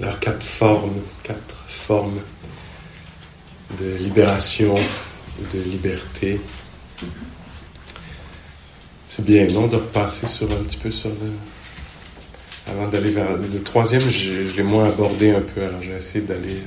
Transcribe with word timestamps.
Alors, 0.00 0.20
quatre 0.20 0.44
formes, 0.44 1.00
quatre 1.22 1.64
formes 1.66 2.20
de 3.80 3.96
libération 3.96 4.74
de 5.52 5.60
liberté. 5.60 6.40
C'est 9.06 9.24
bien, 9.24 9.46
non, 9.48 9.66
de 9.68 9.76
repasser 9.76 10.26
sur 10.26 10.50
un 10.52 10.62
petit 10.64 10.76
peu 10.76 10.90
sur 10.90 11.08
le. 11.08 11.32
Avant 12.68 12.88
d'aller 12.88 13.12
vers 13.12 13.36
le 13.36 13.62
troisième, 13.62 14.02
je, 14.10 14.54
l'ai 14.56 14.62
moins 14.62 14.88
abordé 14.88 15.30
un 15.30 15.40
peu, 15.40 15.64
alors 15.64 15.80
j'ai 15.80 15.92
essayé 15.92 16.24
d'aller 16.24 16.58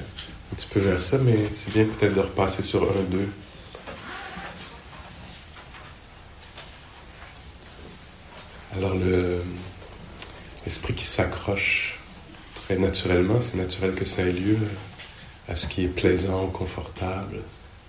un 0.52 0.56
petit 0.56 0.68
peu 0.68 0.80
vers 0.80 1.02
ça, 1.02 1.18
mais 1.18 1.36
c'est 1.54 1.74
bien 1.74 1.84
peut-être 1.86 2.14
de 2.16 2.22
repasser 2.22 2.64
sur 2.64 2.84
un, 2.84 3.04
deux. 3.12 3.28
Alors 8.78 8.96
le 8.96 9.42
l'esprit 10.66 10.94
qui 10.94 11.06
s'accroche 11.06 11.89
très 12.70 12.78
naturellement, 12.78 13.42
c'est 13.42 13.58
naturel 13.58 13.96
que 13.96 14.06
ça 14.06 14.22
ait 14.22 14.32
lieu 14.32 14.60
à 15.48 15.56
ce 15.56 15.66
qui 15.66 15.86
est 15.86 15.88
plaisant 15.88 16.46
ou 16.46 16.50
confortable, 16.50 17.38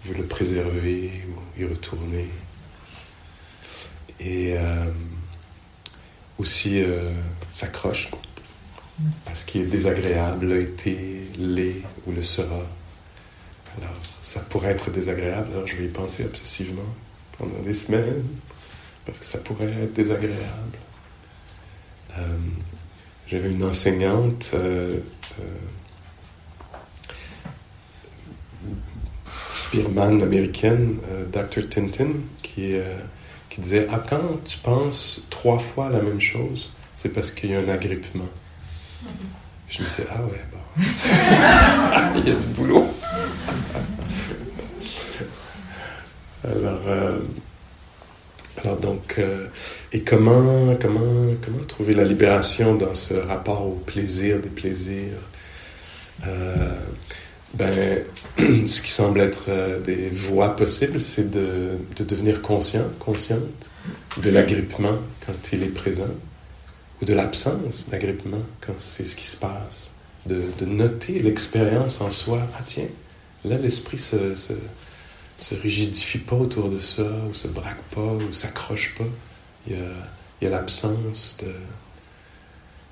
veut 0.07 0.15
le 0.15 0.25
préserver 0.25 1.13
ou 1.29 1.61
y 1.61 1.67
retourner. 1.67 2.31
Et 4.21 4.55
euh, 4.57 4.87
aussi 6.39 6.83
euh, 6.83 7.13
s'accroche 7.53 8.09
à 9.27 9.35
ce 9.35 9.45
qui 9.45 9.61
est 9.61 9.67
désagréable, 9.67 10.47
l'a 10.47 10.57
été, 10.57 11.29
l'est 11.37 11.83
ou 12.07 12.13
le 12.13 12.23
sera. 12.23 12.63
Alors, 13.77 13.97
ça 14.23 14.41
pourrait 14.41 14.71
être 14.71 14.91
désagréable, 14.91 15.51
alors 15.53 15.67
je 15.67 15.77
vais 15.77 15.85
y 15.85 15.89
penser 15.89 16.25
obsessivement 16.25 16.95
pendant 17.37 17.61
des 17.61 17.75
semaines, 17.75 18.25
parce 19.05 19.19
que 19.19 19.27
ça 19.27 19.37
pourrait 19.37 19.83
être 19.83 19.93
désagréable. 19.93 20.79
Euh, 22.19 22.39
j'avais 23.31 23.51
une 23.51 23.65
enseignante, 23.65 24.51
euh, 24.55 24.99
birmane 29.73 30.23
américaine, 30.23 30.99
Dr. 31.33 31.69
Tintin, 31.69 32.09
qui 32.43 32.75
qui 33.51 33.61
disait 33.61 33.89
Ah, 33.93 34.03
quand 34.09 34.45
tu 34.45 34.59
penses 34.59 35.21
trois 35.29 35.59
fois 35.59 35.91
la 35.91 36.01
même 36.01 36.21
chose, 36.21 36.71
c'est 36.95 37.11
parce 37.11 37.33
qu'il 37.33 37.51
y 37.51 37.57
a 37.57 37.61
un 37.61 37.69
agrippement. 37.69 38.29
Je 39.69 39.83
me 39.83 39.87
disais 39.87 40.07
Ah 40.11 40.23
ouais, 40.23 40.41
bon. 40.51 40.59
Il 42.21 42.29
y 42.29 42.33
a 42.33 42.35
du 42.35 42.47
boulot. 42.47 42.87
alors, 46.45 46.81
euh, 46.87 47.19
alors, 48.63 48.77
donc, 48.77 49.15
euh, 49.19 49.47
et 49.93 50.03
comment, 50.03 50.77
comment, 50.81 51.35
comment 51.43 51.65
trouver 51.67 51.95
la 51.95 52.05
libération 52.05 52.75
dans 52.75 52.95
ce 52.95 53.15
rapport 53.15 53.67
au 53.67 53.75
plaisir 53.75 54.41
des 54.41 54.51
plaisirs? 54.51 55.19
Euh, 56.27 56.75
ben, 57.55 58.03
ce 58.39 58.83
qui 58.83 58.91
semble 58.91 59.21
être 59.21 59.47
euh, 59.49 59.81
des 59.81 60.11
voies 60.11 60.55
possibles, 60.57 61.01
c'est 61.01 61.31
de, 61.31 61.79
de, 61.97 62.05
devenir 62.05 62.43
conscient, 62.43 62.85
consciente 62.99 63.71
de 64.23 64.31
l'agrippement 64.31 64.99
quand 65.27 65.53
il 65.53 65.63
est 65.63 65.75
présent, 65.75 66.15
ou 67.01 67.05
de 67.07 67.15
l'absence 67.15 67.89
d'agrippement 67.89 68.43
quand 68.61 68.79
c'est 68.79 69.05
ce 69.05 69.17
qui 69.17 69.27
se 69.27 69.37
passe, 69.37 69.91
de, 70.27 70.43
de 70.59 70.67
noter 70.67 71.21
l'expérience 71.21 72.03
en 72.03 72.11
soi. 72.11 72.43
Ah 72.59 72.63
tiens, 72.65 72.89
là 73.47 73.57
l'esprit 73.57 73.99
se, 73.99 74.35
se, 74.35 74.53
se, 75.41 75.55
rigidifie 75.55 76.19
pas 76.19 76.37
autour 76.37 76.69
de 76.69 76.79
ça, 76.79 77.09
ou 77.29 77.35
se 77.35 77.49
braque 77.49 77.83
pas, 77.95 78.01
ou 78.01 78.33
s'accroche 78.33 78.95
pas. 78.97 79.05
Il 79.67 79.77
y 80.43 80.47
a, 80.47 80.51
l'absence 80.51 81.37
de, 81.41 81.53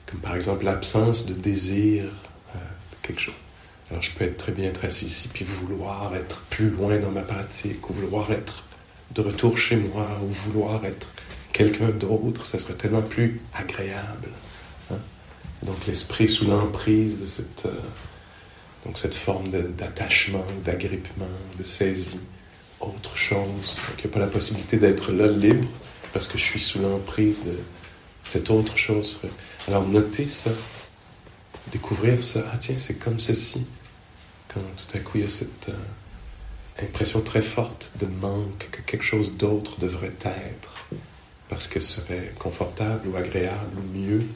comme 0.07 0.21
par 0.21 0.35
exemple 0.35 0.65
l'absence 0.65 1.27
de 1.27 1.35
désir 1.35 2.05
euh, 2.05 2.59
de 2.59 3.07
quelque 3.07 3.21
chose. 3.21 3.35
Alors 3.91 4.03
je 4.03 4.11
peux 4.11 4.25
être 4.25 4.37
très 4.37 4.53
bien 4.53 4.69
être 4.69 4.85
assis 4.85 5.07
ici, 5.07 5.29
puis 5.29 5.45
vouloir 5.45 6.15
être 6.15 6.43
plus 6.51 6.71
loin 6.71 6.99
dans 6.99 7.11
ma 7.11 7.23
pratique, 7.23 7.89
ou 7.89 7.95
vouloir 7.95 8.31
être 8.31 8.64
de 9.14 9.23
retour 9.23 9.57
chez 9.57 9.77
moi, 9.77 10.07
ou 10.23 10.27
vouloir 10.27 10.85
être 10.85 11.08
quelqu'un 11.53 11.89
d'autre, 11.89 12.45
ça 12.45 12.58
serait 12.58 12.75
tellement 12.75 13.03
plus 13.03 13.41
agréable. 13.55 14.29
Hein. 14.91 14.98
Donc 15.63 15.87
l'esprit 15.87 16.29
sous 16.29 16.47
l'emprise 16.47 17.20
de 17.20 17.27
cette, 17.27 17.67
euh, 17.67 17.81
donc 18.85 18.98
cette 18.98 19.14
forme 19.14 19.48
d'attachement, 19.48 20.45
d'agrippement, 20.64 21.27
de 21.58 21.63
saisie, 21.63 22.20
autre 22.80 23.16
chose. 23.16 23.77
Donc 23.77 23.98
il 23.98 24.06
n'y 24.06 24.11
a 24.11 24.14
pas 24.14 24.20
la 24.20 24.27
possibilité 24.27 24.77
d'être 24.77 25.12
là 25.12 25.27
libre 25.27 25.68
parce 26.12 26.27
que 26.27 26.39
je 26.39 26.44
suis 26.44 26.61
sous 26.61 26.80
l'emprise 26.80 27.44
de 27.44 27.56
cette 28.22 28.50
autre 28.50 28.77
chose. 28.77 29.20
Alors 29.66 29.86
notez 29.86 30.28
ça, 30.28 30.50
découvrir 31.72 32.22
ça. 32.22 32.44
Ah 32.52 32.58
tiens, 32.58 32.78
c'est 32.78 32.98
comme 32.98 33.20
ceci 33.20 33.66
quand 34.48 34.61
tout 34.61 34.96
à 34.96 35.00
coup 35.00 35.18
il 35.18 35.24
y 35.24 35.27
a 35.27 35.30
cette 35.30 35.68
euh, 35.68 36.84
impression 36.84 37.20
très 37.20 37.42
forte 37.42 37.92
de 38.00 38.06
manque, 38.06 38.68
que 38.70 38.80
quelque 38.83 39.05
chose 39.05 39.36
d'autre 39.36 39.78
devrait 39.78 40.14
être, 40.24 40.89
parce 41.48 41.68
que 41.68 41.80
ce 41.80 42.00
serait 42.00 42.33
confortable 42.39 43.08
ou 43.08 43.16
agréable 43.16 43.78
ou 43.78 43.98
mieux, 43.98 44.27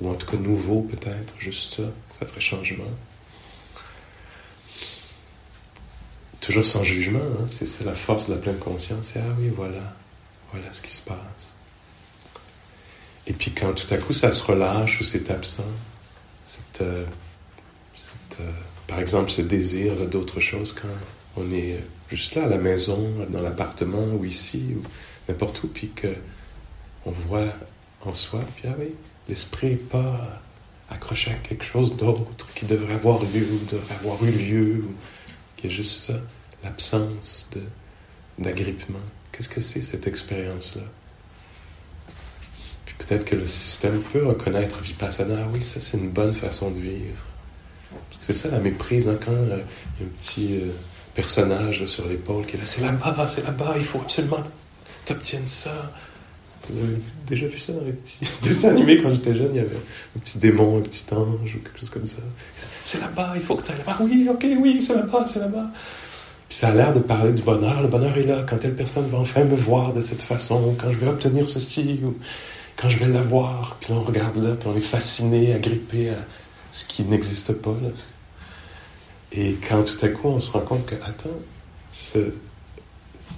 ou 0.00 0.08
en 0.08 0.14
tout 0.14 0.26
cas 0.26 0.36
nouveau 0.36 0.82
peut-être, 0.82 1.34
juste 1.38 1.76
ça, 1.76 1.82
ça 2.18 2.26
ferait 2.26 2.40
changement. 2.40 2.90
Toujours 6.48 6.64
sans 6.64 6.82
jugement, 6.82 7.18
hein, 7.18 7.44
c'est 7.46 7.84
la 7.84 7.92
force 7.92 8.30
de 8.30 8.32
la 8.32 8.40
pleine 8.40 8.56
conscience, 8.56 9.14
et 9.14 9.18
ah 9.18 9.34
oui, 9.38 9.50
voilà, 9.54 9.94
voilà 10.50 10.72
ce 10.72 10.80
qui 10.80 10.90
se 10.90 11.02
passe. 11.02 11.54
Et 13.26 13.34
puis 13.34 13.50
quand 13.50 13.74
tout 13.74 13.92
à 13.92 13.98
coup 13.98 14.14
ça 14.14 14.32
se 14.32 14.42
relâche 14.42 14.98
ou 14.98 15.04
c'est 15.04 15.30
absent, 15.30 15.62
euh, 16.80 17.04
euh, 18.40 18.50
par 18.86 18.98
exemple, 18.98 19.30
ce 19.30 19.42
désir 19.42 19.94
d'autre 20.06 20.40
chose 20.40 20.72
quand 20.72 20.88
on 21.36 21.52
est 21.52 21.84
juste 22.08 22.34
là, 22.34 22.44
à 22.44 22.48
la 22.48 22.56
maison, 22.56 23.12
dans 23.28 23.42
l'appartement, 23.42 24.06
ou 24.18 24.24
ici, 24.24 24.74
ou 24.74 24.80
n'importe 25.28 25.62
où, 25.64 25.68
puis 25.68 25.90
qu'on 25.90 27.10
voit 27.10 27.52
en 28.06 28.12
soi, 28.12 28.40
puis 28.56 28.70
ah 28.70 28.74
oui, 28.78 28.94
l'esprit 29.28 29.72
n'est 29.72 29.76
pas 29.76 30.40
accroché 30.88 31.30
à 31.30 31.34
quelque 31.34 31.66
chose 31.66 31.94
d'autre 31.94 32.48
qui 32.54 32.64
devrait 32.64 32.94
avoir 32.94 33.20
lieu, 33.20 33.46
ou 33.52 33.70
devrait 33.70 33.96
avoir 33.96 34.24
eu 34.24 34.30
lieu, 34.30 34.84
y 35.62 35.66
a 35.66 35.68
juste 35.68 36.06
ça, 36.06 36.14
l'absence 36.64 37.48
d'agrippement. 38.38 38.98
Qu'est-ce 39.32 39.48
que 39.48 39.60
c'est 39.60 39.82
cette 39.82 40.06
expérience-là? 40.06 40.82
Puis 42.86 42.94
peut-être 42.98 43.24
que 43.24 43.36
le 43.36 43.46
système 43.46 44.00
peut 44.12 44.26
reconnaître 44.26 44.80
Vipassana, 44.80 45.36
ah 45.44 45.48
oui, 45.52 45.62
ça 45.62 45.80
c'est 45.80 45.96
une 45.96 46.10
bonne 46.10 46.32
façon 46.32 46.70
de 46.70 46.78
vivre. 46.78 47.22
C'est 48.18 48.32
ça 48.32 48.48
la 48.48 48.58
méprise, 48.58 49.08
hein, 49.08 49.18
quand 49.24 49.32
euh, 49.32 49.60
il 49.98 50.02
y 50.02 50.06
a 50.06 50.06
un 50.06 50.10
petit 50.18 50.54
euh, 50.56 50.72
personnage 51.14 51.86
sur 51.86 52.06
l'épaule 52.06 52.44
qui 52.46 52.56
est 52.56 52.58
là, 52.58 52.66
c'est 52.66 52.82
là-bas, 52.82 53.26
c'est 53.28 53.44
là-bas, 53.44 53.74
il 53.76 53.82
faut 53.82 54.00
absolument 54.00 54.38
que 54.38 54.48
tu 55.06 55.12
obtiennes 55.12 55.46
ça. 55.46 55.92
Vous 56.68 56.84
avez 56.84 56.98
déjà 57.26 57.46
vu 57.46 57.58
ça 57.58 57.72
dans 57.72 57.84
les 57.84 57.92
petits 57.92 58.18
dessins 58.42 58.70
animés 58.70 59.00
quand 59.02 59.10
j'étais 59.10 59.34
jeune, 59.34 59.50
il 59.54 59.56
y 59.56 59.60
avait 59.60 59.76
un 59.76 60.20
petit 60.20 60.38
démon, 60.38 60.78
un 60.78 60.82
petit 60.82 61.04
ange 61.12 61.54
ou 61.54 61.58
quelque 61.60 61.78
chose 61.78 61.90
comme 61.90 62.06
ça. 62.06 62.18
C'est 62.84 63.00
là-bas, 63.00 63.32
il 63.36 63.42
faut 63.42 63.56
que 63.56 63.64
tu 63.64 63.72
ailles 63.72 63.78
là-bas. 63.78 63.98
Oui, 64.00 64.28
ok, 64.30 64.46
oui, 64.60 64.82
c'est 64.82 64.94
là-bas, 64.94 65.26
c'est 65.32 65.38
là-bas. 65.38 65.70
Puis 66.48 66.56
ça 66.56 66.68
a 66.68 66.74
l'air 66.74 66.92
de 66.92 67.00
parler 67.00 67.32
du 67.32 67.42
bonheur. 67.42 67.82
Le 67.82 67.88
bonheur 67.88 68.16
est 68.16 68.24
là 68.24 68.44
quand 68.48 68.56
telle 68.56 68.74
personne 68.74 69.06
va 69.08 69.18
enfin 69.18 69.44
me 69.44 69.54
voir 69.54 69.92
de 69.92 70.00
cette 70.00 70.22
façon, 70.22 70.74
quand 70.78 70.90
je 70.90 70.98
vais 70.98 71.08
obtenir 71.08 71.48
ceci, 71.48 72.00
ou 72.02 72.16
quand 72.76 72.88
je 72.88 72.98
vais 72.98 73.06
l'avoir. 73.06 73.76
Puis 73.80 73.92
on 73.92 74.00
regarde 74.00 74.36
là, 74.36 74.54
puis 74.54 74.68
on 74.72 74.76
est 74.76 74.80
fasciné, 74.80 75.54
agrippé 75.54 76.10
à 76.10 76.16
ce 76.72 76.86
qui 76.86 77.02
n'existe 77.04 77.52
pas. 77.52 77.76
Là. 77.82 77.90
Et 79.32 79.56
quand 79.68 79.84
tout 79.84 80.04
à 80.04 80.08
coup 80.08 80.28
on 80.28 80.40
se 80.40 80.50
rend 80.50 80.60
compte 80.60 80.86
que, 80.86 80.94
attends, 80.94 81.28
ce, 81.92 82.18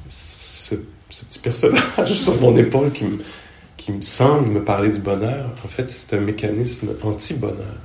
petit 0.08 1.38
personnage 1.40 2.12
sur 2.20 2.40
mon 2.40 2.54
épaule 2.56 2.92
qui 2.92 3.92
me 3.92 4.02
semble 4.02 4.48
me 4.48 4.64
parler 4.64 4.90
du 4.90 5.00
bonheur, 5.00 5.50
en 5.64 5.68
fait, 5.68 5.90
c'est 5.90 6.16
un 6.16 6.20
mécanisme 6.20 6.90
anti-bonheur. 7.02 7.80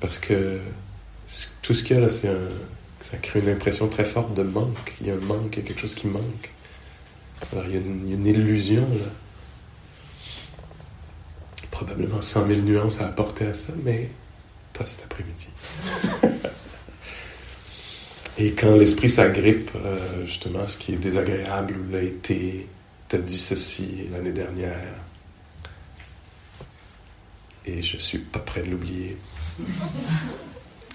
Parce 0.00 0.18
que 0.18 0.60
tout 1.60 1.74
ce 1.74 1.82
qu'il 1.82 1.96
y 1.96 1.98
a 1.98 2.02
là, 2.02 2.08
c'est 2.08 2.28
un, 2.28 2.48
ça 3.02 3.18
crée 3.18 3.40
une 3.40 3.48
impression 3.48 3.88
très 3.88 4.04
forte 4.04 4.32
de 4.32 4.42
manque. 4.42 4.96
Il 5.00 5.08
y 5.08 5.10
a 5.10 5.14
un 5.14 5.18
manque, 5.18 5.56
il 5.56 5.62
y 5.62 5.64
a 5.64 5.68
quelque 5.68 5.80
chose 5.80 5.94
qui 5.94 6.06
manque. 6.06 6.50
Alors 7.52 7.64
il 7.66 7.74
y 7.74 7.76
a 7.76 7.80
une, 7.80 8.08
y 8.08 8.28
a 8.28 8.32
illusion 8.32 8.82
là 8.82 9.10
probablement 11.72 12.20
100 12.20 12.46
000 12.46 12.60
nuances 12.60 13.00
à 13.00 13.08
apporter 13.08 13.46
à 13.46 13.52
ça, 13.52 13.72
mais 13.82 14.08
pas 14.72 14.84
cet 14.84 15.02
après-midi. 15.04 15.48
Et 18.38 18.52
quand 18.52 18.76
l'esprit 18.76 19.08
s'agrippe, 19.08 19.72
euh, 19.74 20.24
justement, 20.24 20.66
ce 20.66 20.78
qui 20.78 20.92
est 20.94 20.96
désagréable 20.96 21.74
ou 21.76 21.92
l'a 21.92 22.02
été, 22.02 22.68
t'as 23.08 23.18
dit 23.18 23.38
ceci 23.38 24.06
l'année 24.12 24.32
dernière, 24.32 24.76
et 27.66 27.82
je 27.82 27.96
suis 27.96 28.18
pas 28.18 28.38
prêt 28.38 28.62
de 28.62 28.70
l'oublier. 28.70 29.16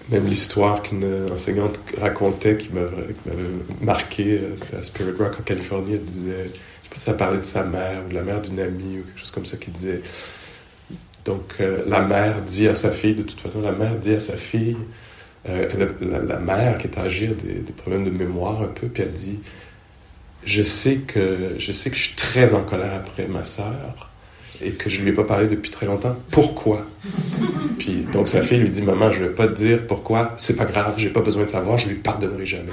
Même 0.10 0.26
l'histoire 0.28 0.82
qu'une 0.82 1.28
enseignante 1.32 1.80
racontait 2.00 2.56
qui 2.56 2.70
m'avait 2.70 3.14
marqué, 3.82 4.40
euh, 4.40 4.56
c'était 4.56 4.78
à 4.78 4.82
Spirit 4.82 5.12
Rock 5.20 5.36
en 5.40 5.44
Californie, 5.44 5.96
elle 5.96 6.04
disait, 6.04 6.46
je 6.46 6.50
sais 6.50 6.90
pas 6.94 7.00
si 7.00 7.10
elle 7.10 7.18
parlait 7.18 7.38
de 7.40 7.44
sa 7.44 7.64
mère 7.64 8.04
ou 8.06 8.10
de 8.10 8.16
la 8.16 8.24
mère 8.24 8.42
d'une 8.42 8.60
amie 8.60 9.00
ou 9.00 9.04
quelque 9.04 9.20
chose 9.20 9.32
comme 9.32 9.46
ça, 9.46 9.58
qui 9.58 9.72
disait 9.72 10.02
donc 11.26 11.56
la 11.60 12.00
mère 12.04 12.42
dit 12.42 12.70
à 12.70 12.76
sa 12.76 12.90
fille, 12.90 13.16
de 13.16 13.24
toute 13.24 13.42
façon, 13.42 13.60
la 13.60 13.74
mère 13.74 13.96
dit 13.96 14.14
à 14.14 14.20
sa 14.20 14.38
fille, 14.38 14.78
la, 15.46 16.40
mère 16.40 16.78
qui 16.78 16.88
est 16.88 16.98
âgée 16.98 17.28
des, 17.28 17.56
des 17.56 17.74
problèmes 17.74 18.06
de 18.06 18.12
mémoire 18.12 18.62
un 18.62 18.68
peu, 18.68 18.88
puis 18.88 19.04
elle 19.04 19.12
dit, 19.12 19.40
je 20.46 20.64
sais 20.64 20.96
que 20.98 21.56
je 21.58 21.72
sais 21.74 21.90
que 21.90 21.98
je 21.98 22.04
suis 22.04 22.16
très 22.16 22.54
en 22.54 22.64
colère 22.64 22.94
après 22.96 23.28
ma 23.28 23.44
sœur 23.44 24.10
et 24.62 24.72
que 24.72 24.90
je 24.90 25.02
lui 25.02 25.10
ai 25.10 25.14
pas 25.14 25.24
parlé 25.24 25.48
depuis 25.48 25.72
très 25.72 25.86
longtemps. 25.86 26.16
Pourquoi? 26.32 26.86
Puis 27.78 28.06
donc 28.12 28.28
sa 28.28 28.42
fille 28.42 28.60
lui 28.60 28.70
dit 28.70 28.82
maman, 28.82 29.12
je 29.12 29.24
vais 29.24 29.30
pas 29.30 29.48
te 29.48 29.54
dire 29.54 29.86
pourquoi. 29.88 30.34
C'est 30.38 30.56
pas 30.56 30.66
grave, 30.66 30.96
j'ai 30.98 31.10
pas 31.10 31.22
besoin 31.22 31.46
de 31.46 31.50
savoir. 31.50 31.78
Je 31.78 31.90
lui 31.90 31.96
pardonnerai 31.96 32.46
jamais. 32.46 32.72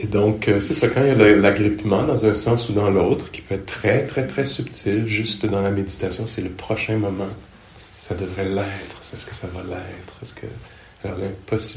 Et 0.00 0.06
donc, 0.06 0.48
euh, 0.48 0.60
c'est 0.60 0.74
ça, 0.74 0.88
quand 0.88 1.02
il 1.02 1.08
y 1.08 1.10
a 1.10 1.14
l'agrippement 1.14 2.04
dans 2.04 2.24
un 2.24 2.32
sens 2.32 2.68
ou 2.68 2.72
dans 2.72 2.88
l'autre, 2.88 3.30
qui 3.32 3.42
peut 3.42 3.56
être 3.56 3.66
très, 3.66 4.06
très, 4.06 4.26
très 4.26 4.44
subtil, 4.44 5.06
juste 5.06 5.44
dans 5.46 5.60
la 5.60 5.72
méditation, 5.72 6.24
c'est 6.24 6.40
le 6.40 6.50
prochain 6.50 6.96
moment 6.96 7.26
ça 8.08 8.14
devrait 8.14 8.48
l'être, 8.48 9.00
est-ce 9.12 9.26
que 9.26 9.34
ça 9.34 9.46
va 9.48 9.60
l'être, 9.62 10.18
est-ce 10.22 10.32
que... 10.32 10.46
Alors 11.04 11.18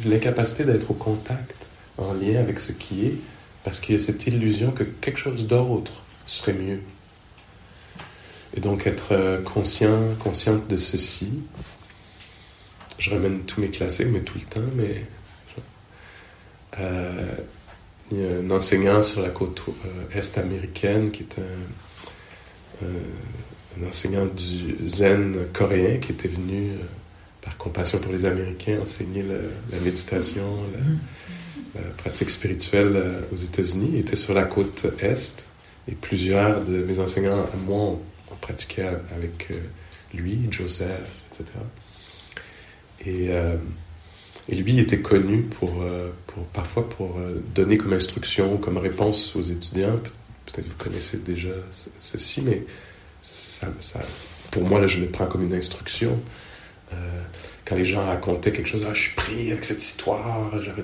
l'incapacité 0.06 0.64
d'être 0.64 0.90
au 0.92 0.94
contact, 0.94 1.61
en 1.98 2.14
lien 2.14 2.40
avec 2.40 2.60
ce 2.60 2.72
qui 2.72 3.06
est, 3.06 3.18
parce 3.64 3.80
qu'il 3.80 3.96
y 3.96 3.98
a 3.98 4.02
cette 4.02 4.26
illusion 4.28 4.72
que 4.72 4.84
quelque 4.84 5.20
chose 5.20 5.46
d'autre 5.48 6.04
serait 6.26 6.54
mieux. 6.54 6.82
Et 8.56 8.60
donc 8.60 8.86
être 8.86 9.14
euh, 9.14 9.42
conscient, 9.42 10.16
consciente 10.20 10.68
de 10.68 10.78
ceci. 10.78 11.30
Je 12.98 13.10
ramène 13.10 13.42
tous 13.42 13.62
mes 13.62 13.70
classiques, 13.70 14.08
mais 14.12 14.22
tout 14.22 14.38
le 14.38 14.46
temps, 14.46 14.70
mais... 14.76 15.06
Euh, 16.80 17.36
il 18.12 18.20
y 18.20 18.26
a 18.26 18.30
un 18.40 18.52
enseignant 18.52 19.04
sur 19.04 19.22
la 19.22 19.30
côte 19.30 19.64
euh, 19.86 20.18
est 20.18 20.38
américaine 20.38 21.12
qui 21.12 21.24
est 21.24 21.38
un 22.82 23.88
enseignant 23.88 24.26
du 24.26 24.76
zen 24.86 25.48
coréen 25.54 26.00
qui 26.00 26.12
était 26.12 26.28
venu 26.28 26.72
par 27.42 27.56
compassion 27.58 28.00
pour 28.00 28.12
les 28.12 28.26
Américains 28.26 28.80
enseigner 28.82 29.24
la, 29.24 29.80
méditation, 29.80 30.64
la, 30.74 30.80
pratique 31.98 32.30
spirituelle 32.30 32.94
euh, 32.96 33.22
aux 33.32 33.36
États-Unis. 33.36 34.00
Était 34.00 34.16
sur 34.16 34.34
la 34.34 34.44
côte 34.44 34.86
est 35.02 35.48
et 35.88 35.94
plusieurs 35.94 36.64
de 36.66 36.84
mes 36.84 37.00
enseignants 37.00 37.46
moi 37.66 37.80
ont, 37.80 38.00
pratiqué 38.40 38.84
avec 39.14 39.50
euh, 39.52 39.56
lui, 40.14 40.48
Joseph, 40.50 41.24
etc. 41.28 41.52
Et, 43.06 43.30
et 44.50 44.56
lui 44.56 44.80
était 44.80 45.00
connu 45.00 45.42
pour, 45.42 45.84
parfois 46.54 46.88
pour 46.88 47.20
donner 47.56 47.78
comme 47.78 47.94
instruction, 47.94 48.58
comme 48.58 48.78
réponse 48.78 49.36
aux 49.36 49.42
étudiants. 49.42 50.00
Peut-être 50.46 50.68
vous 50.68 50.84
connaissez 50.84 51.18
déjà 51.18 51.50
ceci, 51.98 52.42
mais 52.42 52.64
ça, 53.22 53.68
pour 54.52 54.64
moi, 54.64 54.80
là, 54.80 54.88
je 54.88 55.00
le 55.00 55.08
prends 55.08 55.26
comme 55.26 55.44
une 55.44 55.54
instruction. 55.54 56.20
Euh, 56.94 57.22
quand 57.66 57.76
les 57.76 57.86
gens 57.86 58.06
racontaient 58.06 58.52
quelque 58.52 58.68
chose, 58.68 58.86
ah, 58.88 58.94
je 58.94 59.02
suis 59.02 59.16
pris 59.16 59.52
avec 59.52 59.64
cette 59.64 59.84
histoire, 59.84 60.52
j'avais 60.62 60.84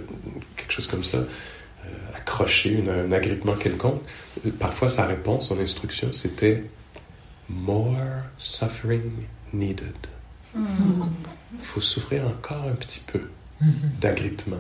quelque 0.56 0.72
chose 0.72 0.88
comme 0.88 1.04
ça, 1.04 1.18
euh, 1.18 1.90
accroché, 2.16 2.84
un 2.90 3.12
agrippement 3.12 3.54
quelconque, 3.54 4.02
parfois 4.60 4.90
sa 4.90 5.06
réponse, 5.06 5.50
son 5.50 5.60
instruction, 5.60 6.14
c'était 6.14 6.64
More 7.50 8.24
suffering 8.38 9.26
needed. 9.54 9.96
Il 10.54 11.62
faut 11.62 11.80
souffrir 11.80 12.26
encore 12.28 12.64
un 12.68 12.76
petit 12.76 13.00
peu 13.00 13.22
d'agrippement. 14.02 14.60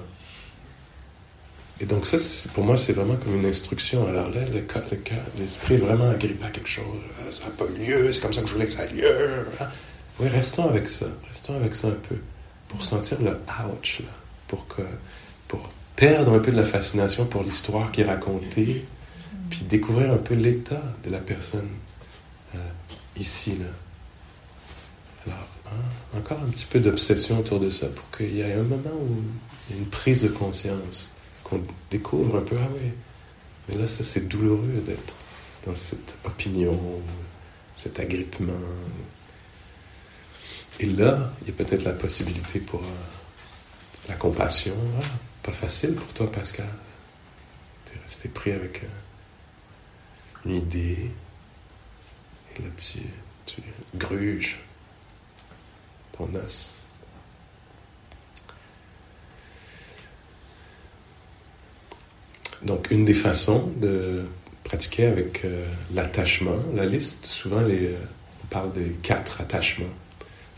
Et 1.79 1.85
donc 1.85 2.05
ça, 2.05 2.17
pour 2.53 2.63
moi, 2.63 2.77
c'est 2.77 2.93
vraiment 2.93 3.17
comme 3.17 3.35
une 3.35 3.45
instruction. 3.45 4.07
Alors 4.07 4.29
là, 4.29 4.41
le 4.51 4.61
cœur, 4.61 4.83
l'esprit 5.37 5.75
est 5.75 5.77
vraiment 5.77 6.09
agrippé 6.09 6.45
à 6.45 6.49
quelque 6.49 6.69
chose. 6.69 6.85
Ah, 7.19 7.29
ça 7.29 7.45
n'a 7.45 7.51
pas 7.51 7.65
lieu, 7.65 8.11
c'est 8.11 8.21
comme 8.21 8.33
ça 8.33 8.41
que 8.41 8.47
je 8.47 8.53
voulais 8.53 8.65
que 8.65 8.71
ça 8.71 8.85
ait 8.85 8.93
lieu. 8.93 9.45
Oui, 10.19 10.27
restons 10.27 10.67
avec 10.67 10.87
ça. 10.87 11.05
Restons 11.27 11.55
avec 11.55 11.75
ça 11.75 11.87
un 11.87 11.91
peu. 11.91 12.15
Pour 12.67 12.83
sentir 12.83 13.21
le 13.21 13.31
ouch. 13.71 14.01
Pour, 14.47 14.67
que, 14.67 14.81
pour 15.47 15.69
perdre 15.95 16.33
un 16.33 16.39
peu 16.39 16.51
de 16.51 16.57
la 16.57 16.65
fascination 16.65 17.25
pour 17.25 17.43
l'histoire 17.43 17.91
qui 17.91 18.01
est 18.01 18.05
racontée, 18.05 18.85
puis 19.49 19.61
découvrir 19.61 20.11
un 20.11 20.17
peu 20.17 20.35
l'état 20.35 20.81
de 21.03 21.09
la 21.09 21.19
personne 21.19 21.67
euh, 22.55 22.59
ici, 23.17 23.57
là. 23.57 23.65
Alors, 25.25 25.47
hein, 25.67 26.17
encore 26.17 26.39
un 26.41 26.49
petit 26.49 26.65
peu 26.65 26.79
d'obsession 26.79 27.39
autour 27.39 27.59
de 27.59 27.69
ça 27.69 27.87
pour 27.87 28.09
qu'il 28.15 28.33
y 28.33 28.41
ait 28.41 28.53
un 28.53 28.63
moment 28.63 28.95
où 29.01 29.15
il 29.69 29.75
y 29.75 29.79
a 29.79 29.81
une 29.81 29.89
prise 29.89 30.23
de 30.23 30.29
conscience 30.29 31.11
qu'on 31.43 31.61
découvre 31.91 32.37
un 32.37 32.41
peu, 32.41 32.55
ah 32.61 32.69
oui, 32.73 32.91
mais 33.67 33.75
là, 33.75 33.87
ça, 33.87 34.03
c'est 34.03 34.27
douloureux 34.27 34.81
d'être 34.85 35.13
dans 35.65 35.75
cette 35.75 36.17
opinion, 36.23 36.79
cet 37.73 37.99
agrippement. 37.99 38.53
Et 40.79 40.85
là, 40.85 41.31
il 41.41 41.47
y 41.47 41.51
a 41.51 41.53
peut-être 41.53 41.83
la 41.83 41.93
possibilité 41.93 42.59
pour 42.59 42.81
euh, 42.81 44.09
la 44.09 44.15
compassion. 44.15 44.75
Ah, 45.01 45.05
pas 45.41 45.51
facile 45.51 45.95
pour 45.95 46.13
toi, 46.13 46.31
Pascal. 46.31 46.67
Tu 47.85 47.97
es 47.97 48.01
resté 48.01 48.29
pris 48.29 48.51
avec 48.51 48.83
euh, 48.83 48.87
une 50.45 50.55
idée. 50.55 51.11
Et 52.55 52.61
là, 52.61 52.69
tu, 52.77 52.99
gruges 53.95 54.59
ton 56.11 56.29
os. 56.35 56.73
Donc, 62.61 62.91
une 62.91 63.05
des 63.05 63.13
façons 63.13 63.71
de 63.77 64.27
pratiquer 64.63 65.07
avec 65.07 65.45
euh, 65.45 65.67
l'attachement, 65.93 66.57
la 66.75 66.85
liste, 66.85 67.25
souvent 67.25 67.61
on 67.61 68.47
parle 68.47 68.73
des 68.73 68.91
quatre 69.01 69.41
attachements. 69.41 69.85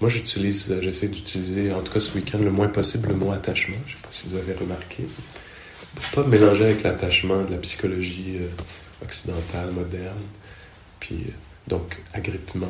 Moi, 0.01 0.09
euh, 0.09 0.81
j'essaie 0.81 1.07
d'utiliser, 1.07 1.73
en 1.73 1.81
tout 1.81 1.91
cas 1.91 1.99
ce 1.99 2.13
week-end, 2.15 2.39
le 2.39 2.51
moins 2.51 2.69
possible 2.69 3.09
le 3.09 3.15
mot 3.15 3.31
attachement. 3.31 3.77
Je 3.85 3.93
ne 3.93 3.97
sais 3.97 4.03
pas 4.03 4.11
si 4.11 4.27
vous 4.29 4.37
avez 4.37 4.53
remarqué. 4.53 5.03
Pour 5.95 6.23
pas 6.23 6.29
mélanger 6.29 6.65
avec 6.65 6.83
l'attachement 6.83 7.43
de 7.43 7.51
la 7.51 7.57
psychologie 7.57 8.37
occidentale, 9.03 9.71
moderne. 9.71 10.21
Puis, 10.99 11.33
donc, 11.67 11.97
agrippement. 12.13 12.67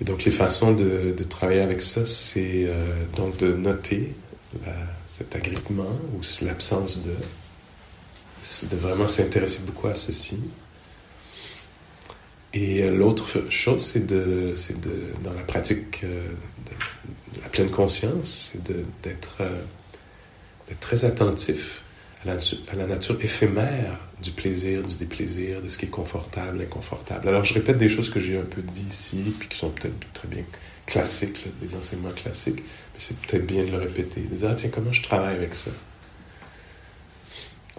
et 0.00 0.04
donc, 0.04 0.24
les 0.24 0.30
façons 0.30 0.72
de, 0.72 1.14
de 1.16 1.24
travailler 1.24 1.62
avec 1.62 1.80
ça, 1.80 2.04
c'est 2.04 2.70
donc 3.16 3.38
de 3.38 3.54
noter 3.54 4.12
cet 5.06 5.34
agrippement 5.34 5.98
ou 6.14 6.44
l'absence 6.44 6.98
de, 7.02 8.68
de 8.68 8.76
vraiment 8.76 9.08
s'intéresser 9.08 9.60
beaucoup 9.64 9.88
à 9.88 9.94
ceci. 9.94 10.38
Et 12.52 12.82
euh, 12.82 12.94
l'autre 12.94 13.50
chose, 13.50 13.84
c'est 13.84 14.06
de, 14.06 14.54
de, 14.54 15.22
dans 15.22 15.32
la 15.32 15.42
pratique 15.42 16.02
euh, 16.02 16.28
de, 16.66 17.40
la 17.42 17.48
pleine 17.48 17.70
conscience, 17.70 18.50
c'est 18.52 18.62
d'être 19.02 19.38
euh, 19.40 19.60
très 20.80 21.04
attentif 21.04 21.82
à 22.26 22.34
la, 22.74 22.86
nature 22.86 23.16
éphémère 23.22 23.98
du 24.20 24.30
plaisir, 24.32 24.82
du 24.82 24.96
déplaisir, 24.96 25.62
de 25.62 25.68
ce 25.68 25.78
qui 25.78 25.86
est 25.86 25.90
confortable, 25.90 26.60
inconfortable. 26.60 27.28
Alors, 27.28 27.44
je 27.44 27.54
répète 27.54 27.78
des 27.78 27.88
choses 27.88 28.10
que 28.10 28.20
j'ai 28.20 28.36
un 28.36 28.44
peu 28.44 28.60
dit 28.60 28.84
ici, 28.88 29.34
puis 29.38 29.48
qui 29.48 29.56
sont 29.56 29.70
peut-être 29.70 29.94
très 30.12 30.28
bien 30.28 30.42
classiques, 30.86 31.46
des 31.62 31.74
enseignements 31.74 32.10
classiques, 32.10 32.62
c'est 32.98 33.16
peut-être 33.16 33.46
bien 33.46 33.64
de 33.64 33.70
le 33.70 33.78
répéter, 33.78 34.20
de 34.20 34.34
dire, 34.34 34.48
ah, 34.50 34.54
tiens, 34.54 34.68
comment 34.70 34.92
je 34.92 35.02
travaille 35.02 35.36
avec 35.36 35.54
ça? 35.54 35.70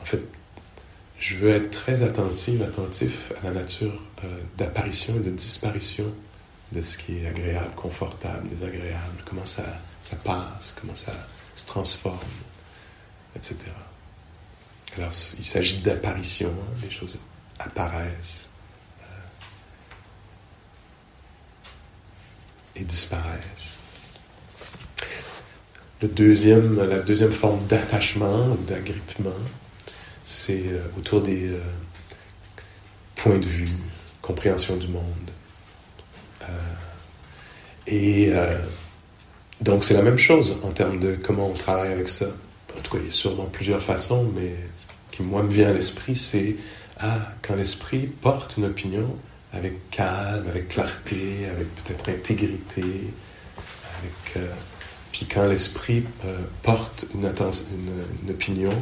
En 0.02 0.06
fait, 0.06 0.22
je 1.22 1.36
veux 1.36 1.52
être 1.52 1.70
très 1.70 2.02
attentif, 2.02 2.62
attentif 2.62 3.32
à 3.42 3.48
la 3.48 3.52
nature 3.52 3.94
euh, 4.24 4.40
d'apparition 4.58 5.16
et 5.16 5.20
de 5.20 5.30
disparition 5.30 6.12
de 6.72 6.82
ce 6.82 6.98
qui 6.98 7.20
est 7.20 7.28
agréable, 7.28 7.76
confortable, 7.76 8.48
désagréable, 8.48 9.24
comment 9.24 9.46
ça, 9.46 9.64
ça 10.02 10.16
passe, 10.16 10.76
comment 10.80 10.96
ça 10.96 11.14
se 11.56 11.66
transforme, 11.68 12.18
etc. 13.36 13.58
Alors, 14.98 15.12
il 15.38 15.46
s'agit 15.46 15.78
d'apparition, 15.82 16.50
hein, 16.50 16.76
les 16.82 16.90
choses 16.90 17.20
apparaissent 17.60 18.50
euh, 19.04 19.06
et 22.78 22.84
disparaissent. 22.84 23.78
La 26.02 26.08
deuxième 26.08 27.32
forme 27.32 27.64
d'attachement 27.68 28.54
ou 28.54 28.58
d'agrippement, 28.64 29.30
c'est 30.32 30.68
euh, 30.68 30.80
autour 30.98 31.22
des 31.22 31.50
euh, 31.50 31.60
points 33.16 33.38
de 33.38 33.46
vue, 33.46 33.68
compréhension 34.22 34.78
du 34.78 34.88
monde. 34.88 35.04
Euh, 36.44 36.46
et 37.88 38.32
donc 39.60 39.84
c'est 39.84 39.94
la 39.94 40.02
même 40.02 40.18
chose 40.18 40.58
en 40.64 40.70
termes 40.70 41.00
de 41.00 41.16
comment 41.16 41.50
on 41.50 41.54
travaille 41.54 41.92
avec 41.92 42.08
ça. 42.08 42.28
En 42.78 42.82
tout 42.82 42.92
cas, 42.92 43.00
il 43.02 43.08
y 43.08 43.10
a 43.10 43.12
sûrement 43.12 43.46
plusieurs 43.46 43.82
façons, 43.82 44.32
mais 44.36 44.56
ce 44.76 44.88
qui 45.16 45.24
moi 45.24 45.44
me 45.44 45.50
vient 45.50 45.70
à 45.70 45.74
l'esprit, 45.74 46.16
c'est 46.16 46.56
ah, 47.00 47.18
quand 47.42 47.56
l'esprit 47.56 48.08
porte 48.22 48.56
une 48.58 48.66
opinion 48.66 49.14
avec 49.52 49.90
calme, 49.90 50.46
avec 50.48 50.70
clarté, 50.70 51.48
avec 51.54 51.76
peut-être 51.76 52.10
intégrité, 52.10 52.84
avec 52.84 54.48
puis 55.12 55.26
quand 55.26 55.48
l'esprit 55.48 56.04
porte 56.64 57.06
une 57.14 57.26
opinion 58.30 58.74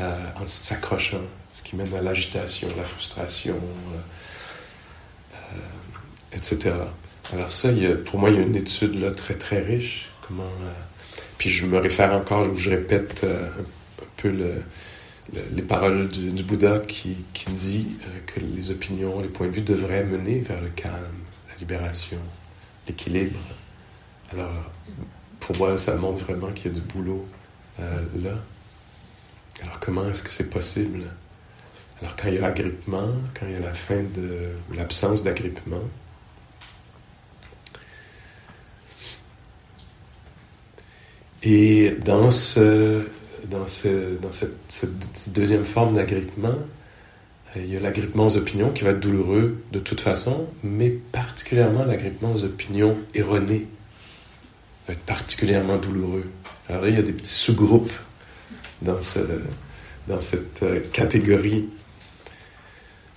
euh, 0.00 0.16
en 0.40 0.46
s'accrochant, 0.46 1.22
ce 1.52 1.62
qui 1.62 1.76
mène 1.76 1.94
à 1.94 2.00
l'agitation, 2.00 2.68
la 2.76 2.84
frustration, 2.84 3.58
etc. 6.32 6.74
Alors 7.32 7.50
ça, 7.50 7.68
pour 8.04 8.18
moi, 8.18 8.30
il 8.30 8.36
y 8.36 8.38
a 8.38 8.42
une 8.42 8.56
étude 8.56 9.00
là, 9.00 9.10
très 9.10 9.34
très 9.34 9.60
riche. 9.60 10.10
Comment, 10.26 10.50
puis 11.38 11.50
je 11.50 11.66
me 11.66 11.78
réfère 11.78 12.12
encore, 12.14 12.48
ou 12.50 12.56
je 12.56 12.70
répète 12.70 13.24
un 13.24 14.04
peu 14.16 14.30
le, 14.30 14.62
les 15.52 15.62
paroles 15.62 16.08
du, 16.08 16.42
Bouddha 16.42 16.80
qui, 16.80 17.16
qui 17.32 17.50
dit 17.50 17.86
que 18.26 18.40
les 18.40 18.70
opinions, 18.70 19.20
les 19.20 19.28
points 19.28 19.46
de 19.46 19.52
vue 19.52 19.62
devraient 19.62 20.04
mener 20.04 20.40
vers 20.40 20.60
le 20.60 20.68
calme, 20.68 20.94
la 21.48 21.56
libération, 21.58 22.18
l'équilibre. 22.86 23.38
Alors, 24.32 24.52
pour 25.40 25.56
moi, 25.56 25.76
ça 25.76 25.94
montre 25.96 26.24
vraiment 26.24 26.52
qu'il 26.52 26.72
y 26.72 26.76
a 26.76 26.78
du 26.78 26.80
boulot 26.80 27.26
euh, 27.80 28.02
là. 28.22 28.34
Alors, 29.62 29.78
comment 29.80 30.08
est-ce 30.08 30.22
que 30.22 30.30
c'est 30.30 30.50
possible? 30.50 31.04
Alors, 32.00 32.16
quand 32.16 32.28
il 32.28 32.34
y 32.34 32.38
a 32.38 32.46
agrippement, 32.46 33.08
quand 33.38 33.46
il 33.46 33.52
y 33.52 33.56
a 33.56 33.60
la 33.60 33.74
fin 33.74 34.02
de, 34.02 34.50
l'absence 34.74 35.22
d'agrippement, 35.22 35.82
et 41.42 41.92
dans, 42.04 42.30
ce, 42.30 43.06
dans, 43.44 43.66
ce, 43.66 44.16
dans 44.16 44.32
cette, 44.32 45.32
deuxième 45.32 45.64
forme 45.64 45.94
d'agrippement, 45.94 46.56
il 47.56 47.72
y 47.72 47.76
a 47.76 47.80
l'agrippement 47.80 48.26
aux 48.26 48.36
opinions 48.36 48.70
qui 48.70 48.82
va 48.82 48.90
être 48.90 49.00
douloureux 49.00 49.62
de 49.70 49.78
toute 49.78 50.00
façon, 50.00 50.48
mais 50.64 50.90
particulièrement 50.90 51.84
l'agrippement 51.84 52.32
aux 52.32 52.42
opinions 52.42 52.98
erronées 53.14 53.68
va 54.88 54.94
être 54.94 55.04
particulièrement 55.04 55.76
douloureux. 55.76 56.28
Alors 56.68 56.82
là, 56.82 56.88
il 56.88 56.96
y 56.96 56.98
a 56.98 57.02
des 57.02 57.12
petits 57.12 57.32
sous-groupes 57.32 57.92
dans, 58.84 59.02
ce, 59.02 59.18
dans 60.08 60.20
cette 60.20 60.62
euh, 60.62 60.80
catégorie. 60.92 61.68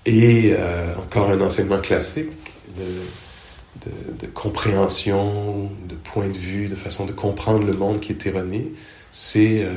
Et 0.06 0.54
euh, 0.54 0.96
encore 0.96 1.30
un 1.30 1.42
enseignement 1.42 1.82
classique 1.82 2.30
de, 2.78 4.28
compréhension, 4.34 5.70
de 5.88 5.96
point 5.96 6.30
de 6.30 6.38
vue, 6.38 6.68
de 6.68 6.76
façon 6.76 7.06
de 7.06 7.12
comprendre 7.12 7.66
le 7.66 7.74
monde 7.74 8.00
qui 8.00 8.12
est 8.12 8.26
erroné, 8.26 8.72
c'est 9.12 9.64
euh, 9.64 9.74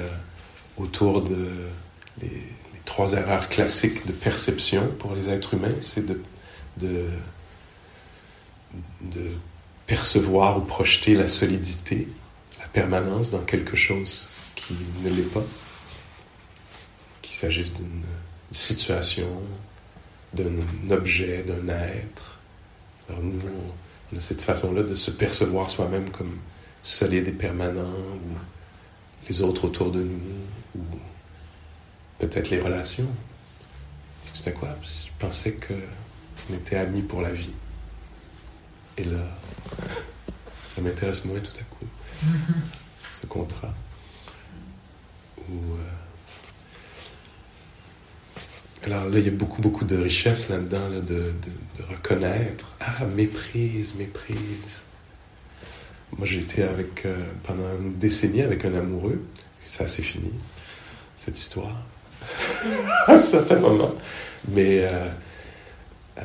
autour 0.77 1.23
de 1.23 1.49
les, 2.23 2.31
trois 2.85 3.13
erreurs 3.13 3.49
classiques 3.49 4.07
de 4.07 4.13
perception 4.13 4.89
pour 4.99 5.15
les 5.15 5.29
êtres 5.29 5.55
humains, 5.55 5.75
c'est 5.81 6.05
de, 6.05 6.21
de, 6.77 7.07
percevoir 9.87 10.59
ou 10.59 10.61
projeter 10.61 11.15
la 11.15 11.27
solidité, 11.27 12.09
la 12.61 12.67
permanence 12.67 13.31
dans 13.31 13.41
quelque 13.41 13.77
chose 13.77 14.29
qui 14.55 14.75
ne 15.05 15.11
l'est 15.11 15.33
pas, 15.33 15.45
qu'il 17.31 17.39
s'agisse 17.39 17.75
d'une 17.75 18.03
situation, 18.51 19.29
d'un 20.35 20.51
objet, 20.91 21.45
d'un 21.45 21.69
être. 21.69 22.41
Alors 23.09 23.23
nous, 23.23 23.41
on 24.13 24.17
a 24.17 24.21
cette 24.21 24.43
façon-là 24.43 24.83
de 24.83 24.97
se 24.97 25.13
percevoir 25.13 25.71
soi-même 25.71 26.11
comme 26.11 26.39
solide 26.83 27.29
et 27.29 27.33
permanent, 27.33 27.93
ou 27.93 28.35
les 29.29 29.43
autres 29.43 29.67
autour 29.67 29.93
de 29.93 30.03
nous, 30.03 30.21
ou 30.75 30.81
peut-être 32.19 32.51
les 32.51 32.61
relations. 32.61 33.07
tout 34.35 34.49
à 34.49 34.51
coup, 34.51 34.67
je 34.83 35.11
pensais 35.21 35.53
qu'on 35.53 36.55
était 36.55 36.79
amis 36.79 37.03
pour 37.03 37.23
la 37.23 37.31
vie. 37.31 37.55
Et 38.99 39.05
là, 39.05 39.21
ça 40.75 40.81
m'intéresse 40.83 41.25
moins 41.25 41.39
tout 41.39 41.57
à 41.61 41.63
coup, 41.63 41.87
ce 43.09 43.27
contrat. 43.27 43.73
Où, 45.49 45.75
euh, 45.75 46.00
Alors 48.87 49.05
là, 49.05 49.19
il 49.19 49.25
y 49.25 49.29
a 49.29 49.33
beaucoup, 49.33 49.61
beaucoup 49.61 49.85
de 49.85 49.97
richesse 49.97 50.49
là-dedans, 50.49 50.89
de, 50.89 51.01
de, 51.01 51.33
reconnaître. 51.89 52.77
Ah, 52.81 53.05
méprise, 53.15 53.95
méprise. 53.95 54.83
Moi, 56.17 56.27
j'ai 56.27 56.41
été 56.41 56.63
avec, 56.63 57.05
euh, 57.05 57.17
pendant 57.43 57.71
une 57.81 57.99
décennie 57.99 58.43
avec 58.43 58.65
un 58.65 58.75
amoureux. 58.75 59.23
Ça, 59.63 59.87
c'est 59.87 60.03
fini, 60.03 60.31
cette 61.15 61.39
histoire 61.39 61.77
à 63.07 63.13
un 63.13 63.23
certain 63.23 63.57
moment. 63.57 63.95
Mais 64.49 64.81
euh, 64.85 65.07
euh, 66.19 66.23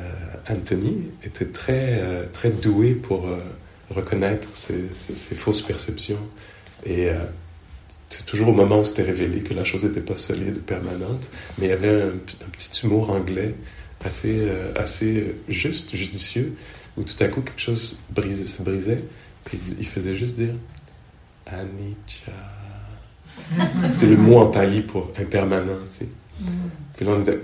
Anthony 0.48 1.08
était 1.24 1.46
très, 1.46 2.26
très 2.32 2.50
doué 2.50 2.94
pour 2.94 3.28
reconnaître 3.90 4.48
ces, 4.54 5.34
fausses 5.34 5.62
perceptions. 5.62 6.26
Et 6.84 7.10
c'est 8.08 8.26
toujours 8.26 8.48
au 8.48 8.52
moment 8.52 8.80
où 8.80 8.84
c'était 8.84 9.02
révélé 9.02 9.40
que 9.40 9.54
la 9.54 9.64
chose 9.64 9.84
n'était 9.84 10.00
pas 10.00 10.16
solide, 10.16 10.60
permanente, 10.60 11.30
mais 11.58 11.66
il 11.66 11.70
y 11.70 11.72
avait 11.72 12.02
un, 12.02 12.12
petit 12.52 12.70
humour 12.84 13.10
anglais 13.10 13.54
assez, 14.04 14.48
assez 14.76 15.34
juste, 15.48 15.94
judicieux, 15.96 16.54
où 16.96 17.02
tout 17.02 17.22
à 17.22 17.28
coup 17.28 17.40
quelque 17.42 17.60
chose 17.60 17.96
brisait, 18.10 18.46
se 18.46 18.62
brisait, 18.62 19.02
puis 19.44 19.58
il 19.78 19.86
faisait 19.86 20.14
juste 20.14 20.36
dire 20.36 20.54
Anicca. 21.46 22.32
c'est 23.90 24.06
le 24.06 24.16
mot 24.16 24.38
en 24.38 24.46
pali 24.46 24.80
pour 24.80 25.12
impermanent, 25.18 25.78
tu 25.88 25.96
sais. 25.96 26.08
Puis 26.96 27.04
là, 27.04 27.12
on 27.16 27.20
était, 27.20 27.38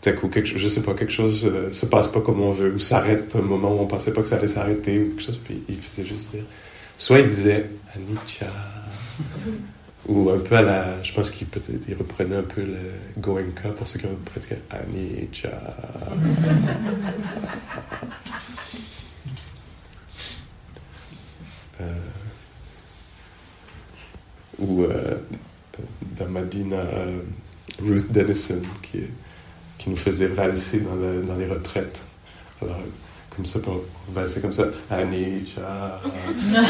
tout 0.00 0.08
à 0.08 0.12
coup, 0.12 0.28
quelque, 0.28 0.58
je 0.58 0.68
sais 0.68 0.82
pas, 0.82 0.94
quelque 0.94 1.12
chose 1.12 1.50
euh, 1.50 1.72
se 1.72 1.86
passe 1.86 2.08
pas 2.08 2.20
comme 2.20 2.40
on 2.40 2.50
veut, 2.50 2.74
ou 2.74 2.78
s'arrête 2.78 3.34
un 3.36 3.42
moment 3.42 3.74
où 3.74 3.80
on 3.80 3.86
pensait 3.86 4.12
pas 4.12 4.22
que 4.22 4.28
ça 4.28 4.36
allait 4.36 4.48
s'arrêter, 4.48 5.00
ou 5.00 5.08
quelque 5.10 5.22
chose, 5.22 5.40
puis 5.42 5.62
il 5.68 5.76
faisait 5.76 6.06
juste 6.06 6.30
dire. 6.30 6.44
Soit 6.96 7.20
il 7.20 7.28
disait 7.28 7.66
Anicca, 7.94 8.46
ou 10.08 10.30
un 10.30 10.38
peu 10.38 10.56
à 10.56 10.62
la. 10.62 11.02
Je 11.02 11.12
pense 11.12 11.30
qu'il 11.30 11.46
peut-être 11.46 11.70
il 11.88 11.94
reprenait 11.94 12.36
un 12.36 12.42
peu 12.42 12.62
le 12.62 12.92
Goenka 13.18 13.70
pour 13.70 13.86
ceux 13.86 13.98
qui 13.98 14.06
ont 14.06 14.16
pratiqué 14.24 14.56
Anicca. 14.70 15.48
euh, 21.80 21.94
ou 24.58 24.84
euh, 24.84 25.16
dans. 26.18 26.72
Euh, 26.72 27.20
Ruth 27.82 28.12
Dennison 28.12 28.62
qui, 28.82 29.00
qui 29.78 29.90
nous 29.90 29.96
faisait 29.96 30.28
valser 30.28 30.80
dans, 30.80 30.94
dans 31.26 31.36
les 31.36 31.46
retraites. 31.46 32.04
Comme 33.36 33.46
ça, 33.46 33.58
pour 33.58 33.84
valser 34.12 34.40
comme 34.40 34.52
ça. 34.52 34.64
Anisha, 34.90 36.00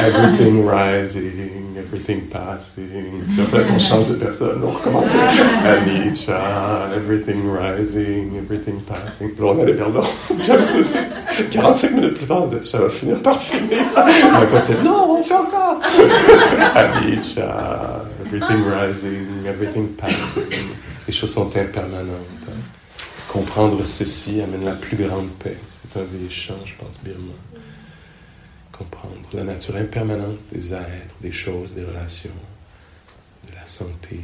everything 0.07 0.67
rising, 0.67 1.77
everything 1.77 2.23
passing. 2.29 2.89
Puis 3.29 3.43
après, 3.43 3.65
on 3.71 3.79
change 3.79 4.07
de 4.07 4.15
personne, 4.15 4.61
on 4.65 4.71
recommence. 4.71 5.15
Anisha, 5.65 6.91
everything 6.95 7.43
rising, 7.47 8.37
everything 8.37 8.81
passing. 8.83 9.35
Puis 9.35 9.45
on 9.45 9.61
allait 9.61 9.73
vers 9.73 9.91
l'autre. 9.91 10.11
45 11.51 11.91
minutes 11.93 12.15
plus 12.15 12.27
tard, 12.27 12.47
ça 12.65 12.79
va 12.79 12.89
finir 12.89 13.21
par 13.21 13.41
finir. 13.41 13.83
On 13.97 14.41
va 14.41 14.47
continuer. 14.47 14.83
Non, 14.85 15.19
on 15.19 15.23
fait 15.23 15.35
encore. 15.35 15.81
Anisha, 16.75 18.05
everything 18.25 18.65
rising, 18.65 19.47
everything 19.47 19.89
passing 19.97 20.43
les 21.07 21.13
choses 21.13 21.33
sont 21.33 21.57
impermanentes. 21.57 22.47
Hein. 22.49 22.84
Comprendre 23.35 23.85
ceci 23.85 24.41
amène 24.41 24.65
la 24.65 24.77
plus 24.77 24.97
grande 24.97 25.29
paix. 25.29 25.57
C'est 25.67 25.99
un 25.99 26.05
des 26.05 26.31
champs, 26.31 26.65
je 26.65 26.75
pense, 26.77 27.01
birman. 27.03 27.35
Comprendre 28.71 29.29
la 29.33 29.43
nature 29.43 29.75
impermanente 29.75 30.39
des 30.53 30.73
êtres, 30.73 31.17
des 31.21 31.33
choses, 31.33 31.75
des 31.75 31.83
relations, 31.83 32.31
de 33.49 33.55
la 33.57 33.67
santé. 33.67 34.21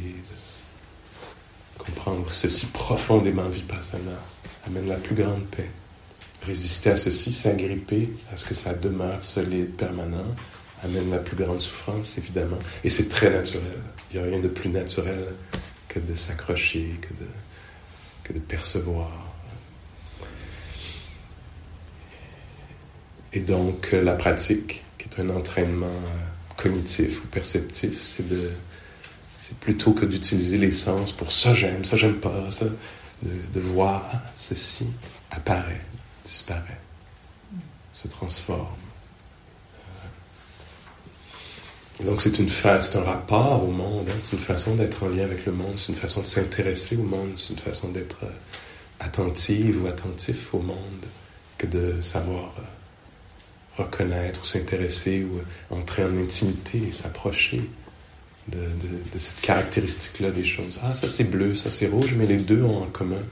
Comprendre 1.77 2.31
ceci 2.31 2.67
profondément 2.67 3.49
vipassana 3.49 4.17
amène 4.65 4.87
la 4.87 4.95
plus 4.95 5.15
grande 5.15 5.43
paix. 5.47 5.69
Résister 6.47 6.91
à 6.91 6.95
ceci, 6.95 7.33
s'agripper 7.33 8.09
à 8.31 8.37
ce 8.37 8.45
que 8.45 8.53
ça 8.53 8.73
demeure 8.73 9.25
solide, 9.25 9.71
permanent, 9.71 10.33
amène 10.85 11.11
la 11.11 11.19
plus 11.19 11.35
grande 11.35 11.59
souffrance, 11.59 12.17
évidemment. 12.17 12.59
Et 12.85 12.89
c'est 12.89 13.09
très 13.09 13.29
naturel. 13.29 13.81
Il 14.09 14.21
n'y 14.21 14.25
a 14.25 14.31
rien 14.31 14.39
de 14.39 14.47
plus 14.47 14.69
naturel 14.69 15.25
que 15.89 15.99
de 15.99 16.15
s'accrocher, 16.15 16.95
que 17.01 17.13
de, 17.21 17.27
de 18.33 18.39
percevoir. 18.39 19.11
Et 23.33 23.41
donc, 23.41 23.89
euh, 23.93 24.03
la 24.03 24.13
pratique, 24.13 24.83
qui 24.97 25.07
est 25.07 25.21
un 25.21 25.29
entraînement 25.29 25.85
euh, 25.85 26.53
cognitif 26.57 27.23
ou 27.23 27.27
perceptif, 27.27 28.03
c'est 28.03 29.57
plutôt 29.59 29.93
que 29.93 30.05
d'utiliser 30.05 30.57
les 30.57 30.71
sens 30.71 31.11
pour 31.11 31.31
ça 31.31 31.53
j'aime, 31.53 31.83
ça 31.83 31.97
j'aime 31.97 32.15
pas, 32.15 32.49
ça, 32.51 32.65
de, 32.65 33.31
de 33.53 33.59
voir 33.59 34.09
ah, 34.13 34.21
ceci 34.33 34.85
apparaît, 35.29 35.81
disparaît, 36.23 36.79
se 37.93 38.07
transforme. 38.07 38.67
Donc 42.05 42.21
c'est 42.21 42.39
une 42.39 42.49
c'est 42.49 42.95
un 42.95 43.03
rapport 43.03 43.63
au 43.63 43.71
monde, 43.71 44.07
hein. 44.09 44.15
c'est 44.17 44.35
une 44.35 44.41
façon 44.41 44.75
d'être 44.75 45.03
en 45.03 45.09
lien 45.09 45.23
avec 45.23 45.45
le 45.45 45.51
monde, 45.51 45.73
c'est 45.77 45.91
une 45.91 45.97
façon 45.97 46.21
de 46.21 46.25
s'intéresser 46.25 46.95
au 46.95 47.03
monde, 47.03 47.33
c'est 47.37 47.49
une 47.49 47.59
façon 47.59 47.89
d'être 47.89 48.23
euh, 48.23 48.29
attentive 48.99 49.83
ou 49.83 49.87
attentif 49.87 50.53
au 50.53 50.59
monde 50.59 51.05
que 51.57 51.67
de 51.67 52.01
savoir 52.01 52.55
euh, 52.57 53.81
reconnaître 53.83 54.41
ou 54.41 54.45
s'intéresser 54.45 55.23
ou 55.23 55.41
entrer 55.73 56.03
en 56.03 56.17
intimité 56.17 56.81
et 56.89 56.91
s'approcher 56.91 57.61
de, 58.47 58.57
de, 59.13 59.19
cette 59.19 59.39
caractéristique-là 59.41 60.31
des 60.31 60.43
choses. 60.43 60.79
Ah, 60.83 60.93
ça 60.93 61.07
c'est 61.07 61.23
bleu, 61.23 61.55
ça 61.55 61.69
c'est 61.69 61.87
rouge, 61.87 62.15
mais 62.17 62.25
les 62.25 62.37
deux 62.37 62.63
ont 62.63 62.83
en 62.83 62.87
commun 62.87 63.23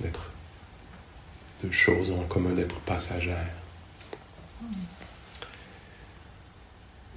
d'être. 0.00 0.30
Deux 1.62 1.70
choses 1.70 2.10
ont 2.10 2.20
en 2.20 2.24
commun 2.24 2.52
d'être 2.52 2.80
passagères. 2.80 3.61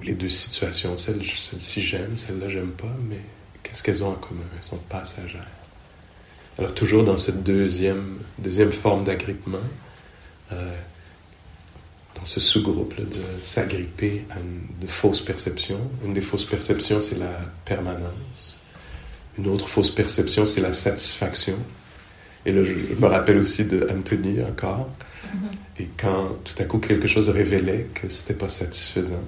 Les 0.04 0.14
deux 0.14 0.30
situations, 0.30 0.98
celle-ci 0.98 1.82
j'aime, 1.82 2.18
celle-là 2.18 2.48
j'aime 2.50 2.72
pas, 2.72 2.96
mais 3.10 3.20
qu'est-ce 3.64 3.82
qu'elles 3.82 4.04
ont 4.04 4.10
en 4.10 4.16
commun? 4.16 4.44
Elles 4.56 4.64
sont 4.64 4.78
passagères. 4.78 5.48
Alors 6.58 6.74
toujours 6.74 7.04
dans 7.04 7.18
cette 7.18 7.44
deuxième, 7.44 8.20
deuxième 8.40 8.72
forme 8.72 9.04
d'agrippement, 9.04 9.58
euh, 10.52 10.75
dans 12.16 12.25
ce 12.25 12.40
sous-groupe 12.40 12.96
de 12.98 13.22
s'agripper 13.42 14.25
à 14.32 14.36
de 14.82 14.88
fausses 14.88 15.22
perceptions. 15.22 15.80
Une 16.06 16.14
des 16.14 16.22
fausses 16.22 16.46
perceptions, 16.46 17.02
c'est 17.02 17.18
la 17.18 17.42
permanence. 17.66 18.58
Une 19.38 19.48
autre 19.48 19.68
fausse 19.68 19.92
perception, 19.92 20.46
c'est 20.46 20.62
la 20.62 20.72
satisfaction. 20.72 21.58
Et 22.46 22.54
là, 22.54 22.64
je, 22.64 22.74
me 22.74 23.08
rappelle 23.08 23.38
aussi 23.38 23.66
de 23.66 23.90
Anthony 23.92 24.42
encore. 24.44 24.88
Mm-hmm. 25.25 25.82
Et 25.82 25.90
quand 25.98 26.30
tout 26.46 26.62
à 26.62 26.66
coup 26.66 26.80
quelque 26.80 27.08
chose 27.08 27.30
révélait 27.30 27.88
que 27.94 28.08
c'était 28.08 28.34
pas 28.34 28.48
satisfaisant, 28.48 29.24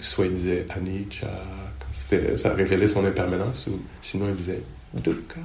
soit 0.00 0.26
il 0.26 0.32
disait 0.32 0.66
Anicca, 0.70 1.30
ça 2.36 2.52
révélait 2.52 2.88
son 2.88 3.04
impermanence, 3.04 3.66
ou 3.68 3.80
sinon 4.00 4.26
il 4.28 4.34
disait 4.34 4.62
Dukkha. 4.94 5.40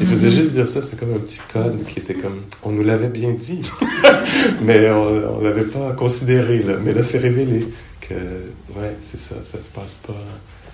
Il 0.00 0.06
faisait 0.06 0.30
juste 0.30 0.52
dire 0.52 0.68
ça, 0.68 0.82
c'est 0.82 0.98
comme 0.98 1.14
un 1.14 1.18
petit 1.18 1.40
code 1.52 1.84
qui 1.84 1.98
était 1.98 2.14
comme. 2.14 2.42
On 2.62 2.70
nous 2.70 2.82
l'avait 2.82 3.08
bien 3.08 3.32
dit, 3.32 3.62
mais 4.62 4.90
on 4.90 5.40
n'avait 5.40 5.64
pas 5.64 5.92
considéré. 5.92 6.64
Mais 6.82 6.92
là, 6.92 7.02
c'est 7.02 7.18
révélé 7.18 7.66
que, 8.00 8.14
ouais, 8.14 8.96
c'est 9.00 9.18
ça, 9.18 9.36
ça 9.42 9.60
se 9.60 9.68
passe 9.68 9.94
pas. 9.94 10.24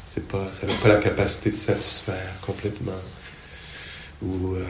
C'est 0.07 0.27
pas, 0.27 0.49
ça 0.53 0.67
n'a 0.67 0.75
pas 0.75 0.89
la 0.89 0.97
capacité 0.97 1.51
de 1.51 1.57
satisfaire 1.57 2.33
complètement. 2.41 2.93
Ou 4.23 4.55
euh, 4.55 4.65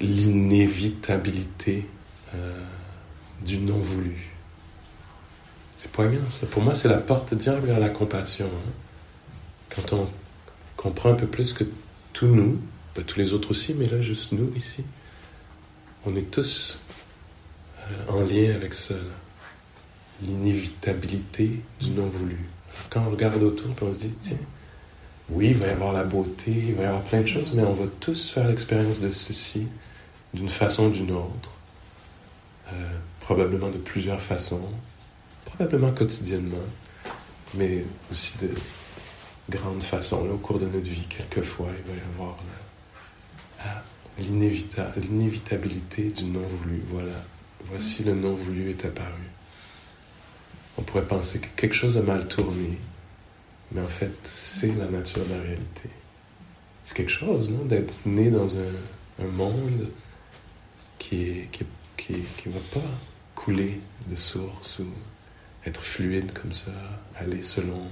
l'inévitabilité 0.00 1.86
euh, 2.34 2.64
du 3.44 3.58
non 3.58 3.76
voulu. 3.76 4.29
C'est 5.80 5.90
poignant, 5.90 6.28
ça. 6.28 6.46
Pour 6.46 6.62
moi, 6.62 6.74
c'est 6.74 6.88
la 6.88 6.98
porte 6.98 7.32
directe 7.32 7.64
vers 7.64 7.80
la 7.80 7.88
compassion. 7.88 8.44
Hein. 8.44 8.70
Quand 9.74 9.94
on 9.94 10.08
comprend 10.76 11.08
un 11.08 11.14
peu 11.14 11.26
plus 11.26 11.54
que 11.54 11.64
tous 12.12 12.26
nous, 12.26 12.60
pas 12.94 13.00
tous 13.00 13.18
les 13.18 13.32
autres 13.32 13.52
aussi, 13.52 13.72
mais 13.72 13.86
là, 13.86 13.98
juste 14.02 14.32
nous 14.32 14.52
ici, 14.54 14.84
on 16.04 16.14
est 16.16 16.30
tous 16.30 16.78
euh, 17.78 18.12
en 18.12 18.20
lien 18.20 18.54
avec 18.54 18.74
ça, 18.74 18.92
l'inévitabilité 20.20 21.62
du 21.80 21.92
non 21.92 22.08
voulu. 22.08 22.36
quand 22.90 23.00
on 23.06 23.10
regarde 23.10 23.42
autour, 23.42 23.74
on 23.80 23.90
se 23.90 24.00
dit, 24.00 24.14
tiens, 24.20 24.36
oui, 25.30 25.52
il 25.52 25.56
va 25.56 25.68
y 25.68 25.70
avoir 25.70 25.94
la 25.94 26.04
beauté, 26.04 26.52
il 26.52 26.74
va 26.74 26.82
y 26.82 26.86
avoir 26.86 27.04
plein 27.04 27.22
de 27.22 27.26
choses, 27.26 27.52
mais 27.54 27.62
on 27.62 27.72
va 27.72 27.86
tous 28.00 28.28
faire 28.28 28.46
l'expérience 28.46 29.00
de 29.00 29.10
ceci 29.12 29.66
d'une 30.34 30.50
façon 30.50 30.88
ou 30.88 30.90
d'une 30.90 31.12
autre, 31.12 31.52
euh, 32.70 32.98
probablement 33.20 33.70
de 33.70 33.78
plusieurs 33.78 34.20
façons, 34.20 34.60
probablement 35.44 35.92
quotidiennement, 35.92 36.56
mais 37.54 37.84
aussi 38.10 38.38
de 38.38 38.50
grande 39.48 39.82
façon. 39.82 40.24
Là, 40.24 40.32
au 40.32 40.38
cours 40.38 40.58
de 40.58 40.66
notre 40.66 40.88
vie, 40.88 41.06
quelquefois, 41.08 41.68
il 41.68 41.92
va 41.92 41.98
y 41.98 42.14
avoir 42.14 42.38
ah, 43.64 43.82
l'inévitabilité 44.18 46.10
du 46.10 46.24
non 46.24 46.46
voulu. 46.46 46.82
Voilà, 46.88 47.24
voici 47.64 48.04
le 48.04 48.14
non 48.14 48.34
voulu 48.34 48.70
est 48.70 48.84
apparu. 48.84 49.22
On 50.78 50.82
pourrait 50.82 51.06
penser 51.06 51.40
que 51.40 51.48
quelque 51.56 51.74
chose 51.74 51.96
a 51.96 52.02
mal 52.02 52.26
tourné, 52.28 52.78
mais 53.72 53.80
en 53.80 53.86
fait, 53.86 54.14
c'est 54.22 54.74
la 54.76 54.86
nature 54.86 55.24
de 55.24 55.30
la 55.30 55.42
réalité. 55.42 55.90
C'est 56.82 56.96
quelque 56.96 57.12
chose, 57.12 57.50
non, 57.50 57.64
d'être 57.64 57.92
né 58.06 58.30
dans 58.30 58.56
un, 58.56 59.26
monde 59.32 59.90
qui 60.98 61.46
qui 61.50 62.48
va 62.48 62.60
pas 62.72 62.86
couler 63.34 63.78
de 64.08 64.16
source 64.16 64.78
ou 64.78 64.86
être 65.66 65.82
fluide 65.82 66.32
comme 66.32 66.52
ça, 66.52 66.72
aller 67.16 67.42
selon 67.42 67.86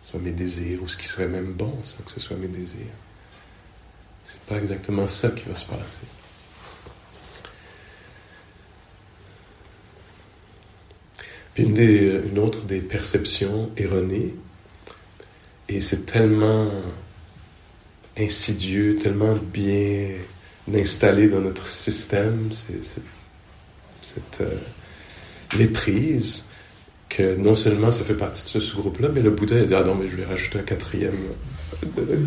soit 0.00 0.20
mes 0.20 0.32
désirs, 0.32 0.82
ou 0.82 0.88
ce 0.88 0.96
qui 0.96 1.06
serait 1.06 1.28
même 1.28 1.52
bon 1.52 1.74
sans 1.84 2.02
que 2.02 2.10
ce 2.10 2.20
soit 2.20 2.36
mes 2.36 2.48
désirs. 2.48 2.78
C'est 4.24 4.40
pas 4.42 4.56
exactement 4.56 5.06
ça 5.06 5.30
qui 5.30 5.48
va 5.48 5.56
se 5.56 5.66
passer. 5.66 6.06
Puis 11.54 11.64
une, 11.64 12.38
autre 12.38 12.62
des 12.62 12.80
perceptions 12.80 13.70
erronées, 13.76 14.34
et 15.68 15.80
c'est 15.80 16.06
tellement 16.06 16.70
insidieux, 18.16 18.98
tellement 18.98 19.34
bien 19.34 20.10
installé 20.72 21.28
dans 21.28 21.40
notre 21.40 21.66
système, 21.66 22.50
c'est 22.52 23.02
cette 24.00 24.40
euh, 24.40 24.56
méprise 25.56 26.44
que 27.12 27.36
non 27.36 27.54
seulement 27.54 27.92
ça 27.92 28.04
fait 28.04 28.14
partie 28.14 28.42
de 28.42 28.48
ce 28.48 28.60
sous-groupe-là, 28.60 29.08
mais 29.12 29.20
le 29.20 29.30
Bouddha 29.30 29.56
a 29.56 29.64
dit 29.64 29.74
Ah 29.74 29.84
non, 29.84 29.94
mais 29.94 30.08
je 30.08 30.16
vais 30.16 30.24
rajouter 30.24 30.58
un 30.58 30.62
quatrième, 30.62 31.18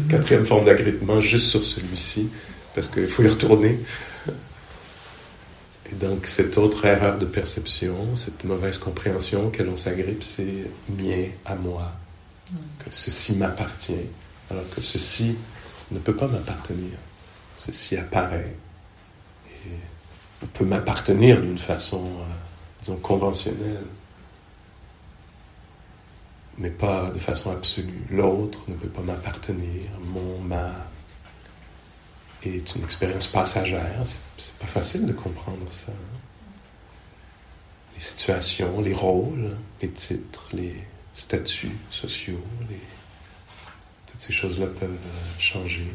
quatrième 0.09 0.45
forme 0.45 0.65
d'agrippement 0.65 1.19
juste 1.19 1.47
sur 1.47 1.65
celui-ci, 1.65 2.29
parce 2.75 2.87
qu'il 2.87 3.07
faut 3.07 3.23
y 3.23 3.27
retourner. 3.27 3.79
Et 5.91 5.95
donc, 5.95 6.27
cette 6.27 6.59
autre 6.59 6.85
erreur 6.85 7.17
de 7.17 7.25
perception, 7.25 8.15
cette 8.15 8.43
mauvaise 8.43 8.77
compréhension 8.77 9.49
que 9.49 9.63
l'on 9.63 9.75
s'agrippe, 9.75 10.23
c'est 10.23 10.69
mien, 10.89 11.29
à 11.45 11.55
moi, 11.55 11.91
que 12.79 12.91
ceci 12.91 13.37
m'appartient, 13.37 14.05
alors 14.51 14.69
que 14.69 14.81
ceci 14.81 15.35
ne 15.91 15.97
peut 15.97 16.15
pas 16.15 16.27
m'appartenir. 16.27 16.91
Ceci 17.57 17.97
apparaît 17.97 18.53
et 19.65 20.45
peut 20.53 20.65
m'appartenir 20.65 21.41
d'une 21.41 21.57
façon, 21.57 22.03
euh, 22.03 22.33
disons, 22.81 22.97
conventionnelle 22.97 23.81
mais 26.57 26.69
pas 26.69 27.11
de 27.11 27.19
façon 27.19 27.51
absolue. 27.51 28.05
L'autre 28.09 28.59
ne 28.67 28.75
peut 28.75 28.89
pas 28.89 29.01
m'appartenir, 29.01 29.83
mon, 29.99 30.39
ma 30.39 30.71
est 32.49 32.75
une 32.75 32.83
expérience 32.83 33.27
passagère. 33.27 34.03
C'est 34.37 34.53
pas 34.53 34.67
facile 34.67 35.05
de 35.05 35.13
comprendre 35.13 35.71
ça. 35.71 35.91
Les 37.95 38.01
situations, 38.01 38.81
les 38.81 38.93
rôles, 38.93 39.55
les 39.81 39.89
titres, 39.89 40.47
les 40.53 40.75
statuts 41.13 41.77
sociaux, 41.89 42.41
toutes 44.07 44.19
ces 44.19 44.33
choses-là 44.33 44.67
peuvent 44.67 44.97
changer. 45.39 45.91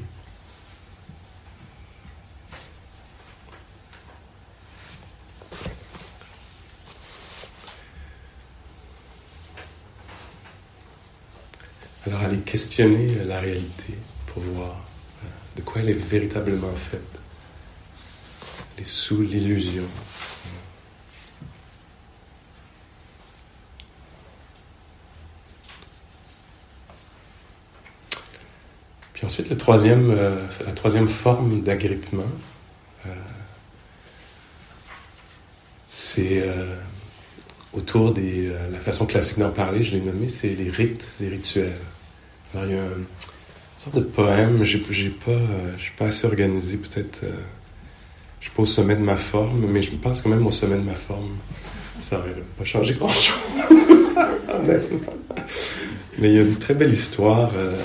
Alors 12.06 12.22
aller 12.22 12.38
questionner 12.38 13.12
la 13.26 13.40
réalité 13.40 13.94
pour 14.26 14.42
voir 14.42 14.70
euh, 14.70 15.26
de 15.56 15.60
quoi 15.60 15.82
elle 15.82 15.90
est 15.90 15.92
véritablement 15.92 16.74
faite. 16.74 17.02
Elle 18.76 18.82
est 18.84 18.86
sous 18.86 19.20
l'illusion. 19.20 19.84
Puis 29.12 29.26
ensuite, 29.26 29.52
euh, 29.52 30.46
la 30.64 30.72
troisième 30.72 31.08
forme 31.08 31.60
d'agrippement, 31.60 32.22
euh, 33.04 33.10
c'est 35.86 36.48
autour 37.74 38.14
de 38.14 38.54
la 38.72 38.80
façon 38.80 39.04
classique 39.04 39.38
d'en 39.38 39.50
parler, 39.50 39.82
je 39.82 39.92
l'ai 39.92 40.00
nommé, 40.00 40.28
c'est 40.28 40.48
les 40.48 40.70
rites 40.70 41.06
et 41.20 41.28
rituels. 41.28 41.76
Alors, 42.54 42.66
il 42.66 42.74
y 42.74 42.78
a 42.78 42.82
une 42.82 43.04
sorte 43.76 43.96
de 43.96 44.02
poème, 44.02 44.64
j'ai, 44.64 44.78
pas, 44.78 45.30
euh, 45.30 45.74
je 45.76 45.82
suis 45.82 45.92
pas 45.92 46.06
assez 46.06 46.26
organisé, 46.26 46.76
peut-être. 46.76 47.20
Euh, 47.24 47.40
je 48.40 48.46
suis 48.46 48.54
pas 48.54 48.62
au 48.62 48.66
sommet 48.66 48.96
de 48.96 49.02
ma 49.02 49.16
forme, 49.16 49.66
mais 49.66 49.82
je 49.82 49.92
pense 49.92 50.22
quand 50.22 50.30
même 50.30 50.46
au 50.46 50.50
sommet 50.50 50.76
de 50.76 50.82
ma 50.82 50.94
forme, 50.94 51.36
ça 51.98 52.18
n'aurait 52.18 52.34
pas 52.58 52.64
changé 52.64 52.94
grand-chose. 52.94 53.36
mais 56.18 56.28
il 56.28 56.34
y 56.34 56.38
a 56.38 56.42
une 56.42 56.56
très 56.56 56.74
belle 56.74 56.92
histoire 56.92 57.50
euh, 57.54 57.76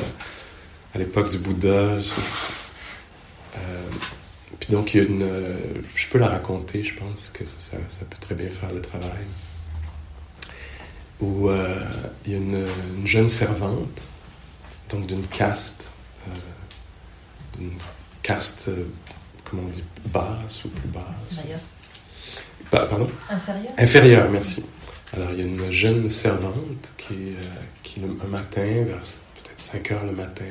à 0.94 0.98
l'époque 0.98 1.30
du 1.30 1.38
Bouddha. 1.38 1.98
puis 4.60 4.72
donc, 4.72 4.94
il 4.94 4.98
y 4.98 5.00
a 5.02 5.04
une, 5.04 5.30
je 5.94 6.08
peux 6.08 6.20
la 6.20 6.30
raconter, 6.30 6.84
je 6.84 6.96
pense 6.96 7.30
que 7.30 7.44
ça, 7.46 7.78
ça 7.88 8.06
peut 8.10 8.18
très 8.20 8.36
bien 8.36 8.50
faire 8.50 8.74
le 8.74 8.82
travail 8.82 9.26
où 11.22 11.50
euh, 11.50 11.80
il 12.26 12.32
y 12.32 12.36
a 12.36 12.38
une, 12.38 12.66
jeune 13.06 13.30
servante, 13.30 14.02
donc 14.90 15.08
d'une 15.08 15.26
caste, 15.28 15.90
euh, 16.28 16.32
d'une 17.58 17.74
caste, 18.22 18.66
euh, 18.70 18.86
comment 19.44 19.64
on 19.64 19.70
dit, 19.70 19.84
basse 20.06 20.66
ou 20.66 20.70
plus 20.70 20.90
basse. 20.90 21.46
Pardon 22.70 23.10
Inférieur. 23.30 23.74
Inférieur, 23.78 24.32
merci. 24.32 24.66
Alors, 25.16 25.30
il 25.32 25.40
y 25.40 25.42
a 25.42 25.46
une 25.46 25.72
jeune 25.72 26.10
servante 26.10 26.92
qui, 26.98 27.14
euh, 27.14 27.44
qui 27.84 28.02
un 28.02 28.28
matin, 28.28 28.84
vers 28.84 28.98
peut-être 28.98 29.60
5 29.60 29.92
heures 29.92 30.06
le 30.06 30.12
matin, 30.12 30.46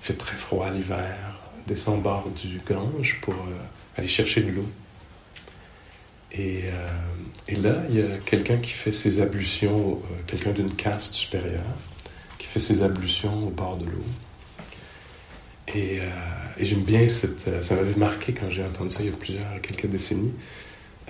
fait 0.00 0.14
très 0.14 0.36
froid 0.36 0.70
l'hiver, 0.70 1.16
descend 1.66 1.98
au 1.98 2.00
bord 2.00 2.28
du 2.30 2.60
Gange 2.66 3.18
pour 3.22 3.34
aller 3.96 4.06
chercher 4.06 4.42
de 4.42 4.52
l'eau. 4.52 4.68
Et, 6.32 6.64
et, 7.48 7.56
là, 7.56 7.82
il 7.88 7.96
y 7.96 8.02
a 8.02 8.18
quelqu'un 8.24 8.58
qui 8.58 8.70
fait 8.70 8.92
ses 8.92 9.20
ablutions, 9.20 10.00
quelqu'un 10.26 10.52
d'une 10.52 10.70
caste 10.70 11.14
supérieure, 11.14 11.64
fait 12.58 12.74
ses 12.74 12.82
ablutions 12.82 13.46
au 13.46 13.50
bord 13.50 13.76
de 13.76 13.84
l'eau. 13.84 14.04
Et, 15.74 16.00
et 16.56 16.64
j'aime 16.64 16.84
bien 16.84 17.08
cette. 17.08 17.62
Ça 17.62 17.74
m'avait 17.74 17.96
marqué 17.96 18.32
quand 18.32 18.48
j'ai 18.48 18.64
entendu 18.64 18.90
ça 18.90 19.00
il 19.00 19.06
y 19.06 19.08
a 19.08 19.16
plusieurs, 19.16 19.60
quelques 19.60 19.86
décennies. 19.86 20.32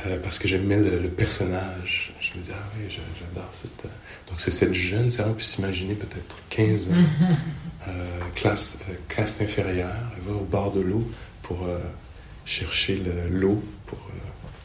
Euh, 0.05 0.19
parce 0.23 0.39
que 0.39 0.47
j'aimais 0.47 0.77
le, 0.77 0.99
le, 0.99 1.09
personnage. 1.09 2.13
Je 2.21 2.37
me 2.37 2.43
disais, 2.43 2.55
ah 2.55 2.71
oui, 2.77 2.85
j'adore 2.91 3.49
cette. 3.53 3.87
Euh, 3.87 4.29
donc, 4.29 4.39
c'est 4.39 4.51
cette 4.51 4.75
jeune, 4.75 5.09
ça, 5.09 5.25
on 5.27 5.33
peut 5.33 5.41
s'imaginer 5.41 5.95
peut-être 5.95 6.37
15 6.51 6.89
ans, 6.89 6.91
euh, 7.89 7.93
classe, 8.35 8.77
euh, 8.91 8.95
caste 9.09 9.41
inférieure. 9.41 9.95
Elle 10.17 10.31
va 10.31 10.39
au 10.39 10.45
bord 10.45 10.73
de 10.73 10.81
l'eau 10.81 11.11
pour 11.43 11.67
chercher 12.45 13.01
l'eau 13.31 13.63
pour 13.87 13.99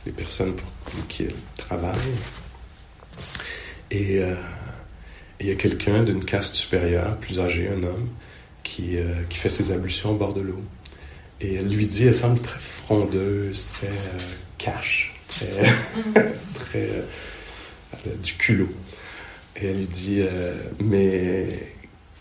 les 0.05 0.11
personnes 0.11 0.55
pour 0.55 1.07
qui 1.07 1.23
elle 1.23 1.35
travaille. 1.55 1.95
Et 3.91 4.23
il 5.41 5.47
y 5.47 5.51
a 5.51 5.55
quelqu'un 5.55 6.03
d'une 6.03 6.23
caste 6.23 6.55
supérieure, 6.55 7.17
plus 7.17 7.39
âgé, 7.39 7.67
un 7.67 7.83
homme, 7.83 8.09
qui, 8.63 8.97
qui 9.29 9.37
fait 9.37 9.49
ses 9.49 9.71
ablutions 9.71 10.11
au 10.11 10.15
bord 10.15 10.33
de 10.33 10.41
l'eau. 10.41 10.61
Et 11.41 11.55
elle 11.55 11.67
lui 11.67 11.87
dit, 11.87 12.05
elle 12.05 12.15
semble 12.15 12.39
très 12.39 12.59
frondeuse, 12.59 13.65
très 13.73 13.89
cash 14.59 15.11
très, 15.31 16.75
euh, 16.75 17.01
du 18.21 18.33
culot. 18.33 18.69
Et 19.59 19.67
elle 19.67 19.77
lui 19.77 19.87
dit 19.87 20.21
euh, 20.21 20.53
Mais 20.83 21.47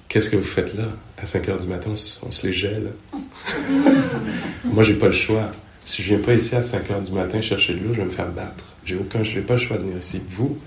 qu'est-ce 0.08 0.30
que 0.30 0.36
vous 0.36 0.42
faites 0.42 0.74
là? 0.74 0.88
À 1.18 1.26
5 1.26 1.48
heures 1.48 1.58
du 1.58 1.66
matin, 1.66 1.90
on, 2.22 2.30
se 2.30 2.46
les 2.46 2.52
gèle. 2.52 2.92
Moi, 4.64 4.82
j'ai 4.82 4.94
pas 4.94 5.06
le 5.06 5.12
choix. 5.12 5.52
Si 5.84 6.02
je 6.02 6.14
viens 6.14 6.24
pas 6.24 6.34
ici 6.34 6.54
à 6.54 6.62
5 6.62 6.90
heures 6.90 7.02
du 7.02 7.12
matin 7.12 7.40
chercher 7.40 7.74
de 7.74 7.80
l'eau, 7.80 7.92
je 7.92 8.00
vais 8.00 8.06
me 8.06 8.10
faire 8.10 8.30
battre. 8.30 8.64
J'ai 8.84 8.96
aucun, 8.96 9.22
je 9.22 9.38
n'ai 9.38 9.44
pas 9.44 9.54
le 9.54 9.60
choix 9.60 9.76
de 9.76 9.82
venir 9.82 9.98
ici. 9.98 10.20
Vous, 10.26 10.58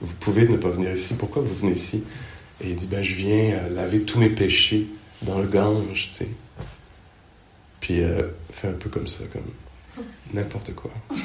vous 0.00 0.14
pouvez 0.20 0.48
ne 0.48 0.56
pas 0.56 0.70
venir 0.70 0.92
ici. 0.92 1.14
Pourquoi 1.14 1.42
vous 1.42 1.54
venez 1.54 1.72
ici? 1.72 2.02
Et 2.62 2.70
il 2.70 2.76
dit 2.76 2.86
ben 2.86 3.02
je 3.02 3.14
viens 3.14 3.54
euh, 3.54 3.68
laver 3.70 4.02
tous 4.02 4.18
mes 4.18 4.28
péchés 4.28 4.86
dans 5.22 5.38
le 5.38 5.46
Gange, 5.46 6.08
tu 6.10 6.14
sais. 6.14 6.28
Puis 7.82 8.02
euh, 8.02 8.28
fait 8.50 8.68
un 8.68 8.74
peu 8.74 8.88
comme 8.88 9.08
ça, 9.08 9.24
comme 9.32 9.42
n'importe 10.32 10.72
quoi. 10.74 10.92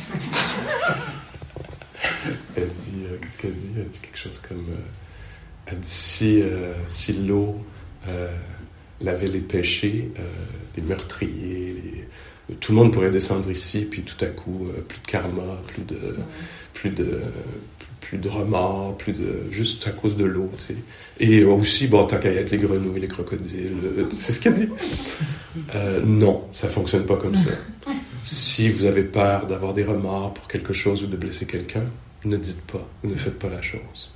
elle 2.55 2.69
dit, 2.69 3.03
euh, 3.05 3.17
qu'est-ce 3.21 3.37
qu'elle 3.37 3.55
dit? 3.55 3.69
Elle 3.77 3.87
dit 3.87 3.99
quelque 3.99 4.17
chose 4.17 4.39
comme, 4.39 4.65
euh, 4.67 5.67
elle 5.67 5.79
dit 5.79 5.87
si, 5.87 6.43
si 6.87 7.13
l'eau 7.13 7.63
lavait 9.01 9.27
les 9.27 9.41
péchés, 9.41 10.09
les 10.75 10.81
meurtriers, 10.81 12.07
tout 12.59 12.71
le 12.71 12.77
monde 12.77 12.93
pourrait 12.93 13.11
descendre 13.11 13.51
ici, 13.51 13.85
puis 13.85 14.01
tout 14.03 14.23
à 14.23 14.27
coup, 14.27 14.69
plus 14.87 14.99
de 14.99 15.05
karma, 15.05 15.61
plus 15.67 15.83
de, 15.83 16.15
plus 16.73 16.89
de, 16.89 17.21
plus 18.01 18.17
de 18.17 18.29
remords, 18.29 18.97
plus 18.97 19.13
de, 19.13 19.43
juste 19.51 19.87
à 19.87 19.91
cause 19.91 20.15
de 20.15 20.25
l'eau, 20.25 20.49
tu 20.57 20.65
sais. 20.65 20.75
Et 21.19 21.43
aussi, 21.43 21.87
bon, 21.87 22.05
tant 22.05 22.17
qu'à 22.17 22.31
être 22.31 22.51
les 22.51 22.57
grenouilles, 22.57 23.01
les 23.01 23.07
crocodiles, 23.07 23.77
c'est 24.13 24.31
ce 24.31 24.39
qu'elle 24.39 24.53
dit. 24.53 24.69
non, 26.05 26.45
ça 26.51 26.69
fonctionne 26.69 27.05
pas 27.05 27.17
comme 27.17 27.35
ça. 27.35 27.51
Si 28.23 28.69
vous 28.69 28.85
avez 28.85 29.03
peur 29.03 29.47
d'avoir 29.47 29.73
des 29.73 29.83
remords 29.83 30.33
pour 30.33 30.47
quelque 30.47 30.73
chose 30.73 31.03
ou 31.03 31.07
de 31.07 31.17
blesser 31.17 31.45
quelqu'un, 31.45 31.83
ne 32.25 32.37
dites 32.37 32.61
pas 32.61 32.85
ne 33.03 33.15
faites 33.15 33.39
pas 33.39 33.49
la 33.49 33.61
chose. 33.61 34.11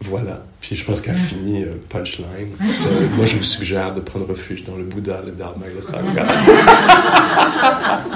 Voilà. 0.00 0.44
Puis 0.60 0.76
je 0.76 0.84
pense 0.84 1.00
qu'elle 1.00 1.14
a 1.14 1.18
fini 1.18 1.64
euh, 1.64 1.74
punchline. 1.88 2.50
Euh, 2.60 3.08
moi, 3.16 3.26
je 3.26 3.36
vous 3.36 3.42
suggère 3.42 3.94
de 3.94 4.00
prendre 4.00 4.26
refuge 4.26 4.64
dans 4.64 4.76
le 4.76 4.84
Bouddha, 4.84 5.22
le 5.24 5.32
Dharma 5.32 5.66
et 5.66 5.74
le 5.74 5.80
Sangha. 5.80 6.26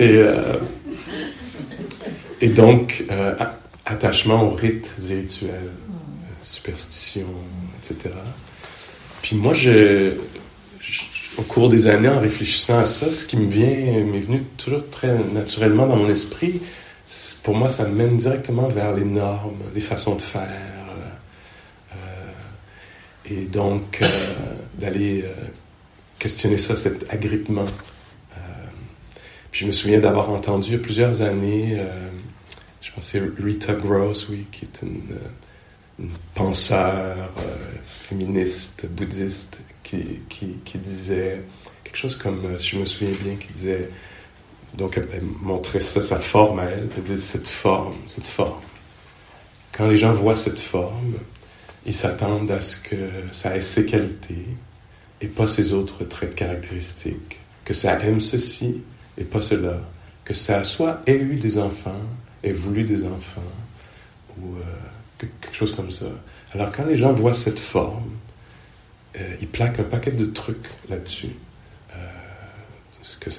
Euh, 0.00 0.56
et 2.44 2.48
donc, 2.48 3.04
attachement 3.86 4.44
aux 4.44 4.54
rites 4.54 4.94
et 5.10 5.14
rituels, 5.14 5.72
superstition, 6.42 7.26
etc. 7.78 8.14
Puis 9.22 9.36
moi, 9.36 9.54
je, 9.54 10.14
au 11.38 11.42
cours 11.42 11.68
des 11.68 11.86
années, 11.86 12.08
en 12.08 12.20
réfléchissant 12.20 12.78
à 12.78 12.84
ça, 12.84 13.10
ce 13.10 13.24
qui 13.24 13.36
me 13.36 13.50
vient, 13.50 14.04
m'est 14.04 14.20
venu 14.20 14.42
toujours 14.56 14.88
très 14.88 15.16
naturellement 15.32 15.86
dans 15.86 15.96
mon 15.96 16.08
esprit, 16.08 16.60
pour 17.42 17.54
moi, 17.54 17.68
ça 17.68 17.86
me 17.86 17.94
mène 17.94 18.16
directement 18.16 18.68
vers 18.68 18.94
les 18.94 19.04
normes, 19.04 19.58
les 19.74 19.80
façons 19.80 20.14
de 20.14 20.22
faire. 20.22 20.42
Euh, 20.42 21.96
euh, 21.96 23.30
et 23.30 23.44
donc, 23.46 23.98
euh, 24.00 24.06
d'aller 24.78 25.24
questionner 26.18 26.58
ça, 26.58 26.76
cet 26.76 27.12
agrippement. 27.12 27.66
puis 29.50 29.60
je 29.60 29.66
me 29.66 29.72
souviens 29.72 30.00
d'avoir 30.00 30.30
entendu 30.30 30.70
il 30.70 30.72
y 30.72 30.76
a 30.76 30.80
plusieurs 30.80 31.22
années, 31.22 31.78
pense 32.94 33.06
c'est 33.06 33.22
Rita 33.38 33.74
Gross, 33.74 34.28
oui, 34.28 34.46
qui 34.52 34.64
est 34.64 34.82
une, 34.82 35.02
une 35.98 36.10
penseur 36.34 37.16
féministe, 37.82 38.86
bouddhiste, 38.86 39.60
qui, 39.82 40.20
qui, 40.28 40.78
disait 40.78 41.42
quelque 41.84 41.96
chose 41.96 42.16
comme, 42.16 42.44
euh, 42.46 42.58
si 42.58 42.70
je 42.70 42.78
me 42.78 42.84
souviens 42.84 43.14
bien, 43.22 43.36
qui 43.36 43.52
disait, 43.52 43.90
donc 44.76 44.96
elle, 44.96 45.22
montrait 45.40 45.80
ça, 45.80 46.00
sa 46.00 46.18
forme 46.18 46.58
à 46.58 46.64
elle, 46.64 46.88
elle 46.96 47.02
disait 47.02 47.18
cette 47.18 47.48
forme, 47.48 47.94
cette 48.06 48.26
forme. 48.26 48.60
Quand 49.72 49.86
les 49.86 49.96
gens 49.96 50.12
voient 50.12 50.36
cette 50.36 50.58
forme, 50.58 51.14
ils 51.86 51.94
s'attendent 51.94 52.50
à 52.50 52.60
ce 52.60 52.76
que 52.76 52.96
ça 53.30 53.56
ait 53.56 53.60
ses 53.60 53.84
qualités 53.84 54.46
et 55.20 55.26
pas 55.26 55.46
ses 55.46 55.72
autres 55.72 56.04
traits 56.04 56.30
de 56.30 56.34
caractéristiques, 56.34 57.38
que 57.64 57.74
ça 57.74 57.98
aime 58.00 58.20
ceci 58.20 58.82
et 59.18 59.24
pas 59.24 59.40
cela, 59.40 59.80
que 60.24 60.34
ça 60.34 60.64
soit 60.64 61.00
ait 61.06 61.16
eu 61.16 61.36
des 61.36 61.58
enfants, 61.58 62.02
ait 62.44 62.52
voulu 62.52 62.84
des 62.84 63.04
enfants, 63.04 63.42
ou 64.38 64.56
euh, 64.56 65.26
quelque 65.40 65.54
chose 65.54 65.74
comme 65.74 65.90
ça. 65.90 66.06
Alors 66.52 66.70
quand 66.72 66.84
les 66.84 66.96
gens 66.96 67.12
voient 67.12 67.34
cette 67.34 67.58
forme, 67.58 68.12
euh, 69.16 69.36
il 69.40 69.48
plaque 69.48 69.78
un 69.78 69.84
paquet 69.84 70.10
de 70.10 70.26
trucs 70.26 70.66
là-dessus. 70.88 71.34
Euh, 71.94 71.98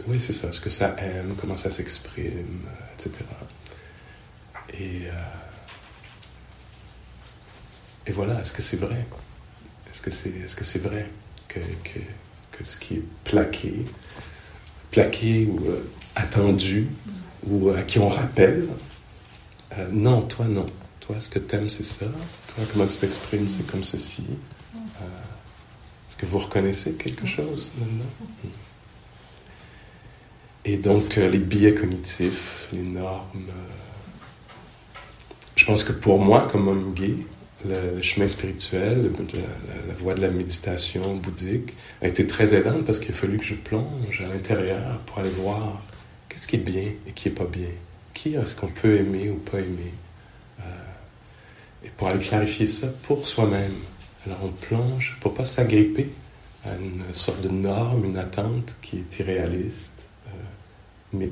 oui, 0.08 0.20
c'est 0.20 0.34
ça, 0.34 0.52
ce 0.52 0.60
que 0.60 0.70
ça 0.70 0.96
aime, 1.00 1.36
comment 1.40 1.58
ça 1.58 1.70
s'exprime, 1.70 2.60
etc. 2.94 3.12
Et, 4.80 5.08
voilà, 8.12 8.40
est-ce 8.42 8.54
que 8.54 8.62
c'est 8.62 8.78
vrai? 8.78 9.06
Est-ce 9.90 10.02
que 10.02 10.12
c'est 10.12 10.30
est 10.30 10.48
-ce 10.48 10.64
c'est 10.64 10.82
vrai 10.82 11.10
que, 11.48 11.60
ce 12.64 12.78
qui 12.78 12.96
est 12.96 13.04
plaqué, 13.24 13.86
plaqué 14.92 15.46
ou 15.46 15.60
attendu, 16.16 16.88
ou 17.48 17.70
à 17.70 17.82
qui 17.82 18.00
on 18.00 18.10
rappelle, 18.10 18.68
non, 19.92 20.22
toi 20.22 20.46
non. 20.46 20.66
Toi, 21.02 21.18
ce 21.20 21.30
que 21.30 21.40
t'aimes, 21.40 21.70
c'est 21.70 21.84
ça. 21.84 22.06
Toi, 22.06 22.64
comment 22.72 22.88
tu 22.88 22.98
t'exprimes, 22.98 23.48
c'est 23.48 23.68
comme 23.68 23.84
ceci. 23.84 24.24
Est-ce 26.08 26.18
que 26.18 26.26
vous 26.26 26.40
reconnaissez 26.40 26.94
quelque 26.94 27.26
chose 27.26 27.72
maintenant? 27.78 28.06
Et 30.64 30.78
donc, 30.78 31.18
euh, 31.18 31.30
les 31.30 31.38
biais 31.38 31.76
cognitifs, 31.76 32.68
les 32.74 32.82
normes. 32.82 33.50
Euh, 33.50 34.98
je 35.56 35.66
pense 35.66 35.84
que 35.84 35.92
pour 35.92 36.20
moi, 36.20 36.48
comme 36.52 36.68
homme 36.68 36.94
gay, 36.94 37.18
le, 37.68 38.02
chemin 38.02 38.28
spirituel, 38.28 39.12
la, 39.88 39.94
voie 39.96 40.16
de 40.16 40.22
la 40.22 40.30
méditation 40.30 41.16
bouddhique 41.16 41.74
a 42.02 42.08
été 42.08 42.26
très 42.26 42.56
aidante 42.56 42.86
parce 42.86 43.00
qu'il 43.00 43.12
a 43.12 43.18
fallu 43.18 43.38
que 43.38 43.46
je 43.46 43.56
plonge 43.56 44.22
à 44.22 44.28
l'intérieur 44.28 45.00
pour 45.06 45.20
aller 45.20 45.30
voir 45.30 45.82
qu'est-ce 46.30 46.48
qui 46.48 46.56
est 46.56 46.60
bien 46.60 46.92
et 47.08 47.12
qui 47.12 47.28
est 47.28 47.32
pas 47.32 47.46
bien. 47.46 47.70
Qui 48.16 48.34
est-ce 48.34 48.56
qu'on 48.56 48.70
peut 48.70 48.96
aimer 48.96 49.30
ou 49.30 49.36
pas 49.36 49.60
aimer 49.60 49.94
euh, 50.62 50.64
Et 51.86 51.90
pour 51.90 52.08
aller 52.08 52.18
clarifier 52.18 52.66
ça 52.66 52.88
pour 53.04 53.28
soi-même. 53.28 53.76
Alors 54.26 54.40
on 54.44 54.48
plonge 54.48 55.18
pour 55.22 55.36
pas 55.36 55.46
s'agripper 55.46 56.10
à 56.66 56.76
une 56.76 57.14
sorte 57.14 57.42
de 57.42 57.50
norme, 57.50 58.06
une 58.06 58.18
attente 58.18 58.76
qui 58.82 58.98
est 58.98 59.20
irréaliste, 59.20 60.08
euh, 60.28 61.18
euh, 61.22 61.28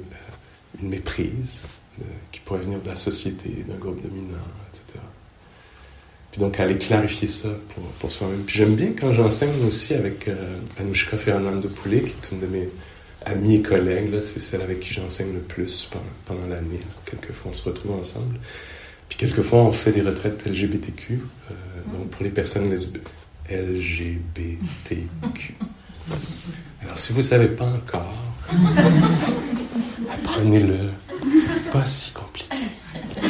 une 0.81 0.89
méprise 0.89 1.63
euh, 1.99 2.05
qui 2.31 2.39
pourrait 2.41 2.59
venir 2.59 2.81
de 2.81 2.89
la 2.89 2.95
société, 2.95 3.49
d'un 3.67 3.75
groupe 3.75 4.01
dominant, 4.01 4.37
etc. 4.69 4.99
Puis 6.31 6.39
donc 6.39 6.59
aller 6.59 6.77
clarifier 6.77 7.27
ça 7.27 7.49
pour, 7.73 7.83
pour 7.83 8.11
soi-même. 8.11 8.43
Puis 8.43 8.57
j'aime 8.57 8.75
bien 8.75 8.93
quand 8.99 9.11
j'enseigne 9.11 9.65
aussi 9.67 9.93
avec 9.93 10.29
Anushka 10.79 11.17
Fernando 11.17 11.69
Poulet, 11.69 12.01
qui 12.01 12.09
est 12.09 12.31
une 12.31 12.39
de 12.39 12.47
mes 12.47 12.69
amies 13.25 13.55
et 13.55 13.61
collègues, 13.61 14.19
c'est 14.19 14.39
celle 14.39 14.61
avec 14.61 14.79
qui 14.79 14.93
j'enseigne 14.93 15.33
le 15.33 15.39
plus 15.39 15.89
pendant, 15.91 16.05
pendant 16.25 16.47
l'année. 16.47 16.79
Quelquefois 17.05 17.51
on 17.51 17.53
se 17.53 17.63
retrouve 17.63 17.99
ensemble. 17.99 18.37
Puis 19.09 19.17
quelquefois 19.17 19.59
on 19.59 19.71
fait 19.71 19.91
des 19.91 20.01
retraites 20.01 20.45
LGBTQ 20.45 21.19
donc 21.91 22.09
pour 22.09 22.23
les 22.23 22.29
personnes 22.29 22.73
LGBTQ. 23.49 24.25
Alors 26.81 26.97
si 26.97 27.13
vous 27.13 27.19
ne 27.19 27.23
savez 27.23 27.47
pas 27.47 27.65
encore, 27.65 28.15
apprenez-le. 30.11 30.89
C'est 31.39 31.71
pas 31.71 31.85
si 31.85 32.11
compliqué. 32.11 32.57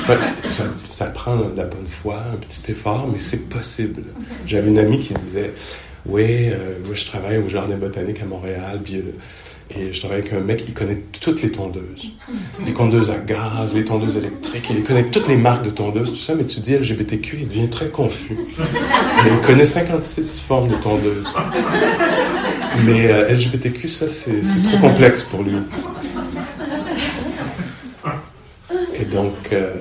Pas, 0.08 0.20
ça, 0.20 0.66
ça, 0.90 1.06
prend 1.08 1.38
de 1.38 1.56
la 1.56 1.64
bonne 1.64 1.88
foi, 1.88 2.22
un 2.34 2.36
petit 2.36 2.72
effort, 2.72 3.08
mais 3.12 3.20
c'est 3.20 3.48
possible. 3.48 4.04
J'avais 4.46 4.68
une 4.68 4.80
amie 4.80 5.00
qui 5.00 5.14
disait 5.14 5.54
Oui, 6.06 6.50
euh, 6.50 6.80
moi 6.86 6.96
je 6.96 7.06
travaille 7.06 7.38
au 7.38 7.48
Jardin 7.48 7.78
botanique 7.78 8.22
à 8.22 8.26
Montréal, 8.26 8.82
puis 8.84 8.98
euh, 8.98 9.16
et 9.76 9.92
je 9.92 10.00
travaille 10.00 10.20
avec 10.20 10.34
un 10.34 10.40
mec, 10.40 10.64
il 10.68 10.74
connaît 10.74 11.02
toutes 11.20 11.42
les 11.42 11.52
tondeuses. 11.52 12.14
Les 12.66 12.74
tondeuses 12.74 13.10
à 13.10 13.18
gaz, 13.18 13.74
les 13.74 13.86
tondeuses 13.86 14.18
électriques, 14.18 14.68
il 14.70 14.84
connaît 14.84 15.06
toutes 15.06 15.28
les 15.28 15.38
marques 15.38 15.66
de 15.66 15.72
tondeuses, 15.72 16.12
tout 16.12 16.20
ça, 16.20 16.36
mais 16.36 16.46
tu 16.46 16.60
dis 16.60 16.76
LGBTQ, 16.76 17.38
il 17.42 17.48
devient 17.48 17.70
très 17.70 17.90
confus. 17.90 18.38
il 19.26 19.46
connaît 19.46 19.66
56 19.66 20.42
formes 20.42 20.70
de 20.70 20.76
tondeuses. 20.76 21.34
Mais 22.86 23.12
euh, 23.12 23.34
LGBTQ, 23.34 23.88
ça, 23.88 24.08
c'est 24.08 24.42
trop 24.64 24.78
complexe 24.78 25.24
pour 25.24 25.44
lui. 25.44 25.56
Et 29.00 29.06
donc... 29.06 29.34
Euh, 29.52 29.74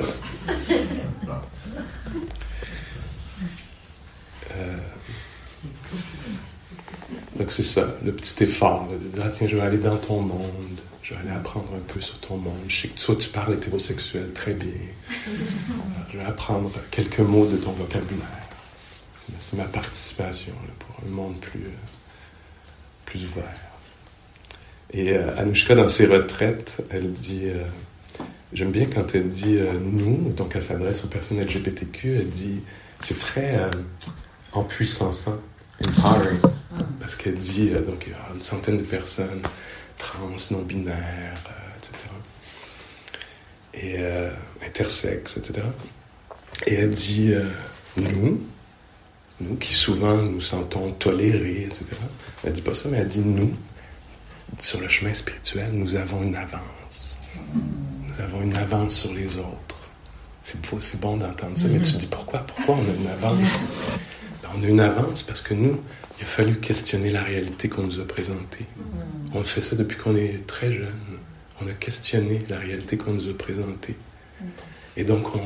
Donc 7.42 7.50
c'est 7.50 7.64
ça, 7.64 7.88
le 8.04 8.12
petit 8.12 8.44
effort, 8.44 8.86
de 8.88 9.16
dire, 9.16 9.24
ah, 9.26 9.28
tiens, 9.28 9.48
je 9.48 9.56
vais 9.56 9.62
aller 9.62 9.78
dans 9.78 9.96
ton 9.96 10.20
monde, 10.20 10.78
je 11.02 11.12
vais 11.12 11.18
aller 11.22 11.30
apprendre 11.30 11.72
un 11.74 11.92
peu 11.92 12.00
sur 12.00 12.20
ton 12.20 12.36
monde. 12.36 12.54
Je 12.68 12.82
sais 12.82 12.86
que 12.86 13.00
toi, 13.00 13.16
tu 13.16 13.30
parles 13.30 13.54
hétérosexuel 13.54 14.32
très 14.32 14.54
bien. 14.54 14.70
je 16.12 16.18
vais 16.18 16.24
apprendre 16.24 16.70
quelques 16.92 17.18
mots 17.18 17.44
de 17.46 17.56
ton 17.56 17.72
vocabulaire. 17.72 18.28
C'est 19.40 19.56
ma 19.56 19.64
participation 19.64 20.52
pour 20.78 21.04
un 21.04 21.10
monde 21.10 21.34
plus, 21.40 21.66
plus 23.06 23.24
ouvert. 23.24 23.42
Et 24.92 25.10
euh, 25.10 25.36
Anushka, 25.36 25.74
dans 25.74 25.88
ses 25.88 26.06
retraites, 26.06 26.76
elle 26.90 27.12
dit, 27.12 27.46
euh, 27.46 27.64
j'aime 28.52 28.70
bien 28.70 28.86
quand 28.86 29.16
elle 29.16 29.26
dit 29.26 29.56
euh, 29.56 29.72
nous, 29.82 30.30
donc 30.30 30.52
elle 30.54 30.62
s'adresse 30.62 31.02
aux 31.02 31.08
personnes 31.08 31.40
LGBTQ, 31.40 32.18
elle 32.20 32.28
dit, 32.28 32.60
c'est 33.00 33.18
très 33.18 33.68
en 34.52 34.62
puissance 34.62 35.28
empowering. 35.84 36.38
Parce 37.00 37.16
qu'elle 37.16 37.34
dit, 37.34 37.70
euh, 37.72 37.80
donc, 37.80 38.04
il 38.06 38.12
y 38.12 38.14
a 38.14 38.32
une 38.32 38.40
centaine 38.40 38.78
de 38.78 38.82
personnes 38.82 39.42
trans, 39.98 40.30
non-binaires, 40.50 40.96
euh, 40.96 41.78
etc. 41.78 41.94
Et 43.74 43.96
euh, 43.98 44.30
intersexes, 44.66 45.36
etc. 45.36 45.66
Et 46.66 46.74
elle 46.74 46.90
dit, 46.90 47.34
nous, 47.96 48.40
nous 49.40 49.56
qui 49.56 49.74
souvent 49.74 50.16
nous 50.16 50.40
sentons 50.40 50.92
tolérés, 50.92 51.64
etc. 51.64 51.84
Elle 52.44 52.52
dit 52.52 52.62
pas 52.62 52.74
ça, 52.74 52.88
mais 52.88 52.98
elle 52.98 53.08
dit, 53.08 53.20
nous, 53.20 53.52
sur 54.58 54.80
le 54.80 54.88
chemin 54.88 55.12
spirituel, 55.12 55.72
nous 55.72 55.96
avons 55.96 56.22
une 56.22 56.36
avance. 56.36 57.16
Nous 57.54 58.22
avons 58.22 58.42
une 58.42 58.56
avance 58.56 58.94
sur 58.94 59.12
les 59.12 59.36
autres. 59.38 59.76
C'est 60.42 60.60
beau, 60.60 60.80
c'est 60.80 61.00
bon 61.00 61.16
d'entendre 61.16 61.56
ça, 61.56 61.66
mais 61.68 61.80
tu 61.80 61.92
te 61.92 61.98
dis 61.98 62.06
pourquoi, 62.06 62.40
pourquoi 62.40 62.76
on 62.76 62.80
a 62.80 62.94
une 62.94 63.06
avance? 63.08 63.64
Ben, 64.42 64.48
On 64.56 64.62
a 64.64 64.66
une 64.66 64.80
avance 64.80 65.22
parce 65.22 65.40
que 65.40 65.54
nous, 65.54 65.80
il 66.22 66.24
a 66.24 66.28
fallu 66.28 66.54
questionner 66.54 67.10
la 67.10 67.22
réalité 67.22 67.68
qu'on 67.68 67.82
nous 67.82 67.98
a 67.98 68.06
présentée. 68.06 68.64
Mm. 68.76 69.36
On 69.36 69.42
fait 69.42 69.60
ça 69.60 69.74
depuis 69.74 69.96
qu'on 69.96 70.14
est 70.14 70.46
très 70.46 70.72
jeune. 70.72 71.18
On 71.60 71.66
a 71.66 71.72
questionné 71.72 72.42
la 72.48 72.58
réalité 72.58 72.96
qu'on 72.96 73.12
nous 73.12 73.28
a 73.28 73.34
présentée. 73.34 73.96
Mm. 74.40 74.44
Et 74.98 75.04
donc, 75.04 75.34
on, 75.34 75.40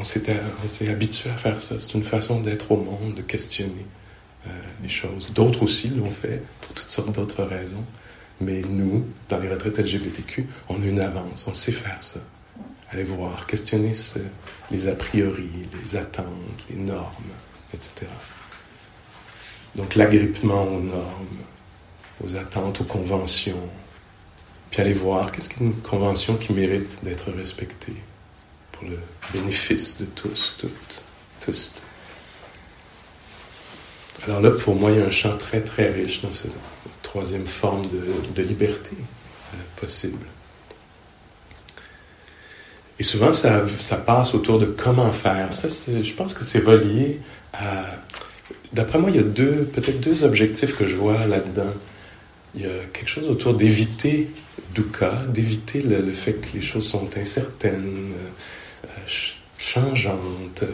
on 0.00 0.04
s'est 0.04 0.88
habitué 0.88 1.28
à 1.28 1.34
faire 1.34 1.60
ça. 1.60 1.78
C'est 1.78 1.92
une 1.92 2.02
façon 2.02 2.40
d'être 2.40 2.72
au 2.72 2.76
monde, 2.78 3.14
de 3.14 3.20
questionner 3.20 3.86
euh, 4.46 4.50
les 4.82 4.88
choses. 4.88 5.30
D'autres 5.34 5.62
aussi 5.62 5.88
l'ont 5.88 6.10
fait 6.10 6.42
pour 6.62 6.72
toutes 6.72 6.88
sortes 6.88 7.12
d'autres 7.12 7.44
raisons. 7.44 7.84
Mais 8.40 8.62
nous, 8.62 9.04
dans 9.28 9.38
les 9.38 9.48
retraites 9.48 9.78
LGBTQ, 9.78 10.48
on 10.70 10.82
a 10.82 10.86
une 10.86 11.00
avance. 11.00 11.46
On 11.46 11.54
sait 11.54 11.70
faire 11.70 12.02
ça. 12.02 12.20
Allez 12.90 13.04
voir, 13.04 13.46
questionner 13.46 13.92
les 14.70 14.88
a 14.88 14.92
priori, 14.92 15.50
les 15.82 15.96
attentes, 15.96 16.24
les 16.70 16.76
normes, 16.76 17.32
etc. 17.74 18.06
Donc 19.76 19.94
l'agrippement 19.96 20.64
aux 20.64 20.80
normes, 20.80 21.38
aux 22.24 22.36
attentes, 22.36 22.80
aux 22.80 22.84
conventions. 22.84 23.68
Puis 24.70 24.82
aller 24.82 24.92
voir 24.92 25.32
qu'est-ce 25.32 25.48
qu'une 25.48 25.74
convention 25.74 26.36
qui 26.36 26.52
mérite 26.52 27.02
d'être 27.04 27.30
respectée 27.32 27.96
pour 28.72 28.88
le 28.88 28.98
bénéfice 29.32 29.98
de 29.98 30.04
tous, 30.04 30.54
toutes, 30.58 31.04
tous? 31.40 31.72
Alors 34.26 34.40
là, 34.40 34.50
pour 34.50 34.74
moi, 34.74 34.90
il 34.90 34.98
y 34.98 35.02
a 35.02 35.06
un 35.06 35.10
champ 35.10 35.36
très, 35.36 35.60
très 35.60 35.90
riche 35.90 36.22
dans 36.22 36.32
cette 36.32 36.56
troisième 37.02 37.46
forme 37.46 37.86
de, 38.34 38.42
liberté 38.42 38.96
euh, 38.96 39.56
possible. 39.76 40.26
Et 42.98 43.02
souvent, 43.02 43.34
ça, 43.34 43.66
ça, 43.78 43.96
passe 43.96 44.34
autour 44.34 44.58
de 44.58 44.66
comment 44.66 45.12
faire. 45.12 45.52
Ça, 45.52 45.68
je 45.68 46.12
pense 46.14 46.32
que 46.32 46.44
c'est 46.44 46.60
relié 46.60 47.20
à 47.52 47.96
D'après 48.74 48.98
moi, 48.98 49.10
il 49.10 49.16
y 49.16 49.20
a 49.20 49.22
deux, 49.22 49.68
peut-être 49.72 50.00
deux 50.00 50.24
objectifs 50.24 50.76
que 50.76 50.86
je 50.86 50.96
vois 50.96 51.26
là-dedans. 51.26 51.72
Il 52.54 52.62
y 52.62 52.66
a 52.66 52.84
quelque 52.92 53.08
chose 53.08 53.28
autour 53.28 53.54
d'éviter 53.54 54.28
dukkha, 54.74 55.22
d'éviter 55.28 55.80
le, 55.80 56.10
fait 56.12 56.34
que 56.34 56.46
les 56.54 56.60
choses 56.60 56.86
sont 56.86 57.08
incertaines, 57.16 58.12
euh, 58.12 59.06
changeantes. 59.58 60.62
Euh, 60.62 60.66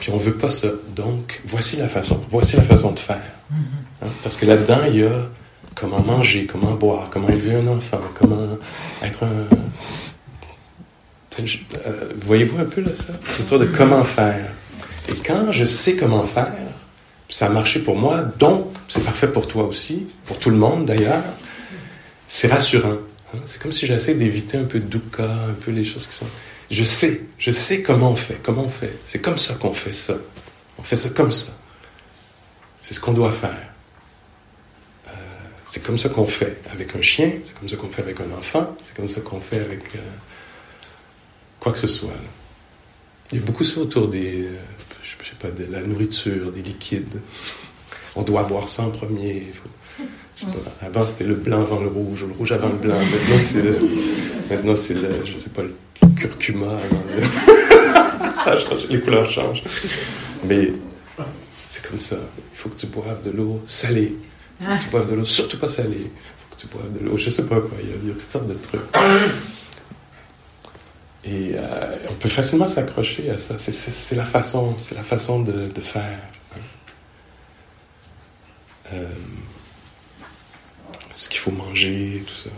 puis 0.00 0.10
on 0.10 0.16
veut 0.16 0.34
pas 0.34 0.50
ça. 0.50 0.68
Donc, 0.94 1.40
voici 1.44 1.76
la 1.76 1.88
façon, 1.88 2.20
voici 2.30 2.56
la 2.56 2.62
façon 2.62 2.92
de 2.92 2.98
faire. 2.98 3.22
Mm-hmm. 3.52 4.04
Hein, 4.04 4.08
parce 4.22 4.36
que 4.36 4.46
là-dedans, 4.46 4.80
il 4.88 4.96
y 4.96 5.04
a 5.04 5.28
comment 5.74 6.00
manger, 6.00 6.46
comment 6.46 6.74
boire, 6.74 7.08
comment 7.10 7.28
élever 7.28 7.54
un 7.54 7.66
enfant, 7.68 8.00
comment 8.18 8.58
être 9.02 9.24
un. 9.24 9.46
Euh, 11.40 12.12
voyez-vous 12.26 12.58
un 12.58 12.64
peu 12.64 12.80
là 12.80 12.90
ça? 12.96 13.12
Autour 13.40 13.60
de 13.60 13.66
comment 13.66 14.02
faire. 14.02 14.50
Et 15.08 15.14
quand 15.24 15.52
je 15.52 15.64
sais 15.64 15.94
comment 15.94 16.24
faire, 16.24 16.52
ça 17.28 17.46
a 17.46 17.48
marché 17.50 17.80
pour 17.80 17.96
moi, 17.96 18.22
donc 18.38 18.66
c'est 18.88 19.04
parfait 19.04 19.28
pour 19.28 19.46
toi 19.46 19.64
aussi, 19.64 20.06
pour 20.24 20.38
tout 20.38 20.50
le 20.50 20.56
monde 20.56 20.86
d'ailleurs. 20.86 21.22
C'est 22.26 22.48
rassurant. 22.48 22.96
Hein. 23.34 23.38
C'est 23.46 23.60
comme 23.60 23.72
si 23.72 23.86
j'essayais 23.86 24.16
d'éviter 24.16 24.56
un 24.56 24.64
peu 24.64 24.80
de 24.80 24.86
dukkha, 24.86 25.24
un 25.24 25.54
peu 25.64 25.70
les 25.70 25.84
choses 25.84 26.06
qui 26.06 26.14
sont. 26.14 26.26
Je 26.70 26.84
sais, 26.84 27.22
je 27.38 27.50
sais 27.50 27.82
comment 27.82 28.10
on 28.10 28.16
fait, 28.16 28.38
comment 28.42 28.64
on 28.64 28.68
fait. 28.68 28.98
C'est 29.04 29.20
comme 29.20 29.38
ça 29.38 29.54
qu'on 29.54 29.72
fait 29.72 29.92
ça. 29.92 30.14
On 30.78 30.82
fait 30.82 30.96
ça 30.96 31.08
comme 31.10 31.32
ça. 31.32 31.52
C'est 32.78 32.94
ce 32.94 33.00
qu'on 33.00 33.12
doit 33.12 33.32
faire. 33.32 33.56
Euh, 35.08 35.10
c'est 35.66 35.82
comme 35.82 35.98
ça 35.98 36.08
qu'on 36.08 36.26
fait 36.26 36.62
avec 36.70 36.94
un 36.96 37.02
chien, 37.02 37.32
c'est 37.44 37.58
comme 37.58 37.68
ça 37.68 37.76
qu'on 37.76 37.90
fait 37.90 38.02
avec 38.02 38.20
un 38.20 38.38
enfant, 38.38 38.74
c'est 38.82 38.94
comme 38.94 39.08
ça 39.08 39.20
qu'on 39.20 39.40
fait 39.40 39.60
avec 39.60 39.94
euh, 39.96 39.98
quoi 41.60 41.72
que 41.72 41.78
ce 41.78 41.86
soit. 41.86 42.12
Il 43.32 43.38
y 43.38 43.42
a 43.42 43.44
beaucoup 43.44 43.64
ça 43.64 43.80
autour 43.80 44.08
des, 44.08 44.44
euh, 44.44 44.56
je 45.02 45.10
sais 45.10 45.36
pas, 45.38 45.50
de 45.50 45.70
la 45.70 45.82
nourriture, 45.82 46.50
des 46.50 46.62
liquides. 46.62 47.20
On 48.16 48.22
doit 48.22 48.42
boire 48.44 48.68
ça 48.68 48.84
en 48.84 48.90
premier. 48.90 49.52
avant, 50.80 51.04
c'était 51.04 51.24
le 51.24 51.34
blanc 51.34 51.60
avant 51.60 51.80
le 51.80 51.88
rouge, 51.88 52.24
le 52.24 52.32
rouge 52.32 52.52
avant 52.52 52.68
le 52.68 52.76
blanc. 52.76 52.98
Maintenant, 52.98 53.38
c'est 53.38 53.62
le, 53.62 53.78
maintenant, 54.50 54.76
c'est 54.76 54.94
le, 54.94 55.26
je 55.26 55.38
sais 55.38 55.50
pas, 55.50 55.62
le 55.62 55.74
curcuma 56.16 56.66
ça 58.44 58.56
change, 58.56 58.88
les 58.88 59.00
couleurs 59.00 59.28
changent. 59.28 59.62
Mais 60.46 60.72
c'est 61.68 61.86
comme 61.86 61.98
ça. 61.98 62.16
Il 62.52 62.58
faut 62.58 62.70
que 62.70 62.76
tu 62.76 62.86
boives 62.86 63.22
de 63.24 63.30
l'eau 63.30 63.62
salée. 63.66 64.16
Il 64.60 64.66
faut 64.66 64.72
que 64.72 64.82
tu 64.82 64.88
boives 64.88 65.10
de 65.10 65.16
l'eau 65.16 65.24
surtout 65.26 65.58
pas 65.58 65.68
salée. 65.68 65.96
Il 66.00 66.10
faut 66.48 66.56
que 66.56 66.60
tu 66.60 66.66
boives 66.68 66.98
de 66.98 67.06
l'eau, 67.06 67.18
je 67.18 67.28
sais 67.28 67.44
pas 67.44 67.60
quoi. 67.60 67.76
il 67.82 68.08
y 68.08 68.10
a 68.10 68.14
toutes 68.14 68.30
sortes 68.30 68.48
de 68.48 68.54
trucs. 68.54 68.80
Et 71.28 71.52
euh, 71.54 71.96
on 72.08 72.14
peut 72.14 72.28
facilement 72.28 72.68
s'accrocher 72.68 73.30
à 73.30 73.38
ça. 73.38 73.56
C'est 73.58 74.14
la 74.14 74.24
façon, 74.24 74.74
c'est 74.78 74.94
la 74.94 75.02
façon 75.02 75.40
de, 75.40 75.80
faire. 75.80 76.18
Hein. 76.54 76.60
Euh, 78.94 79.06
ce 81.12 81.28
qu'il 81.28 81.38
faut 81.38 81.50
manger, 81.50 82.22
tout 82.26 82.34
ça. 82.34 82.50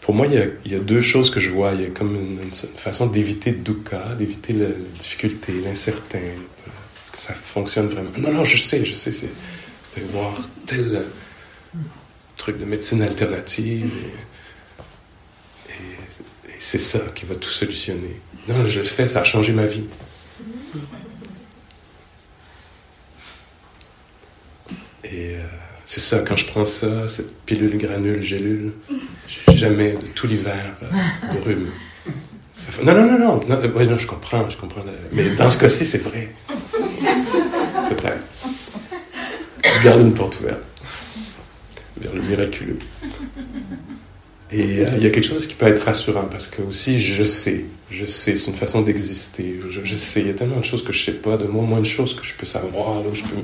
Pour 0.00 0.14
moi, 0.14 0.26
il 0.26 0.72
y, 0.72 0.74
a, 0.74 0.78
deux 0.80 1.00
choses 1.00 1.30
que 1.30 1.38
je 1.40 1.50
vois. 1.50 1.72
Il 1.74 1.82
y 1.82 1.86
a 1.86 1.90
comme 1.90 2.16
une, 2.16 2.52
façon 2.52 3.06
d'éviter 3.06 3.52
dukkha, 3.52 4.16
d'éviter 4.18 4.52
la, 4.54 4.66
difficulté, 4.98 5.52
l'incertain. 5.64 6.18
Est-ce 6.18 7.12
que 7.12 7.18
ça 7.18 7.32
fonctionne 7.32 7.86
vraiment? 7.86 8.10
Non, 8.18 8.32
non, 8.32 8.44
je 8.44 8.58
sais, 8.58 8.84
je 8.84 8.94
sais. 8.94 9.12
C'est 9.12 9.30
de 10.00 10.06
voir 10.10 10.34
tel 10.66 11.04
truc 12.36 12.58
de 12.58 12.64
médecine 12.64 13.02
alternative. 13.02 13.90
C'est 16.66 16.78
ça 16.78 16.98
qui 17.14 17.26
va 17.26 17.34
tout 17.34 17.50
solutionner. 17.50 18.18
Non, 18.48 18.64
je 18.64 18.78
le 18.78 18.86
fais, 18.86 19.06
ça 19.06 19.20
a 19.20 19.24
changé 19.24 19.52
ma 19.52 19.66
vie. 19.66 19.84
Et 25.04 25.34
euh, 25.34 25.42
c'est 25.84 26.00
ça, 26.00 26.20
quand 26.20 26.36
je 26.36 26.46
prends 26.46 26.64
ça, 26.64 27.06
cette 27.06 27.36
pilule 27.44 27.76
granule, 27.76 28.22
gélule, 28.22 28.72
j'ai 29.28 29.58
jamais 29.58 29.92
de 29.92 30.06
tout 30.14 30.26
l'hiver 30.26 30.74
euh, 30.82 31.34
de 31.34 31.44
rhume. 31.44 31.70
Non, 32.82 32.94
non, 32.94 33.18
non, 33.18 33.18
non, 33.18 33.84
non, 33.84 33.98
je 33.98 34.06
comprends, 34.06 34.48
je 34.48 34.56
comprends. 34.56 34.84
Mais 35.12 35.34
dans 35.34 35.50
ce 35.50 35.58
cas-ci, 35.58 35.84
c'est 35.84 35.98
vrai. 35.98 36.32
Peut-être. 37.90 38.26
Je 39.62 39.84
garde 39.84 40.00
une 40.00 40.14
porte 40.14 40.40
ouverte 40.40 40.62
vers 41.98 42.14
le 42.14 42.22
miraculeux. 42.22 42.78
Et 44.56 44.86
euh, 44.86 44.90
il 44.96 45.02
y 45.02 45.06
a 45.06 45.10
quelque 45.10 45.26
chose 45.26 45.48
qui 45.48 45.54
peut 45.54 45.66
être 45.66 45.84
rassurant 45.84 46.26
parce 46.30 46.46
que 46.46 46.62
aussi 46.62 47.00
je 47.02 47.24
sais, 47.24 47.64
je 47.90 48.06
sais, 48.06 48.36
c'est 48.36 48.50
une 48.50 48.56
façon 48.56 48.82
d'exister. 48.82 49.60
Je, 49.68 49.96
sais, 49.96 50.20
il 50.20 50.28
y 50.28 50.30
a 50.30 50.34
tellement 50.34 50.60
de 50.60 50.64
choses 50.64 50.84
que 50.84 50.92
je 50.92 51.04
sais 51.04 51.14
pas 51.14 51.36
de 51.36 51.44
moi, 51.44 51.64
moins 51.64 51.80
de 51.80 51.86
choses 51.86 52.14
que 52.14 52.24
je 52.24 52.34
peux 52.34 52.46
savoir, 52.46 53.00
là, 53.00 53.06
je 53.12 53.22
peux 53.22 53.42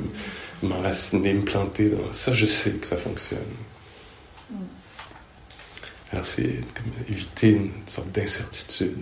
m'enraciner, 0.68 1.35
me 1.35 1.42
planter. 1.42 1.88
Dans 1.88 2.12
ça, 2.12 2.33
je 2.33 2.46
sais 2.46 2.70
que 2.73 2.87
ça 2.87 2.96
fonctionne. 2.96 3.40
Mm. 4.51 4.55
Alors 6.12 6.25
c'est 6.25 6.61
comme 6.75 6.92
éviter 7.09 7.51
une 7.51 7.70
sorte 7.87 8.12
d'incertitude, 8.12 8.99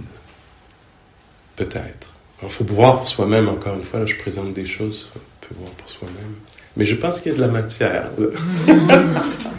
peut-être. 1.56 2.14
Il 2.42 2.48
faut 2.48 2.64
voir 2.64 2.98
pour 2.98 3.08
soi-même, 3.08 3.50
encore 3.50 3.74
une 3.74 3.82
fois, 3.82 4.00
là, 4.00 4.06
je 4.06 4.14
présente 4.14 4.54
des 4.54 4.64
choses, 4.64 5.10
on 5.14 5.46
peut 5.46 5.54
voir 5.58 5.72
pour 5.72 5.90
soi-même. 5.90 6.36
Mais 6.74 6.86
je 6.86 6.94
pense 6.94 7.20
qu'il 7.20 7.32
y 7.32 7.34
a 7.34 7.36
de 7.36 7.42
la 7.42 7.48
matière. 7.48 8.10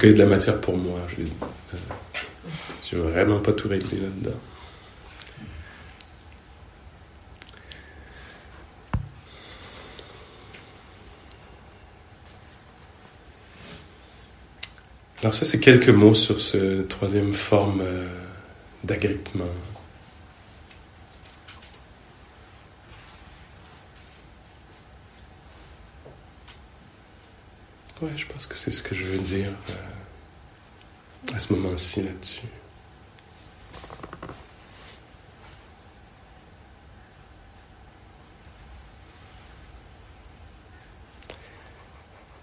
tout 0.00 0.06
cas, 0.06 0.12
il 0.12 0.16
y 0.16 0.22
a 0.22 0.24
de 0.24 0.30
la 0.30 0.34
matière 0.34 0.60
pour 0.60 0.78
moi. 0.78 0.98
Je 1.08 1.22
n'ai 2.96 3.02
euh, 3.02 3.10
vraiment 3.10 3.40
pas 3.40 3.52
tout 3.52 3.68
réglé 3.68 3.98
là-dedans. 3.98 4.38
Alors 15.20 15.34
ça, 15.34 15.44
c'est 15.44 15.60
quelques 15.60 15.90
mots 15.90 16.14
sur 16.14 16.40
ce 16.40 16.80
troisième 16.80 17.34
forme 17.34 17.82
euh, 17.82 18.06
d'agrippement. 18.82 19.44
Ouais, 28.02 28.10
je 28.16 28.26
pense 28.26 28.46
que 28.46 28.56
c'est 28.56 28.70
ce 28.70 28.82
que 28.82 28.94
je 28.94 29.04
veux 29.04 29.18
dire 29.18 29.52
euh, 29.68 31.34
à 31.34 31.38
ce 31.38 31.52
moment-ci 31.52 32.00
là-dessus. 32.00 32.46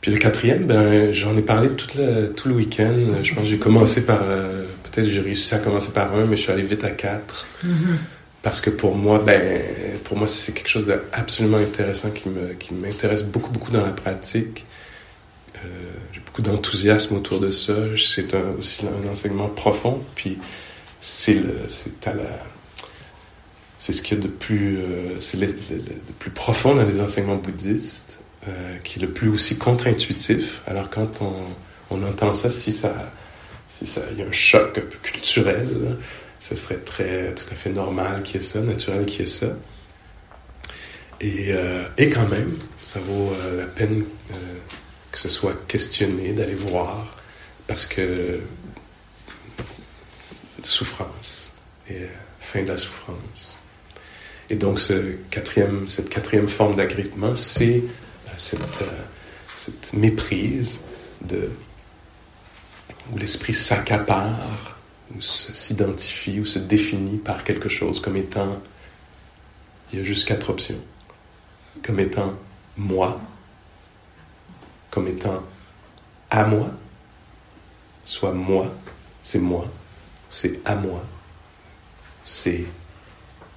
Puis 0.01 0.11
le 0.11 0.19
quatrième, 0.19 0.67
ben, 0.67 1.11
j'en 1.11 1.35
ai 1.35 1.41
parlé 1.41 1.69
tout 1.71 1.97
le, 1.97 2.27
tout 2.27 2.47
le 2.47 2.53
week-end. 2.53 2.93
Je 3.23 3.33
pense 3.33 3.43
que 3.43 3.49
j'ai 3.49 3.57
commencé 3.57 4.05
par. 4.05 4.19
Euh, 4.23 4.65
peut-être 4.83 5.07
j'ai 5.07 5.21
réussi 5.21 5.55
à 5.55 5.57
commencer 5.57 5.91
par 5.91 6.15
un, 6.15 6.25
mais 6.25 6.37
je 6.37 6.43
suis 6.43 6.51
allé 6.51 6.61
vite 6.61 6.83
à 6.83 6.91
quatre. 6.91 7.47
Mm-hmm. 7.65 7.97
Parce 8.43 8.61
que 8.61 8.69
pour 8.69 8.95
moi, 8.95 9.19
ben, 9.19 9.63
pour 10.03 10.17
moi, 10.17 10.27
c'est 10.27 10.53
quelque 10.53 10.69
chose 10.69 10.85
d'absolument 10.85 11.57
intéressant 11.57 12.11
qui 12.11 12.29
m'intéresse 12.73 13.23
qui 13.23 13.27
beaucoup, 13.27 13.51
beaucoup 13.51 13.71
dans 13.71 13.85
la 13.85 13.91
pratique. 13.91 14.65
Euh, 15.65 15.67
j'ai 16.11 16.19
beaucoup 16.21 16.41
d'enthousiasme 16.41 17.15
autour 17.15 17.39
de 17.39 17.51
ça. 17.51 17.73
C'est 17.97 18.33
aussi 18.57 18.85
un 18.85 19.09
enseignement 19.09 19.49
profond. 19.49 20.01
Puis 20.15 20.37
c'est 20.99 21.41
c'est 21.67 22.07
à 22.07 22.13
la 22.13 22.43
c'est 23.77 23.93
ce 23.93 24.01
qu'il 24.01 24.17
y 24.17 24.21
a 24.21 24.23
de 24.23 24.29
plus 24.29 24.79
euh, 24.79 25.19
c'est 25.19 25.37
le, 25.37 25.47
plus 26.17 26.31
profond 26.31 26.73
dans 26.73 26.83
les 26.83 26.99
enseignements 26.99 27.35
bouddhistes, 27.35 28.19
euh, 28.47 28.77
qui 28.83 28.97
est 28.97 29.01
le 29.03 29.09
plus 29.09 29.29
aussi 29.29 29.57
contre-intuitif. 29.57 30.61
Alors 30.67 30.89
quand 30.89 31.21
on, 31.21 31.33
on, 31.91 32.03
entend 32.03 32.33
ça, 32.33 32.49
si 32.49 32.71
ça 32.71 33.11
si 33.67 33.85
ça 33.85 34.01
il 34.11 34.19
y 34.19 34.23
a 34.23 34.25
un 34.25 34.31
choc 34.31 34.77
un 34.77 34.81
peu 34.81 34.97
culturel, 35.03 35.67
ce 36.39 36.55
serait 36.55 36.79
très 36.79 37.33
tout 37.35 37.45
à 37.51 37.55
fait 37.55 37.71
normal 37.71 38.23
qu'il 38.23 38.41
y 38.41 38.43
ait 38.43 38.47
ça, 38.47 38.59
naturel 38.61 39.05
qu'il 39.05 39.21
y 39.21 39.23
ait 39.23 39.25
ça. 39.25 39.47
Et, 41.19 41.49
et 41.97 42.11
quand 42.11 42.27
même, 42.27 42.57
ça 42.83 42.99
vaut 42.99 43.33
la 43.57 43.65
peine 43.65 44.03
que 45.17 45.23
ce 45.23 45.29
soit 45.29 45.55
questionné, 45.67 46.31
d'aller 46.31 46.53
voir, 46.53 47.15
parce 47.65 47.87
que 47.87 48.39
souffrance 50.61 51.53
et 51.89 52.05
fin 52.39 52.61
de 52.61 52.67
la 52.67 52.77
souffrance. 52.77 53.57
Et 54.51 54.55
donc, 54.57 54.79
ce 54.79 55.15
quatrième, 55.31 55.87
cette 55.87 56.09
quatrième 56.09 56.47
forme 56.47 56.75
d'agrippement, 56.75 57.35
c'est 57.35 57.77
euh, 57.77 58.31
cette, 58.37 58.61
euh, 58.61 59.03
cette, 59.55 59.93
méprise 59.93 60.81
de, 61.23 61.49
où 63.11 63.17
l'esprit 63.17 63.55
s'accapare, 63.55 64.77
ou 65.15 65.19
s'identifie, 65.19 66.41
ou 66.41 66.45
se 66.45 66.59
définit 66.59 67.17
par 67.17 67.43
quelque 67.43 67.69
chose 67.69 67.99
comme 68.01 68.17
étant, 68.17 68.61
il 69.91 69.97
y 69.97 70.01
a 70.03 70.05
juste 70.05 70.27
quatre 70.27 70.51
options, 70.51 70.79
comme 71.81 71.99
étant 71.99 72.35
moi, 72.77 73.19
comme 74.97 75.09
étant 75.09 75.43
à 76.31 76.43
moi, 76.43 76.71
soit 78.03 78.31
moi, 78.31 78.65
c'est 79.21 79.37
moi, 79.37 79.63
c'est 80.27 80.59
à 80.65 80.73
moi, 80.73 81.03
c'est 82.25 82.65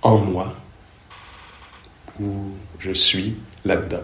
en 0.03 0.19
moi, 0.19 0.55
ou 2.21 2.51
je 2.79 2.93
suis 2.93 3.39
là-dedans. 3.65 4.03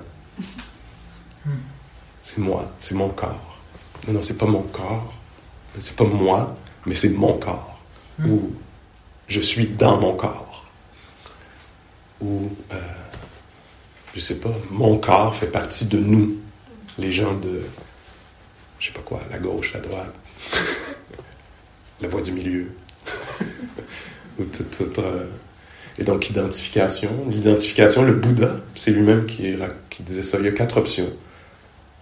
C'est 2.23 2.39
moi, 2.39 2.73
c'est 2.81 2.95
mon 2.95 3.11
corps. 3.11 3.59
Non, 4.09 4.15
non, 4.15 4.23
c'est 4.23 4.39
pas 4.39 4.47
mon 4.47 4.63
corps, 4.63 5.13
c'est 5.77 5.95
pas 5.95 6.05
moi, 6.05 6.57
mais 6.87 6.95
c'est 6.95 7.11
mon 7.11 7.37
corps. 7.37 7.79
Ou 8.25 8.51
je 9.29 9.43
suis 9.43 9.67
dans 9.67 10.01
mon 10.01 10.17
corps. 10.17 10.65
Ou, 12.23 12.51
euh, 12.73 12.81
je 14.15 14.21
sais 14.21 14.37
pas, 14.37 14.55
mon 14.71 14.97
corps 14.97 15.35
fait 15.35 15.49
partie 15.49 15.85
de 15.85 15.99
nous 15.99 16.46
les 16.99 17.13
gens 17.13 17.35
de, 17.35 17.63
je 18.79 18.87
sais 18.87 18.93
pas 18.93 19.03
quoi, 19.03 19.21
la 19.31 19.39
gauche, 19.39 19.73
la 19.75 19.81
droite, 19.81 20.15
la 22.01 22.09
voie 22.09 22.23
du 22.23 22.33
milieu, 22.33 22.69
ou 24.39 24.45
tout 24.45 24.83
autre. 24.83 25.03
Euh, 25.03 25.27
et 25.99 26.05
donc, 26.05 26.29
identification. 26.29 27.11
L'identification, 27.31 28.03
le 28.03 28.13
Bouddha, 28.13 28.57
c'est 28.75 28.91
lui-même 28.91 29.25
qui, 29.27 29.55
qui, 29.89 30.03
disait 30.03 30.23
ça. 30.23 30.39
Il 30.39 30.45
y 30.45 30.49
a 30.49 30.53
quatre 30.53 30.77
options 30.77 31.11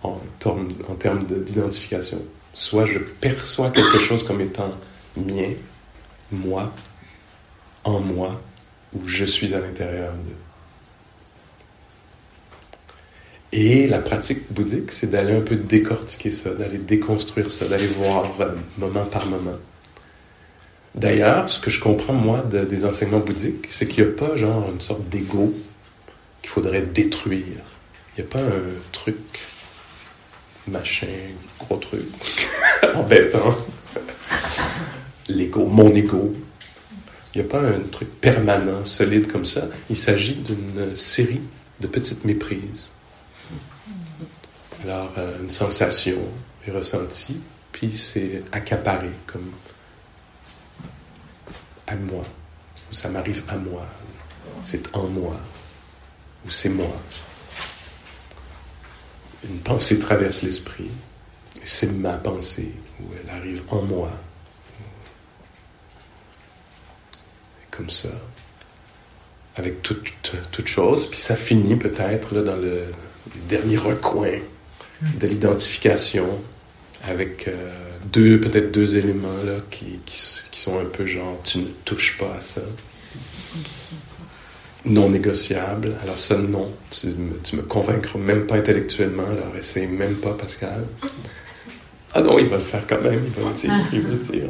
en, 0.02 0.18
termes, 0.40 0.68
en 0.88 0.94
termes 0.94 1.24
d'identification. 1.24 2.20
Soit 2.54 2.86
je 2.86 2.98
perçois 2.98 3.70
quelque 3.70 3.98
chose 3.98 4.24
comme 4.24 4.40
étant 4.40 4.76
mien, 5.16 5.50
moi, 6.32 6.72
en 7.84 8.00
moi, 8.00 8.40
ou 8.94 9.06
je 9.06 9.24
suis 9.24 9.54
à 9.54 9.60
l'intérieur 9.60 10.12
de. 10.12 10.32
Et 13.56 13.86
la 13.86 14.00
pratique 14.00 14.52
bouddhique, 14.52 14.90
c'est 14.90 15.08
d'aller 15.08 15.32
un 15.32 15.40
peu 15.40 15.54
décortiquer 15.54 16.32
ça, 16.32 16.50
d'aller 16.50 16.78
déconstruire 16.78 17.52
ça, 17.52 17.66
d'aller 17.66 17.86
voir 17.86 18.28
euh, 18.40 18.50
moment 18.78 19.04
par 19.04 19.26
moment. 19.26 19.58
D'ailleurs, 20.96 21.48
ce 21.48 21.60
que 21.60 21.70
je 21.70 21.78
comprends, 21.78 22.14
moi, 22.14 22.42
des 22.42 22.84
enseignements 22.84 23.20
bouddhiques, 23.20 23.66
c'est 23.68 23.86
qu'il 23.86 24.02
n'y 24.02 24.10
a 24.10 24.12
pas, 24.12 24.34
genre, 24.34 24.68
une 24.72 24.80
sorte 24.80 25.08
d'ego 25.08 25.54
qu'il 26.42 26.50
faudrait 26.50 26.82
détruire. 26.82 27.62
Il 28.18 28.24
n'y 28.24 28.28
a 28.28 28.32
pas 28.32 28.40
un 28.40 28.72
truc, 28.90 29.18
machin, 30.66 31.06
gros 31.60 31.76
truc, 31.76 32.02
embêtant. 32.96 33.56
L'ego, 35.28 35.66
mon 35.66 35.94
ego. 35.94 36.34
Il 37.36 37.40
n'y 37.40 37.46
a 37.46 37.48
pas 37.48 37.60
un 37.60 37.78
truc 37.92 38.20
permanent, 38.20 38.84
solide 38.84 39.28
comme 39.30 39.44
ça. 39.44 39.68
Il 39.90 39.96
s'agit 39.96 40.34
d'une 40.34 40.96
série 40.96 41.40
de 41.78 41.86
petites 41.86 42.24
méprises 42.24 42.90
alors, 44.84 45.14
euh, 45.16 45.40
une 45.40 45.48
sensation 45.48 46.18
est 46.66 46.70
ressentie, 46.70 47.40
puis 47.72 47.96
c'est 47.96 48.42
accaparé 48.52 49.08
comme 49.26 49.50
à 51.86 51.96
moi, 51.96 52.22
ou 52.90 52.94
ça 52.94 53.08
m'arrive 53.08 53.42
à 53.48 53.56
moi, 53.56 53.86
c'est 54.62 54.94
en 54.94 55.04
moi, 55.04 55.36
ou 56.46 56.50
c'est 56.50 56.68
moi. 56.68 56.94
Une 59.48 59.58
pensée 59.60 59.98
traverse 59.98 60.42
l'esprit, 60.42 60.90
c'est 61.64 61.90
ma 61.90 62.18
pensée, 62.18 62.74
ou 63.00 63.04
elle 63.22 63.30
arrive 63.30 63.62
en 63.68 63.80
moi. 63.80 64.10
Comme 67.70 67.88
ça, 67.88 68.10
avec 69.56 69.80
toute, 69.80 70.12
toute 70.52 70.66
chose, 70.66 71.08
puis 71.08 71.18
ça 71.18 71.36
finit 71.36 71.76
peut-être 71.76 72.42
dans 72.42 72.56
le 72.56 72.84
dernier 73.48 73.78
recoin 73.78 74.40
de 75.18 75.26
l'identification 75.26 76.26
avec 77.06 77.48
euh, 77.48 77.52
deux, 78.12 78.40
peut-être 78.40 78.72
deux 78.72 78.96
éléments 78.96 79.28
là, 79.44 79.56
qui, 79.70 80.00
qui, 80.06 80.60
sont 80.60 80.78
un 80.78 80.84
peu 80.84 81.04
genre 81.04 81.40
tu 81.44 81.58
ne 81.58 81.66
touches 81.84 82.16
pas 82.18 82.34
à 82.36 82.40
ça. 82.40 82.62
Non 84.86 85.10
négociable. 85.10 85.94
Alors 86.02 86.18
ça, 86.18 86.36
non. 86.36 86.70
Tu, 86.90 87.08
tu 87.42 87.56
me 87.56 87.62
convaincras 87.62 88.18
même 88.18 88.46
pas 88.46 88.56
intellectuellement. 88.56 89.24
Alors 89.24 89.54
essaye 89.58 89.86
même 89.86 90.14
pas, 90.14 90.32
Pascal. 90.32 90.84
Ah 92.14 92.22
non, 92.22 92.38
il 92.38 92.46
va 92.46 92.56
le 92.56 92.62
faire 92.62 92.86
quand 92.86 93.00
même. 93.02 93.22
Il 93.24 93.42
va 93.42 93.48
le 93.48 93.54
dire. 93.54 93.72
Il 93.92 94.00
va 94.00 94.08
le 94.10 94.16
dire. 94.16 94.48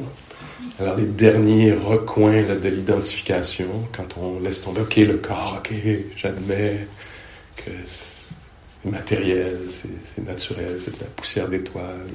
Alors 0.80 0.96
les 0.96 1.06
derniers 1.06 1.72
recoins 1.72 2.42
là, 2.42 2.56
de 2.56 2.68
l'identification, 2.68 3.68
quand 3.96 4.16
on 4.18 4.40
laisse 4.40 4.62
tomber, 4.62 4.80
ok, 4.80 4.96
le 4.96 5.16
corps, 5.18 5.60
ok, 5.60 5.72
j'admets 6.16 6.88
que 7.56 7.70
matériel, 8.84 9.58
c'est 9.70 10.24
naturel, 10.24 10.78
c'est 10.82 10.96
de 10.96 11.00
la 11.00 11.10
poussière 11.10 11.48
d'étoiles. 11.48 12.08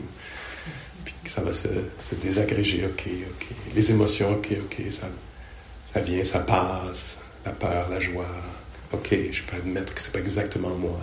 Puis 1.03 1.15
ça 1.25 1.41
va 1.41 1.53
se, 1.53 1.67
désagréger, 2.21 2.85
ok, 2.85 3.05
ok. 3.07 3.47
Les 3.75 3.91
émotions, 3.91 4.33
ok, 4.33 4.49
ok, 4.65 4.91
ça, 4.91 5.07
ça 5.93 6.01
vient, 6.01 6.23
ça 6.23 6.39
passe. 6.39 7.17
La 7.45 7.51
peur, 7.51 7.89
la 7.89 7.99
joie, 7.99 8.27
ok, 8.91 9.15
je 9.31 9.43
peux 9.43 9.55
admettre 9.55 9.93
que 9.93 10.01
c'est 10.01 10.11
pas 10.11 10.19
exactement 10.19 10.69
moi. 10.69 10.99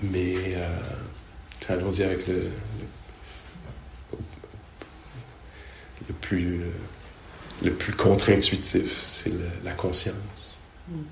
Mais 0.00 0.54
euh, 0.54 0.68
allons-y 1.68 2.02
avec 2.02 2.26
le, 2.28 2.50
le, 6.08 6.14
plus, 6.20 6.60
le 7.62 7.72
plus 7.72 7.92
contre-intuitif, 7.94 9.00
c'est 9.02 9.32
la 9.64 9.72
conscience. 9.72 10.56
Mm. 10.88 11.02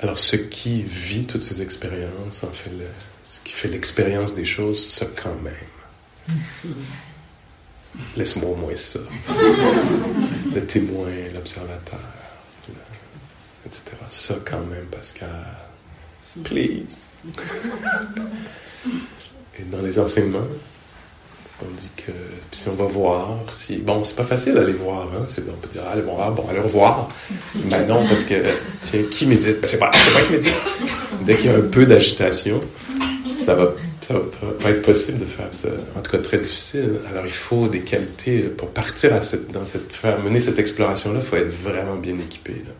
Alors, 0.00 0.18
ce 0.18 0.36
qui 0.36 0.82
vit 0.82 1.26
toutes 1.26 1.42
ces 1.42 1.62
expériences, 1.62 2.44
en 2.44 2.52
fait, 2.52 2.70
ce 3.24 3.40
qui 3.40 3.52
fait 3.52 3.68
l'expérience 3.68 4.34
des 4.34 4.44
choses, 4.44 4.86
ça 4.86 5.06
quand 5.06 5.36
même. 5.42 5.54
Laisse-moi 8.16 8.50
au 8.50 8.56
moins 8.56 8.76
ça. 8.76 9.00
Le 10.54 10.66
témoin, 10.66 11.08
l'observateur, 11.32 11.98
etc. 13.64 13.82
Ça 14.10 14.36
quand 14.44 14.64
même, 14.64 14.84
Pascal. 14.86 15.56
Please. 16.44 17.06
Et 19.58 19.62
dans 19.70 19.80
les 19.80 19.98
enseignements, 19.98 20.46
on 21.62 21.74
dit 21.74 21.90
que 21.96 22.12
si 22.52 22.68
on 22.68 22.74
va 22.74 22.84
voir, 22.84 23.38
si. 23.48 23.78
Bon, 23.78 24.04
c'est 24.04 24.16
pas 24.16 24.24
facile 24.24 24.54
d'aller 24.54 24.74
voir, 24.74 25.08
hein? 25.14 25.26
on 25.26 25.52
peut 25.56 25.68
dire, 25.68 25.82
allez 25.90 26.02
voir, 26.02 26.30
bon, 26.32 26.44
allez 26.50 26.60
revoir. 26.60 27.08
Mais 27.70 27.86
non, 27.86 28.06
parce 28.06 28.24
que, 28.24 28.34
tiens, 28.82 29.02
qui 29.10 29.26
médite? 29.26 29.60
Ben, 29.60 29.68
c'est 29.68 29.78
pas, 29.78 29.90
pas 29.90 30.22
qui 30.26 30.32
médite. 30.32 30.54
Dès 31.22 31.36
qu'il 31.36 31.46
y 31.46 31.54
a 31.54 31.56
un 31.56 31.62
peu 31.62 31.86
d'agitation, 31.86 32.60
ça 33.28 33.54
va, 33.54 33.72
ça 34.02 34.14
va 34.14 34.20
pas 34.60 34.70
être 34.70 34.82
possible 34.82 35.18
de 35.18 35.24
faire 35.24 35.48
ça. 35.50 35.68
En 35.96 36.00
tout 36.00 36.10
cas, 36.10 36.18
très 36.18 36.38
difficile. 36.38 37.00
Alors, 37.10 37.24
il 37.24 37.32
faut 37.32 37.68
des 37.68 37.80
qualités 37.80 38.42
pour 38.42 38.68
partir 38.68 39.14
à 39.14 39.22
cette, 39.22 39.50
dans 39.50 39.64
cette, 39.64 39.92
faire 39.92 40.22
mener 40.22 40.40
cette 40.40 40.58
exploration-là. 40.58 41.20
Il 41.22 41.26
faut 41.26 41.36
être 41.36 41.48
vraiment 41.48 41.96
bien 41.96 42.18
équipé. 42.18 42.52
Là. 42.52 42.72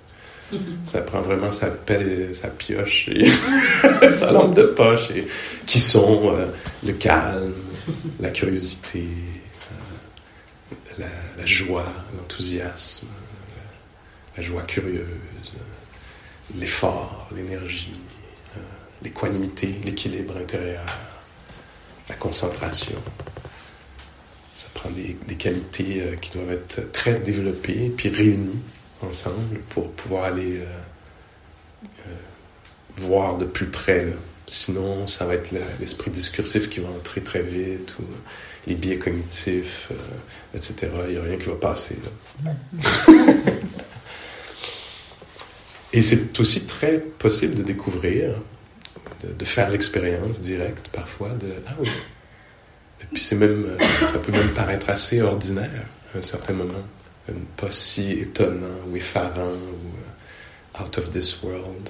Ça 0.85 1.01
prend 1.01 1.20
vraiment 1.22 1.51
sa 1.51 1.66
pelle, 1.66 2.31
sa 2.33 2.49
pioche 2.49 3.09
et 3.09 3.27
sa 4.12 4.31
lampe 4.31 4.55
de 4.55 4.62
poche 4.62 5.11
et 5.11 5.27
qui 5.66 5.81
sont 5.81 6.22
euh, 6.27 6.47
le 6.87 6.93
calme, 6.93 7.53
la 8.20 8.30
curiosité, 8.30 9.05
euh, 10.99 11.05
la, 11.39 11.47
joie, 11.47 11.87
l'enthousiasme, 12.16 13.09
la, 14.37 14.43
joie 14.43 14.62
curieuse, 14.62 15.55
l'effort, 16.57 17.28
l'énergie, 17.34 18.01
euh, 18.57 18.61
l'équanimité, 19.03 19.74
l'équilibre 19.84 20.37
intérieur, 20.37 20.84
la 22.09 22.14
concentration. 22.16 23.01
Ça 24.57 24.66
prend 24.74 24.91
des, 24.91 25.34
qualités 25.37 26.03
euh, 26.03 26.16
qui 26.16 26.32
doivent 26.32 26.53
être 26.53 26.91
très 26.93 27.18
développées 27.18 27.93
puis 27.97 28.09
réunies 28.09 28.61
ensemble 29.03 29.61
pour 29.68 29.93
pouvoir 29.93 30.24
aller 30.24 30.62
voir 32.97 33.37
de 33.37 33.45
plus 33.45 33.66
près 33.66 34.07
Sinon, 34.47 35.09
ça 35.09 35.26
va 35.26 35.34
être 35.34 35.53
l'esprit 35.80 36.11
discursif 36.11 36.70
qui 36.70 36.80
va 36.80 36.88
entrer 36.88 37.20
très 37.20 37.42
vite, 37.42 37.97
ou 37.99 38.05
les 38.66 38.74
biais 38.74 38.99
cognitifs, 38.99 39.88
euh, 39.90 39.97
etc. 40.57 40.88
Il 41.09 41.14
n'y 41.14 41.18
a 41.18 41.22
rien 41.22 41.36
qui 41.36 41.47
va 41.47 41.55
passer. 41.57 41.97
Et 45.92 46.03
c'est 46.03 46.38
aussi 46.40 46.66
très 46.66 46.99
possible 46.99 47.55
de 47.55 47.62
découvrir, 47.62 48.34
de, 49.24 49.44
faire 49.44 49.70
l'expérience 49.70 50.40
directe 50.40 50.88
parfois 50.88 51.30
de 51.30 51.55
Ah 51.66 51.74
oui. 51.78 51.88
Et 53.01 53.05
puis 53.12 53.22
c'est 53.22 53.36
même, 53.36 53.64
euh, 53.64 53.78
ça 54.12 54.18
peut 54.18 54.32
même 54.32 54.51
paraître 54.51 54.90
assez 54.90 55.22
ordinaire 55.22 55.86
à 56.14 56.18
un 56.18 56.22
certain 56.22 56.53
moment, 56.55 56.84
pas 57.57 57.70
si 57.70 58.11
étonnant 58.12 58.80
ou 58.88 58.97
effarant 58.97 59.51
ou 59.51 59.92
euh, 59.94 60.82
out 60.82 60.99
of 60.99 61.11
this 61.11 61.42
world. 61.42 61.88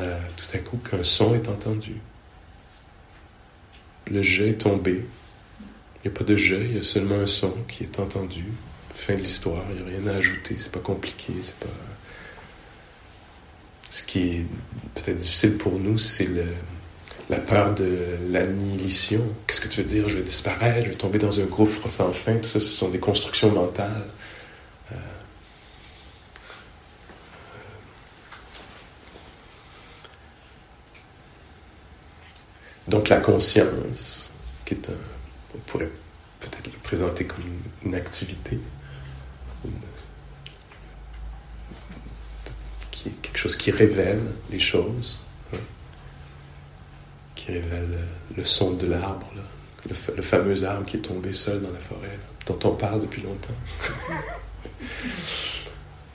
Euh, 0.00 0.18
tout 0.36 0.56
à 0.56 0.58
coup 0.58 0.78
qu'un 0.78 1.02
son 1.02 1.34
est 1.34 1.48
entendu. 1.48 1.96
Le 4.10 4.22
jet 4.22 4.50
est 4.50 4.60
tombé. 4.62 5.04
Il 6.04 6.10
n'y 6.10 6.14
a 6.14 6.18
pas 6.18 6.24
de 6.24 6.36
jet, 6.36 6.60
il 6.64 6.76
y 6.76 6.78
a 6.78 6.82
seulement 6.82 7.20
un 7.20 7.26
son 7.26 7.54
qui 7.68 7.84
est 7.84 7.98
entendu. 7.98 8.44
Fin 8.92 9.14
de 9.14 9.20
l'histoire, 9.20 9.62
il 9.70 9.82
n'y 9.82 9.96
a 9.96 9.98
rien 10.00 10.12
à 10.12 10.16
ajouter, 10.16 10.56
c'est 10.58 10.70
pas 10.70 10.80
compliqué, 10.80 11.32
c'est 11.42 11.56
pas. 11.56 11.66
Ce 13.88 14.02
qui 14.02 14.28
est 14.28 14.46
peut-être 14.94 15.18
difficile 15.18 15.56
pour 15.56 15.78
nous, 15.78 15.98
c'est 15.98 16.28
la 17.30 17.38
peur 17.38 17.74
de 17.74 17.98
l'annihilation. 18.30 19.24
Qu'est-ce 19.46 19.60
que 19.60 19.68
tu 19.68 19.80
veux 19.80 19.86
dire? 19.86 20.08
Je 20.08 20.18
vais 20.18 20.24
disparaître, 20.24 20.84
je 20.84 20.90
vais 20.90 20.96
tomber 20.96 21.18
dans 21.18 21.40
un 21.40 21.44
gouffre 21.44 21.88
sans 21.88 22.12
fin. 22.12 22.36
Tout 22.36 22.48
ça, 22.48 22.60
ce 22.60 22.66
sont 22.66 22.88
des 22.88 22.98
constructions 22.98 23.50
mentales. 23.50 24.06
Donc 32.94 33.08
la 33.08 33.18
conscience, 33.18 34.30
qui 34.64 34.74
est 34.74 34.88
un, 34.88 34.92
on 35.52 35.58
pourrait 35.66 35.90
peut-être 36.38 36.66
le 36.72 36.78
présenter 36.78 37.24
comme 37.24 37.42
une, 37.84 37.96
activité, 37.96 38.60
qui 42.92 43.08
est 43.08 43.20
quelque 43.20 43.36
chose 43.36 43.56
qui 43.56 43.72
révèle 43.72 44.20
les 44.48 44.60
choses, 44.60 45.20
hein, 45.52 45.58
qui 47.34 47.50
révèle 47.50 47.98
le 48.36 48.44
son 48.44 48.74
de 48.74 48.86
l'arbre, 48.86 49.28
le, 49.88 50.22
fameux 50.22 50.62
arbre 50.62 50.86
qui 50.86 50.98
est 50.98 51.00
tombé 51.00 51.32
seul 51.32 51.62
dans 51.62 51.72
la 51.72 51.80
forêt, 51.80 52.16
dont 52.46 52.60
on 52.62 52.76
parle 52.76 53.00
depuis 53.00 53.22
longtemps. 53.22 53.58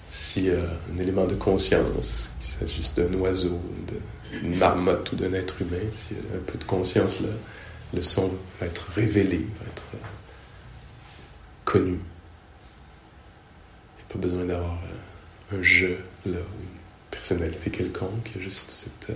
si 0.07 0.49
euh, 0.49 0.65
un 0.93 0.97
élément 0.97 1.25
de 1.25 1.35
conscience, 1.35 2.29
qu'il 2.39 2.49
s'agisse 2.49 2.95
d'un 2.95 3.13
oiseau, 3.15 3.59
de 3.85 3.99
marmotte 4.43 5.11
ou 5.11 5.15
d'un 5.15 5.33
être 5.33 5.61
humain, 5.61 5.77
s'il 5.93 6.17
y 6.17 6.19
a 6.19 6.37
un 6.37 6.43
peu 6.45 6.57
de 6.57 6.63
conscience 6.63 7.21
là, 7.21 7.29
le 7.93 8.01
son 8.01 8.31
va 8.59 8.65
être 8.67 8.87
révélé, 8.93 9.47
va 9.59 9.65
être 9.65 9.83
euh, 9.95 9.97
connu. 11.65 11.93
Il 11.93 11.95
n'y 13.97 14.03
a 14.09 14.13
pas 14.13 14.19
besoin 14.19 14.45
d'avoir 14.45 14.73
euh, 14.73 15.57
un 15.57 15.63
jeu 15.63 15.97
là, 16.25 16.37
ou 16.37 16.61
une 16.61 16.77
personnalité 17.09 17.71
quelconque, 17.71 18.29
il 18.35 18.37
y 18.37 18.41
a 18.41 18.43
juste 18.43 18.69
cette, 18.69 19.09
euh, 19.09 19.15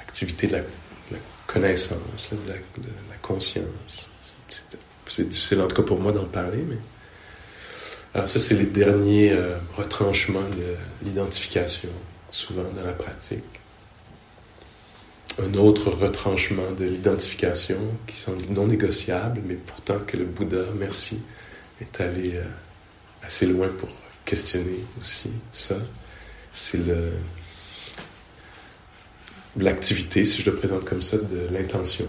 activité 0.00 0.46
de 0.46 0.56
la, 0.56 0.62
connaissance, 1.46 2.30
de, 2.32 2.52
la, 2.52 2.56
conscience. 3.22 4.10
C'est 5.06 5.28
difficile 5.28 5.60
en 5.60 5.68
tout 5.68 5.76
cas 5.76 5.82
pour 5.82 6.00
moi 6.00 6.12
d'en 6.12 6.26
parler, 6.26 6.64
mais... 6.68 6.78
Alors 8.14 8.28
ça, 8.28 8.38
c'est 8.38 8.54
les 8.54 8.66
derniers 8.66 9.36
retranchements 9.76 10.40
de 10.40 10.76
l'identification 11.02 11.90
souvent 12.38 12.70
dans 12.74 12.84
la 12.84 12.92
pratique. 12.92 13.60
Un 15.42 15.54
autre 15.54 15.90
retranchement 15.90 16.70
de 16.72 16.84
l'identification 16.84 17.78
qui 18.06 18.16
semble 18.16 18.44
non 18.50 18.66
négociable, 18.66 19.40
mais 19.44 19.54
pourtant 19.54 19.98
que 20.06 20.16
le 20.16 20.24
Bouddha, 20.24 20.64
merci, 20.76 21.20
est 21.80 22.00
allé 22.00 22.36
euh, 22.36 22.44
assez 23.22 23.46
loin 23.46 23.68
pour 23.68 23.88
questionner 24.24 24.78
aussi 25.00 25.30
ça, 25.52 25.76
c'est 26.52 26.80
l'activité, 29.56 30.24
si 30.24 30.42
je 30.42 30.50
le 30.50 30.56
présente 30.56 30.84
comme 30.84 31.02
ça, 31.02 31.16
de 31.16 31.48
l'intention. 31.50 32.06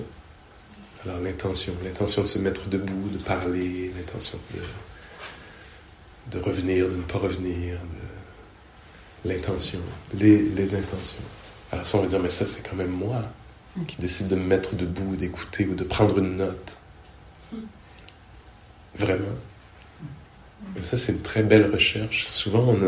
Alors 1.05 1.19
l'intention, 1.19 1.73
l'intention 1.83 2.23
de 2.23 2.27
se 2.27 2.39
mettre 2.39 2.67
debout, 2.67 3.09
de 3.09 3.17
parler, 3.17 3.91
l'intention 3.95 4.37
de, 4.53 6.37
de 6.37 6.43
revenir, 6.43 6.87
de 6.87 6.95
ne 6.95 7.03
pas 7.03 7.19
revenir, 7.19 7.79
de, 7.79 8.08
l'intention, 9.25 9.79
les, 10.17 10.39
les, 10.39 10.75
intentions. 10.75 11.23
Alors 11.71 11.85
ça, 11.85 11.97
on 11.97 12.01
va 12.01 12.07
dire, 12.07 12.19
mais 12.19 12.29
ça, 12.29 12.45
c'est 12.45 12.67
quand 12.67 12.75
même 12.75 12.91
moi 12.91 13.23
qui 13.87 14.01
décide 14.01 14.27
de 14.27 14.35
me 14.35 14.43
mettre 14.43 14.75
debout, 14.75 15.15
d'écouter 15.15 15.65
ou 15.65 15.75
de 15.75 15.83
prendre 15.83 16.17
une 16.19 16.37
note. 16.37 16.77
Vraiment. 18.95 19.35
ça, 20.81 20.97
c'est 20.97 21.11
une 21.13 21.21
très 21.21 21.43
belle 21.43 21.71
recherche. 21.71 22.27
Souvent, 22.29 22.75
on, 22.75 22.79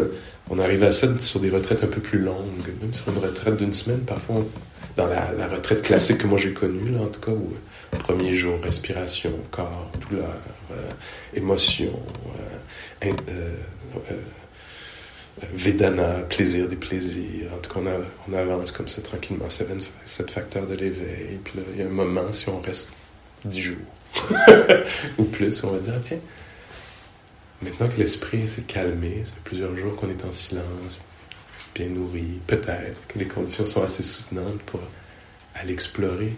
on, 0.49 0.59
arrive 0.59 0.83
à 0.83 0.91
ça 0.91 1.07
sur 1.19 1.39
des 1.39 1.49
retraites 1.49 1.83
un 1.83 1.87
peu 1.87 2.01
plus 2.01 2.19
longues, 2.19 2.73
même 2.81 2.93
sur 2.93 3.09
une 3.09 3.19
retraite 3.19 3.57
d'une 3.57 3.73
semaine, 3.73 4.01
parfois, 4.01 4.43
dans 4.97 5.05
la, 5.05 5.31
la, 5.31 5.47
retraite 5.47 5.83
classique 5.83 6.17
que 6.17 6.27
moi 6.27 6.37
j'ai 6.37 6.53
connue, 6.53 6.91
là, 6.91 7.01
en 7.01 7.07
tout 7.07 7.21
cas, 7.21 7.31
où 7.31 7.53
premier 7.99 8.33
jour, 8.33 8.59
respiration, 8.61 9.31
corps, 9.51 9.89
douleur, 10.09 10.35
euh, 10.71 10.89
émotion, 11.33 11.99
euh, 13.05 13.11
euh, 13.31 13.55
Vedana, 15.53 16.19
plaisir 16.29 16.67
des 16.67 16.75
plaisirs. 16.75 17.51
En 17.53 17.57
tout 17.57 17.73
cas, 17.73 17.79
on, 18.27 18.33
avance 18.33 18.71
comme 18.71 18.87
ça 18.87 19.01
tranquillement, 19.01 19.49
sept 19.49 20.31
facteurs 20.31 20.67
de 20.67 20.75
l'éveil. 20.75 21.39
Puis 21.43 21.57
là, 21.57 21.63
il 21.73 21.79
y 21.79 21.83
a 21.83 21.87
un 21.87 21.89
moment, 21.89 22.31
si 22.31 22.49
on 22.49 22.59
reste 22.59 22.89
dix 23.45 23.61
jours 23.61 23.77
ou 25.17 25.23
plus, 25.23 25.63
on 25.63 25.71
va 25.71 25.79
dire, 25.79 25.99
tiens, 26.01 26.19
maintenant 27.61 27.87
que 27.87 27.97
l'esprit 27.97 28.47
s'est 28.47 28.63
calmé, 28.63 29.21
ça 29.23 29.31
fait 29.31 29.41
plusieurs 29.43 29.75
jours 29.75 29.95
qu'on 29.95 30.09
est 30.09 30.25
en 30.25 30.31
silence, 30.31 30.99
bien 31.73 31.87
nourri, 31.87 32.39
peut-être 32.45 33.07
que 33.07 33.17
les 33.17 33.25
conditions 33.25 33.65
sont 33.65 33.83
assez 33.83 34.03
soutenantes 34.03 34.61
pour 34.65 34.81
aller 35.55 35.73
explorer 35.73 36.33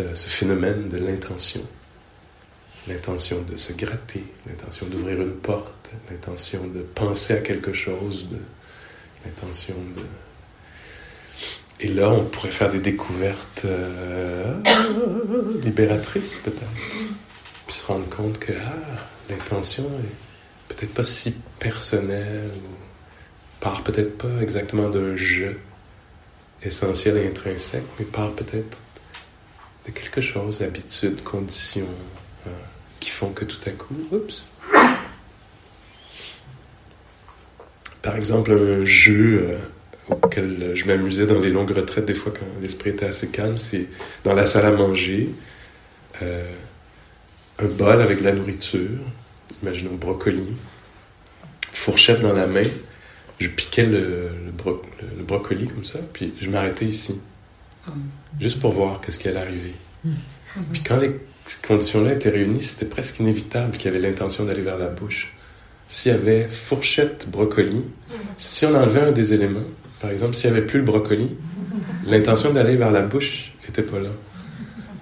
euh, 0.00 0.14
ce 0.14 0.28
phénomène 0.28 0.88
de 0.88 0.98
l'intention. 0.98 1.62
L'intention 2.88 3.42
de 3.42 3.56
se 3.56 3.72
gratter, 3.72 4.24
l'intention 4.46 4.86
d'ouvrir 4.86 5.22
une 5.22 5.34
porte, 5.34 5.90
l'intention 6.10 6.66
de 6.66 6.80
penser 6.80 7.34
à 7.34 7.40
quelque 7.40 7.72
chose, 7.72 8.26
l'intention 9.24 9.76
de... 9.96 10.02
Et 11.78 11.88
là, 11.88 12.10
on 12.10 12.24
pourrait 12.24 12.50
faire 12.50 12.70
des 12.70 12.80
découvertes 12.80 13.62
euh, 13.64 14.54
libératrices, 15.62 16.38
peut-être. 16.38 16.62
Puis 17.66 17.76
se 17.76 17.86
rendre 17.86 18.08
compte 18.08 18.38
que 18.38 18.52
ah, 18.52 19.06
l'intention 19.30 19.84
est 19.84 20.74
peut-être 20.74 20.94
pas 20.94 21.04
si 21.04 21.32
personnelle, 21.58 22.50
ou 22.56 23.60
part 23.60 23.84
peut-être 23.84 24.18
pas 24.18 24.40
exactement 24.40 24.88
d'un 24.88 25.14
jeu 25.14 25.60
essentiel 26.62 27.16
et 27.16 27.26
intrinsèque, 27.26 27.84
mais 27.98 28.04
part 28.04 28.32
peut-être 28.32 28.82
de 29.86 29.90
quelque 29.90 30.20
chose, 30.20 30.62
habitudes, 30.62 31.22
conditions, 31.22 31.86
euh, 32.46 32.50
qui 33.02 33.10
font 33.10 33.30
que 33.32 33.44
tout 33.44 33.58
à 33.66 33.70
coup, 33.70 33.96
oups. 34.12 34.44
Par 38.00 38.16
exemple, 38.16 38.52
un 38.52 38.84
jeu 38.84 39.48
euh, 39.48 39.58
auquel 40.08 40.72
je 40.74 40.86
m'amusais 40.86 41.26
dans 41.26 41.40
les 41.40 41.50
longues 41.50 41.72
retraites, 41.72 42.04
des 42.04 42.14
fois 42.14 42.32
quand 42.32 42.46
l'esprit 42.60 42.90
était 42.90 43.06
assez 43.06 43.28
calme, 43.28 43.58
c'est 43.58 43.86
dans 44.24 44.34
la 44.34 44.46
salle 44.46 44.66
à 44.66 44.70
manger, 44.70 45.30
euh, 46.22 46.48
un 47.58 47.66
bol 47.66 48.00
avec 48.00 48.20
de 48.20 48.24
la 48.24 48.32
nourriture, 48.32 49.00
imaginons 49.62 49.94
brocoli, 49.94 50.46
fourchette 51.72 52.20
dans 52.20 52.32
la 52.32 52.46
main, 52.46 52.64
je 53.40 53.48
piquais 53.48 53.86
le, 53.86 54.30
le, 54.46 55.22
brocoli 55.24 55.66
comme 55.66 55.84
ça, 55.84 55.98
puis 56.12 56.32
je 56.40 56.50
m'arrêtais 56.50 56.84
ici. 56.84 57.20
Juste 58.40 58.60
pour 58.60 58.72
voir 58.72 59.00
qu'est-ce 59.00 59.18
qui 59.18 59.28
allait 59.28 59.40
arriver. 59.40 59.74
Puis 60.72 60.82
quand 60.82 60.98
les 60.98 61.10
conditions-là 61.62 62.12
étaient 62.12 62.30
réunies, 62.30 62.62
c'était 62.62 62.86
presque 62.86 63.18
inévitable 63.18 63.76
qu'il 63.76 63.92
y 63.92 63.96
avait 63.96 64.06
l'intention 64.06 64.44
d'aller 64.44 64.62
vers 64.62 64.78
la 64.78 64.86
bouche. 64.86 65.32
S'il 65.88 66.12
y 66.12 66.14
avait 66.14 66.48
fourchette, 66.48 67.28
brocoli, 67.30 67.84
si 68.36 68.64
on 68.66 68.74
enlevait 68.74 69.00
un 69.00 69.12
des 69.12 69.34
éléments, 69.34 69.60
par 70.00 70.10
exemple, 70.10 70.34
s'il 70.34 70.50
n'y 70.50 70.56
avait 70.56 70.66
plus 70.66 70.78
le 70.78 70.84
brocoli, 70.84 71.36
l'intention 72.06 72.52
d'aller 72.52 72.76
vers 72.76 72.90
la 72.90 73.02
bouche 73.02 73.52
n'était 73.64 73.82
pas 73.82 73.98
là. 73.98 74.10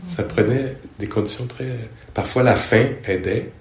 Ça 0.05 0.23
prenait 0.23 0.77
des 0.99 1.07
conditions 1.07 1.47
très... 1.47 1.69
Parfois 2.13 2.43
la 2.43 2.57
faim 2.57 2.87
aidait, 3.07 3.53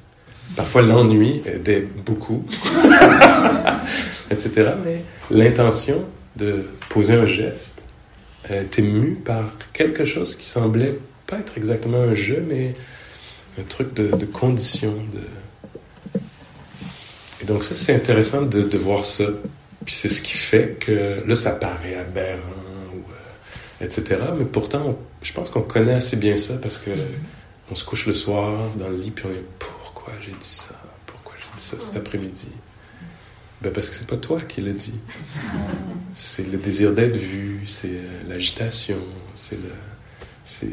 parfois 0.55 0.81
l'ennui 0.81 1.41
aidait 1.45 1.87
beaucoup, 2.05 2.45
etc. 4.31 4.71
Mais 4.83 5.03
l'intention 5.29 6.05
de 6.35 6.65
poser 6.89 7.13
un 7.13 7.25
geste 7.25 7.83
était 8.49 8.81
mue 8.81 9.19
par 9.23 9.43
quelque 9.73 10.05
chose 10.05 10.35
qui 10.35 10.45
semblait 10.45 10.97
pas 11.29 11.39
être 11.39 11.57
exactement 11.57 11.99
un 11.99 12.15
jeu, 12.15 12.43
mais 12.47 12.73
un 13.59 13.63
truc 13.63 13.93
de, 13.93 14.07
de 14.07 14.25
condition. 14.25 14.93
Et 17.41 17.45
donc 17.45 17.63
ça, 17.63 17.75
c'est 17.75 17.93
intéressant 17.93 18.41
de, 18.41 18.77
voir 18.77 19.05
ça. 19.05 19.25
Puis 19.85 19.93
c'est 19.93 20.09
ce 20.09 20.21
qui 20.21 20.33
fait 20.33 20.77
que 20.79 21.23
là, 21.25 21.35
ça 21.35 21.51
paraît 21.51 21.95
aberrant, 21.95 22.39
euh, 22.39 23.85
etc. 23.85 24.21
Mais 24.37 24.45
pourtant, 24.45 24.97
je 25.21 25.33
pense 25.33 25.49
qu'on 25.49 25.61
connaît 25.61 25.93
assez 25.93 26.17
bien 26.17 26.37
ça 26.37 26.55
parce 26.55 26.77
que 26.77 26.91
on 27.71 27.75
se 27.75 27.85
couche 27.85 28.07
le 28.07 28.13
soir 28.13 28.57
dans 28.77 28.89
le 28.89 28.97
lit, 28.97 29.11
puis 29.11 29.25
on 29.27 29.31
est 29.31 29.45
pourquoi 29.59 30.13
j'ai 30.21 30.31
dit 30.31 30.37
ça, 30.41 30.69
pourquoi 31.05 31.35
j'ai 31.37 31.55
dit 31.55 31.61
ça 31.61 31.79
cet 31.79 31.95
après-midi? 31.95 32.47
Ben 33.61 33.71
parce 33.71 33.89
que 33.89 33.95
c'est 33.95 34.07
pas 34.07 34.17
toi 34.17 34.41
qui 34.41 34.61
l'as 34.61 34.71
dit. 34.71 34.93
C'est 36.13 36.49
le 36.49 36.57
désir 36.57 36.93
d'être 36.93 37.17
vu, 37.17 37.61
c'est 37.67 37.89
euh, 37.89 38.23
l'agitation, 38.27 38.97
c'est 39.35 39.57
le, 39.57 39.69
c'est, 40.43 40.67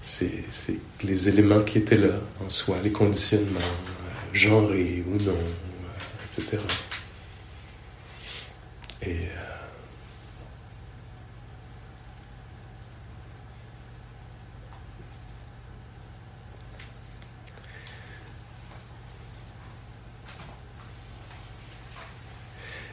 c'est, 0.00 0.44
les 1.02 1.28
éléments 1.28 1.62
qui 1.62 1.78
étaient 1.78 1.96
là 1.96 2.14
en 2.44 2.48
soi, 2.48 2.76
les 2.82 2.92
conditionnements, 2.92 3.58
euh, 3.58 4.34
genrés 4.34 5.04
ou 5.08 5.22
non, 5.22 5.32
euh, 5.32 6.26
etc. 6.26 6.58
Et 9.02 9.28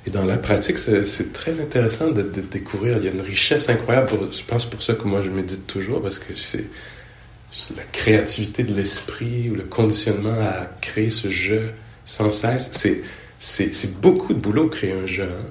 Et 0.06 0.10
dans 0.10 0.26
la 0.26 0.38
pratique, 0.38 0.78
c'est 0.78 1.32
très 1.34 1.62
intéressant 1.62 2.12
de, 2.12 2.22
découvrir. 2.22 2.98
Il 2.98 3.06
y 3.06 3.08
a 3.08 3.12
une 3.12 3.22
richesse 3.22 3.70
incroyable. 3.70 4.10
je 4.32 4.44
pense 4.44 4.66
pour 4.66 4.82
ça 4.82 4.96
que 4.96 5.04
moi 5.04 5.22
je 5.22 5.30
médite 5.30 5.66
toujours, 5.66 6.02
parce 6.02 6.20
que 6.20 6.36
c'est 6.36 6.66
la 7.78 7.84
créativité 7.92 8.64
de 8.64 8.74
l'esprit 8.74 9.50
ou 9.50 9.56
le 9.56 9.64
conditionnement 9.64 10.34
à 10.42 10.66
créer 10.82 11.10
ce 11.10 11.28
jeu 11.28 11.72
sans 12.06 12.32
cesse. 12.32 12.72
C'est 13.38 14.02
beaucoup 14.02 14.34
de 14.34 14.40
boulot 14.40 14.70
créer 14.70 14.94
un 14.94 15.06
jeu. 15.06 15.24
Hein. 15.24 15.46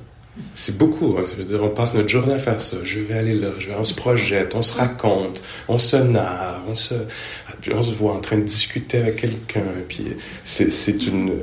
C'est 0.55 0.79
beaucoup. 0.79 1.17
Hein. 1.19 1.25
dire, 1.39 1.63
on 1.63 1.69
passe 1.69 1.95
notre 1.95 2.09
journée 2.09 2.35
à 2.35 2.39
faire 2.39 2.61
ça. 2.61 2.79
Je 2.85 3.01
vais 3.01 3.15
aller 3.15 3.35
là, 3.35 3.49
je 3.59 3.69
vais, 3.69 3.75
on 3.79 3.85
se 3.85 3.95
projette, 3.95 4.55
on 4.55 4.63
se 4.63 4.75
raconte, 4.75 5.43
on 5.69 5.79
se 5.79 5.97
narre, 5.97 6.63
on 6.69 6.75
se, 6.75 6.95
on 7.71 7.83
se 7.83 7.93
voit 7.93 8.15
en 8.15 8.21
train 8.21 8.39
de 8.39 8.45
discuter 8.45 8.99
avec 8.99 9.17
quelqu'un. 9.17 9.65
Puis 9.89 10.17
c'est 10.43 11.07
une, 11.07 11.35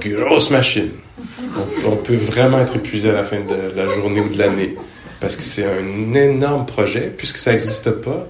grosse 0.00 0.50
machine. 0.50 0.90
On, 1.86 1.96
peut 1.96 2.16
vraiment 2.16 2.60
être 2.60 2.76
épuisé 2.76 3.10
à 3.10 3.12
la 3.12 3.24
fin 3.24 3.40
de 3.40 3.74
la 3.76 3.86
journée 3.86 4.20
ou 4.20 4.28
de 4.28 4.38
l'année. 4.38 4.76
Parce 5.20 5.36
que 5.36 5.42
c'est 5.42 5.64
un 5.64 6.14
énorme 6.14 6.64
projet, 6.64 7.12
puisque 7.16 7.38
ça 7.38 7.50
n'existe 7.50 7.90
pas. 7.90 8.28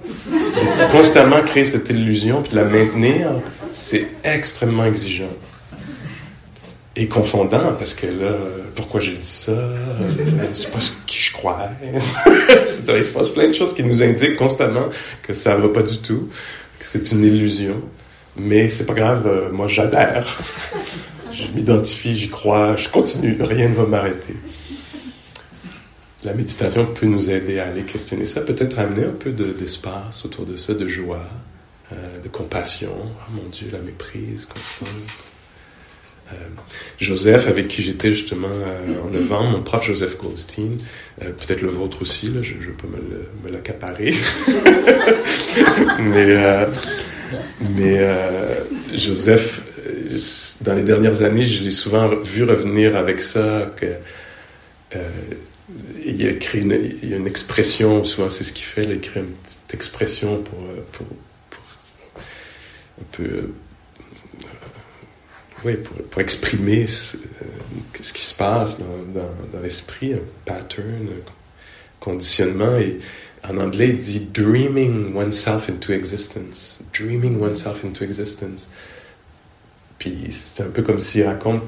constamment 0.91 1.43
créer 1.43 1.65
cette 1.65 1.91
illusion 1.91 2.43
puis 2.43 2.55
la 2.55 2.65
maintenir, 2.65 3.31
c'est 3.73 4.07
extrêmement 4.25 4.85
exigeant 4.85 5.31
et 6.99 7.07
confondant 7.07 7.75
parce 7.79 7.95
que 7.95 8.07
là, 8.07 8.33
pourquoi 8.75 9.01
j'ai 9.01 9.15
dit 9.15 9.25
ça? 9.25 9.53
C'est 10.51 10.71
pas 10.73 10.81
ce 10.81 10.91
que 10.91 11.13
je 11.13 11.33
crois. 11.33 11.69
Il 12.89 13.05
se 13.05 13.11
passe 13.13 13.29
plein 13.29 13.47
de 13.47 13.53
choses 13.53 13.73
qui 13.73 13.85
nous 13.85 14.03
indiquent 14.03 14.35
constamment 14.35 14.89
que 15.23 15.33
ça 15.33 15.55
va 15.55 15.69
pas 15.69 15.83
du 15.83 15.99
tout, 15.99 16.29
que 16.79 16.85
c'est 16.85 17.13
une 17.13 17.25
illusion. 17.25 17.81
Mais 18.37 18.69
c'est 18.69 18.85
pas 18.85 18.95
grave, 18.95 19.27
euh, 19.27 19.53
moi 19.53 19.69
j'adhère. 19.69 20.41
je 21.33 21.45
m'identifie, 21.55 22.17
j'y 22.17 22.29
crois, 22.29 22.75
je 22.75 22.89
continue, 22.89 23.37
rien 23.41 23.69
ne 23.69 23.75
va 23.75 23.85
m'arrêter. 23.85 24.35
La 26.25 26.35
méditation 26.35 26.85
peut 26.85 27.07
nous 27.07 27.31
aider 27.31 27.61
à 27.61 27.69
aller 27.69 27.83
questionner 27.83 28.25
ça, 28.27 28.41
peut-être 28.41 28.79
amener 28.81 29.05
un 29.05 29.13
peu 29.13 29.31
d'espace 29.31 30.25
autour 30.25 30.47
de 30.47 30.57
ça, 30.57 30.75
de 30.75 30.89
joie, 30.89 31.25
euh, 31.93 32.19
de 32.21 32.29
compassion. 32.29 32.91
Oh 32.93 33.33
mon 33.33 33.49
Dieu, 33.51 33.69
la 33.73 33.79
méprise 33.79 34.45
constante. 34.47 34.89
Euh, 36.33 36.35
Joseph, 36.99 37.47
avec 37.47 37.69
qui 37.69 37.83
j'étais 37.83 38.11
justement 38.11 38.49
euh, 38.51 39.01
en 39.07 39.11
novembre, 39.11 39.59
mon 39.59 39.63
prof 39.63 39.87
Joseph 39.87 40.19
Goldstein, 40.19 40.79
peut-être 41.21 41.63
le 41.63 41.69
vôtre 41.69 42.03
aussi, 42.03 42.33
je 42.43 42.55
ne 42.55 42.61
veux 42.63 42.73
pas 42.73 42.89
me 43.45 43.53
l'accaparer. 43.53 44.13
mais 46.01 46.67
mais 47.77 48.01
Joseph, 48.93 49.63
dans 50.63 50.75
les 50.75 50.83
dernières 50.83 51.23
années, 51.23 51.45
je 51.45 51.63
l'ai 51.63 51.71
souvent 51.71 52.09
vu 52.09 52.43
revenir 52.43 52.97
avec 52.97 53.21
ça, 53.21 53.73
que 53.77 53.87
il 56.05 56.27
a 56.27 56.33
créé 56.35 56.63
une, 56.63 56.73
il 57.03 57.09
y 57.09 57.15
a 57.15 57.17
une 57.17 57.27
expression, 57.27 58.05
souvent 58.05 58.31
c'est 58.31 58.45
ce 58.45 58.53
qu'il 58.53 58.65
fait, 58.65 58.85
il 58.85 59.01
crée 59.01 59.21
une 59.21 59.27
petite 59.27 59.75
expression 59.75 60.43
pour, 60.43 60.59
pour, 60.93 61.07
pour 61.51 62.23
un 63.01 63.05
peu 63.13 63.51
oui, 65.65 65.77
pour, 65.77 65.97
pour 66.09 66.21
exprimer 66.21 66.87
ce, 66.87 67.17
euh, 67.17 67.21
qui 67.93 68.23
se 68.23 68.35
passe 68.35 68.79
dans, 68.79 69.21
dans, 69.53 69.61
l'esprit, 69.61 70.15
un 70.15 70.21
pattern, 70.45 71.09
un 71.09 71.33
conditionnement. 72.01 72.77
Et 72.77 73.01
en 73.43 73.59
anglais, 73.59 73.89
il 73.91 73.97
dit 73.97 74.21
dreaming 74.33 75.15
oneself 75.17 75.69
into 75.69 75.93
existence. 75.93 76.79
Dreaming 76.93 77.41
oneself 77.41 77.85
into 77.85 78.05
existence. 78.05 78.69
Puis 79.99 80.29
c'est 80.31 80.63
un 80.63 80.71
peu 80.71 80.83
comme 80.83 81.01
s'il 81.01 81.25
raconte 81.25 81.63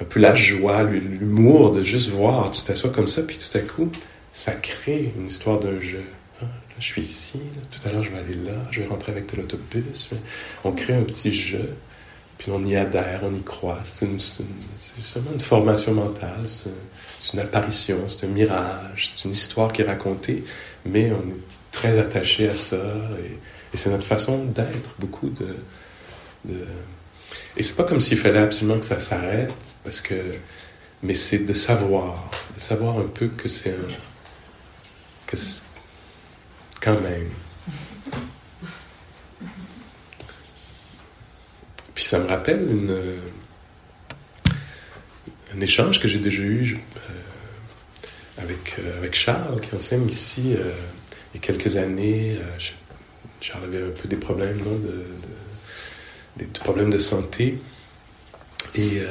un 0.00 0.20
la 0.20 0.34
joie, 0.34 0.82
l'humour 0.82 1.72
de 1.72 1.82
juste 1.82 2.08
voir. 2.08 2.50
Tu 2.50 2.62
t'assois 2.62 2.90
comme 2.90 3.08
ça, 3.08 3.22
puis 3.22 3.38
tout 3.38 3.56
à 3.56 3.60
coup, 3.60 3.90
ça 4.32 4.52
crée 4.52 5.12
une 5.18 5.26
histoire 5.26 5.58
d'un 5.58 5.80
jeu. 5.80 6.04
Ah, 6.42 6.46
je 6.78 6.84
suis 6.84 7.02
ici, 7.02 7.38
tout 7.70 7.88
à 7.88 7.92
l'heure 7.92 8.02
je 8.02 8.10
vais 8.10 8.18
aller 8.18 8.34
là, 8.34 8.54
je 8.70 8.80
vais 8.80 8.86
rentrer 8.86 9.12
avec 9.12 9.26
tel 9.26 9.40
autobus. 9.40 10.10
On 10.64 10.72
crée 10.72 10.94
un 10.94 11.02
petit 11.02 11.32
jeu 11.32 11.74
puis 12.40 12.50
on 12.50 12.64
y 12.64 12.74
adhère, 12.74 13.20
on 13.22 13.34
y 13.34 13.42
croit. 13.42 13.80
C'est 13.82 14.08
seulement 14.18 15.32
une 15.34 15.40
formation 15.40 15.92
mentale, 15.92 16.46
c'est 16.46 17.34
une 17.34 17.40
apparition, 17.40 18.08
c'est 18.08 18.24
un 18.24 18.30
mirage, 18.30 19.12
c'est 19.14 19.26
une 19.26 19.32
histoire 19.32 19.70
qui 19.70 19.82
est 19.82 19.84
racontée, 19.84 20.42
mais 20.86 21.12
on 21.12 21.28
est 21.28 21.70
très 21.70 21.98
attaché 21.98 22.48
à 22.48 22.54
ça, 22.54 22.82
et, 23.22 23.76
c'est 23.76 23.90
notre 23.90 24.06
façon 24.06 24.42
d'être, 24.46 24.94
beaucoup 24.98 25.28
de... 25.28 25.54
Et 27.56 27.62
c'est 27.62 27.74
pas 27.74 27.84
comme 27.84 28.00
s'il 28.00 28.18
fallait 28.18 28.40
absolument 28.40 28.78
que 28.78 28.86
ça 28.86 29.00
s'arrête, 29.00 29.52
parce 29.84 30.00
que 30.00 30.14
mais 31.02 31.14
c'est 31.14 31.38
de 31.38 31.52
savoir, 31.52 32.30
de 32.54 32.60
savoir 32.60 32.98
un 32.98 33.06
peu 33.06 33.28
que 33.28 33.48
c'est 33.48 33.70
un. 33.70 33.94
que 35.26 35.36
quand 36.80 37.00
même. 37.00 37.28
Puis 41.94 42.04
ça 42.04 42.18
me 42.18 42.26
rappelle 42.26 42.70
une, 42.70 43.20
un 45.54 45.60
échange 45.60 46.00
que 46.00 46.08
j'ai 46.08 46.18
déjà 46.18 46.42
eu 46.42 46.78
euh, 46.96 48.42
avec, 48.42 48.76
euh, 48.78 48.98
avec 48.98 49.14
Charles, 49.14 49.60
qui 49.60 49.74
enseigne 49.74 50.08
ici 50.08 50.54
euh, 50.56 50.70
il 51.32 51.40
y 51.40 51.44
a 51.44 51.46
quelques 51.46 51.76
années. 51.76 52.38
Charles 53.40 53.64
avait 53.64 53.82
un 53.82 53.90
peu 53.90 54.08
des 54.08 54.16
problèmes, 54.16 54.58
de, 54.58 55.04
des 56.36 56.44
problèmes 56.46 56.90
de 56.90 56.98
santé. 56.98 57.58
Et 58.76 59.02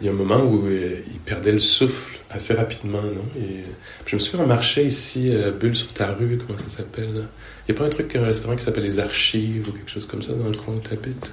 il 0.00 0.04
y 0.04 0.08
a 0.08 0.12
un 0.12 0.14
moment 0.14 0.42
où 0.44 0.68
il 0.68 1.18
perdait 1.24 1.52
le 1.52 1.60
souffle 1.60 2.18
assez 2.28 2.52
rapidement, 2.52 3.02
non? 3.02 3.24
Et 3.38 3.64
je 4.04 4.16
me 4.16 4.20
suis 4.20 4.36
fait 4.36 4.42
un 4.42 4.46
marché 4.46 4.84
ici, 4.84 5.32
Bulle 5.58 5.74
sur 5.74 5.92
ta 5.94 6.08
rue, 6.08 6.38
comment 6.44 6.58
ça 6.58 6.68
s'appelle? 6.68 7.26
Il 7.66 7.72
n'y 7.72 7.78
a 7.78 7.80
pas 7.80 7.86
un 7.86 7.90
truc, 7.90 8.14
un 8.14 8.24
restaurant 8.24 8.54
qui 8.56 8.62
s'appelle 8.62 8.82
Les 8.82 8.98
Archives 8.98 9.68
ou 9.68 9.72
quelque 9.72 9.90
chose 9.90 10.06
comme 10.06 10.22
ça 10.22 10.32
dans 10.32 10.48
le 10.48 10.56
coin 10.56 10.74
où 10.74 10.80
tu 10.80 10.92
habites? 10.92 11.32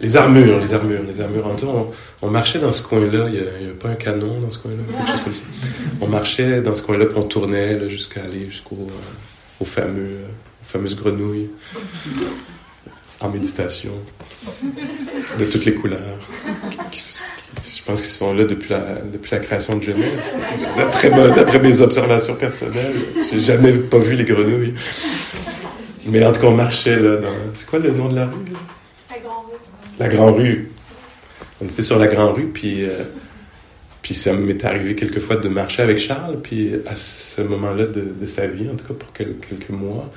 Les 0.00 0.16
armures, 0.16 0.58
les 0.58 0.74
armures, 0.74 1.02
les 1.06 1.20
armures. 1.20 1.46
On, 1.46 1.92
on 2.22 2.30
marchait 2.30 2.58
dans 2.58 2.72
ce 2.72 2.82
coin-là, 2.82 3.28
il 3.28 3.64
n'y 3.64 3.70
a, 3.70 3.74
pas 3.78 3.88
un 3.88 3.94
canon 3.94 4.40
dans 4.40 4.50
ce 4.50 4.58
coin-là, 4.58 4.78
quelque 4.98 5.10
chose 5.10 5.20
comme 5.22 5.34
ça. 5.34 5.42
On 6.00 6.08
marchait 6.08 6.62
dans 6.62 6.74
ce 6.74 6.82
coin-là, 6.82 7.06
puis 7.06 7.16
on 7.18 7.24
tournait 7.24 7.88
jusqu'à 7.88 8.22
aller 8.22 8.50
jusqu'au 8.50 8.88
euh, 8.88 9.64
fameux, 9.64 10.02
euh, 10.02 10.26
aux 10.26 10.64
fameuses 10.64 10.96
grenouilles 10.96 11.50
en 13.20 13.28
méditation, 13.30 13.92
de 15.38 15.44
toutes 15.44 15.64
les 15.64 15.74
couleurs. 15.74 16.18
je 16.92 17.82
pense 17.84 18.00
qu'ils 18.02 18.10
sont 18.10 18.34
là 18.34 18.44
depuis 18.44 18.70
la, 18.70 18.96
depuis 19.00 19.30
la 19.32 19.38
création 19.38 19.76
de 19.76 19.82
Genève. 19.82 20.20
D'après 20.76 21.58
mes 21.58 21.80
observations 21.80 22.34
personnelles, 22.34 22.94
j'ai 23.32 23.40
jamais 23.40 23.72
pas 23.72 23.98
vu 23.98 24.14
les 24.14 24.24
grenouilles. 24.24 24.74
Mais 26.06 26.24
en 26.24 26.32
tout 26.32 26.40
cas, 26.40 26.46
on 26.46 26.54
marchait 26.54 26.96
là 26.96 27.16
dans... 27.16 27.34
C'est 27.54 27.66
quoi 27.66 27.80
le 27.80 27.90
nom 27.90 28.08
de 28.08 28.14
la 28.16 28.26
rue? 28.26 28.44
Là? 28.52 28.58
la 29.98 30.08
Grande 30.08 30.36
Rue. 30.36 30.70
On 31.60 31.66
était 31.66 31.82
sur 31.82 31.98
la 31.98 32.06
Grande 32.06 32.36
Rue, 32.36 32.48
puis, 32.48 32.84
euh, 32.84 32.90
puis 34.02 34.14
ça 34.14 34.32
m'est 34.32 34.64
arrivé 34.64 34.94
quelquefois 34.94 35.36
de 35.36 35.48
marcher 35.48 35.82
avec 35.82 35.98
Charles, 35.98 36.40
puis 36.42 36.74
à 36.86 36.94
ce 36.94 37.40
moment-là 37.42 37.86
de, 37.86 38.26
sa 38.26 38.46
vie, 38.46 38.68
en 38.68 38.76
tout 38.76 38.86
cas 38.86 38.94
pour 38.94 39.12
quelques, 39.12 39.70
mois, 39.70 40.10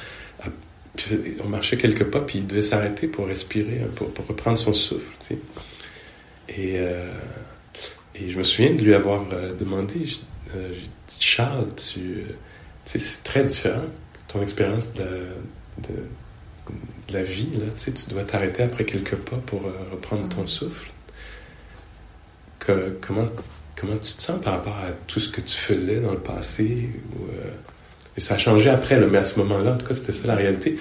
on 1.43 1.47
marchait 1.47 1.77
quelques 1.77 2.05
pas, 2.05 2.21
puis 2.21 2.39
il 2.39 2.47
devait 2.47 2.61
s'arrêter 2.61 3.07
pour 3.07 3.27
respirer, 3.27 3.81
pour, 3.95 4.11
pour, 4.13 4.27
reprendre 4.27 4.57
son 4.57 4.73
souffle. 4.73 5.15
Tu 5.19 5.27
sais. 5.27 5.39
et, 6.49 6.79
euh, 6.79 7.11
et 8.15 8.29
je 8.29 8.37
me 8.37 8.43
souviens 8.43 8.73
de 8.73 8.81
lui 8.81 8.93
avoir 8.93 9.25
euh, 9.31 9.53
demandé, 9.53 10.05
Charles, 11.19 11.69
tu, 11.75 12.23
sais, 12.85 12.99
c'est 12.99 13.23
très 13.23 13.43
différent, 13.43 13.85
ton 14.27 14.41
expérience 14.41 14.93
de, 14.93 15.27
de 15.77 17.13
la 17.13 17.23
vie, 17.23 17.49
là, 17.53 17.65
tu, 17.75 17.83
sais, 17.83 17.91
tu 17.91 18.09
dois 18.09 18.23
t'arrêter 18.23 18.63
après 18.63 18.85
quelques 18.85 19.15
pas 19.15 19.37
pour 19.37 19.65
euh, 19.65 19.71
reprendre 19.91 20.29
ton 20.29 20.43
mm. 20.43 20.47
souffle. 20.47 20.91
Que, 22.59 22.97
comment, 23.01 23.27
comment 23.75 23.97
tu 23.97 24.13
te 24.13 24.21
sens 24.21 24.41
par 24.41 24.53
rapport 24.53 24.75
à 24.75 24.91
tout 25.07 25.19
ce 25.19 25.29
que 25.29 25.41
tu 25.41 25.55
faisais 25.55 25.99
dans 25.99 26.11
le 26.11 26.19
passé? 26.19 26.89
Ou, 27.15 27.23
euh, 27.25 27.51
et 28.17 28.21
ça 28.21 28.35
a 28.35 28.37
changé 28.37 28.69
après, 28.69 28.99
là, 28.99 29.07
mais 29.07 29.19
à 29.19 29.25
ce 29.25 29.39
moment-là, 29.39 29.73
en 29.73 29.77
tout 29.77 29.85
cas, 29.85 29.93
c'était 29.93 30.11
ça 30.11 30.27
la 30.27 30.35
réalité. 30.35 30.77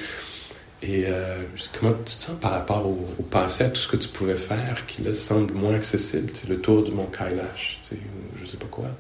Et 0.82 1.06
euh, 1.06 1.42
comment 1.78 1.92
tu 1.92 2.16
te 2.16 2.22
sens 2.22 2.36
par 2.40 2.52
rapport 2.52 2.86
au, 2.86 3.22
passé, 3.22 3.64
à 3.64 3.70
tout 3.70 3.80
ce 3.80 3.88
que 3.88 3.96
tu 3.96 4.08
pouvais 4.08 4.36
faire 4.36 4.86
qui 4.86 5.02
là 5.02 5.12
semble 5.12 5.52
moins 5.54 5.74
accessible, 5.74 6.30
tu 6.32 6.42
sais, 6.42 6.46
le 6.48 6.60
tour 6.60 6.84
du 6.84 6.92
mont 6.92 7.06
Kailash, 7.06 7.78
tu 7.82 7.88
sais, 7.88 7.96
ou 7.96 8.38
je 8.40 8.46
sais 8.46 8.56
pas 8.56 8.68
quoi, 8.70 8.90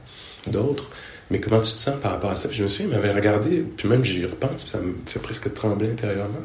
d'autres. 0.48 0.90
Mais 1.30 1.40
comment 1.40 1.60
tu 1.60 1.72
te 1.72 1.78
sens 1.78 1.94
par 2.00 2.12
rapport 2.12 2.30
à 2.30 2.36
ça? 2.36 2.48
Puis 2.48 2.56
je 2.56 2.62
me 2.64 2.68
souviens, 2.68 2.86
il 2.86 2.94
m'avait 2.94 3.12
regardé, 3.12 3.64
puis 3.76 3.86
même 3.86 4.02
j'y 4.02 4.24
repense, 4.24 4.64
puis 4.64 4.70
ça 4.70 4.80
me 4.80 4.94
fait 5.06 5.20
presque 5.20 5.52
trembler 5.52 5.90
intérieurement. 5.90 6.40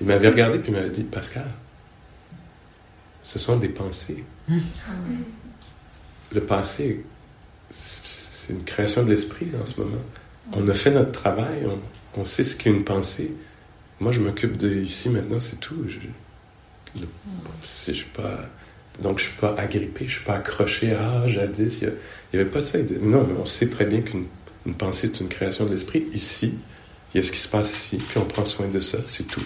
Il 0.00 0.06
m'avait 0.06 0.28
regardé, 0.28 0.58
puis 0.58 0.70
il 0.70 0.74
m'avait 0.74 0.90
dit, 0.90 1.02
Pascal, 1.02 1.46
ce 3.22 3.38
sont 3.38 3.56
des 3.56 3.70
pensées. 3.70 4.22
Le 6.32 6.40
passé, 6.42 7.04
c'est 7.70 8.52
une 8.52 8.64
création 8.64 9.02
de 9.02 9.10
l'esprit 9.10 9.48
en 9.60 9.66
ce 9.66 9.80
moment. 9.80 10.02
On 10.52 10.66
a 10.68 10.74
fait 10.74 10.90
notre 10.90 11.12
travail, 11.12 11.66
on, 12.16 12.24
sait 12.24 12.44
ce 12.44 12.56
qu'est 12.56 12.70
une 12.70 12.84
pensée. 12.84 13.32
Moi, 14.00 14.12
je 14.12 14.20
m'occupe 14.20 14.56
de 14.56 14.72
ici 14.74 15.08
maintenant, 15.10 15.40
c'est 15.40 15.60
tout. 15.60 15.84
Je, 15.86 15.98
suis 17.92 18.04
pas 18.06 18.48
donc, 19.02 19.18
je 19.18 19.24
ne 19.24 19.28
suis 19.30 19.38
pas 19.38 19.54
agrippé, 19.56 20.00
je 20.00 20.04
ne 20.04 20.10
suis 20.10 20.24
pas 20.24 20.34
accroché 20.34 20.92
à 20.92 21.22
ah, 21.22 21.26
jadis. 21.28 21.80
Il 21.82 21.92
n'y 22.34 22.40
avait 22.40 22.50
pas 22.50 22.62
ça. 22.62 22.78
Non, 23.00 23.26
mais 23.28 23.38
on 23.38 23.44
sait 23.44 23.68
très 23.68 23.84
bien 23.84 24.00
qu'une 24.00 24.26
pensée, 24.76 25.08
c'est 25.12 25.20
une 25.20 25.28
création 25.28 25.66
de 25.66 25.70
l'esprit. 25.70 26.06
Ici, 26.12 26.54
il 27.14 27.18
y 27.18 27.20
a 27.20 27.22
ce 27.22 27.30
qui 27.30 27.38
se 27.38 27.48
passe 27.48 27.74
ici, 27.74 27.96
puis 27.96 28.18
on 28.18 28.24
prend 28.24 28.44
soin 28.44 28.66
de 28.68 28.80
ça, 28.80 28.98
c'est 29.06 29.26
tout. 29.26 29.44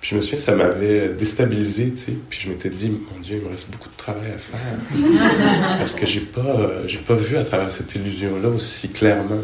Puis 0.00 0.10
je 0.10 0.16
me 0.16 0.20
souviens, 0.20 0.38
ça 0.38 0.54
m'avait 0.54 1.08
déstabilisé, 1.08 1.90
tu 1.90 1.96
sais. 1.96 2.12
Puis 2.30 2.40
je 2.44 2.48
m'étais 2.48 2.70
dit, 2.70 2.88
mon 2.90 3.20
Dieu, 3.20 3.38
il 3.38 3.44
me 3.44 3.50
reste 3.50 3.68
beaucoup 3.70 3.88
de 3.88 3.96
travail 3.96 4.30
à 4.34 4.38
faire. 4.38 5.76
Parce 5.78 5.94
que 5.94 6.06
j'ai 6.06 6.20
pas, 6.20 6.86
j'ai 6.86 6.98
pas 6.98 7.14
vu 7.14 7.36
à 7.36 7.44
travers 7.44 7.70
cette 7.70 7.94
illusion-là 7.96 8.48
aussi 8.48 8.90
clairement. 8.90 9.42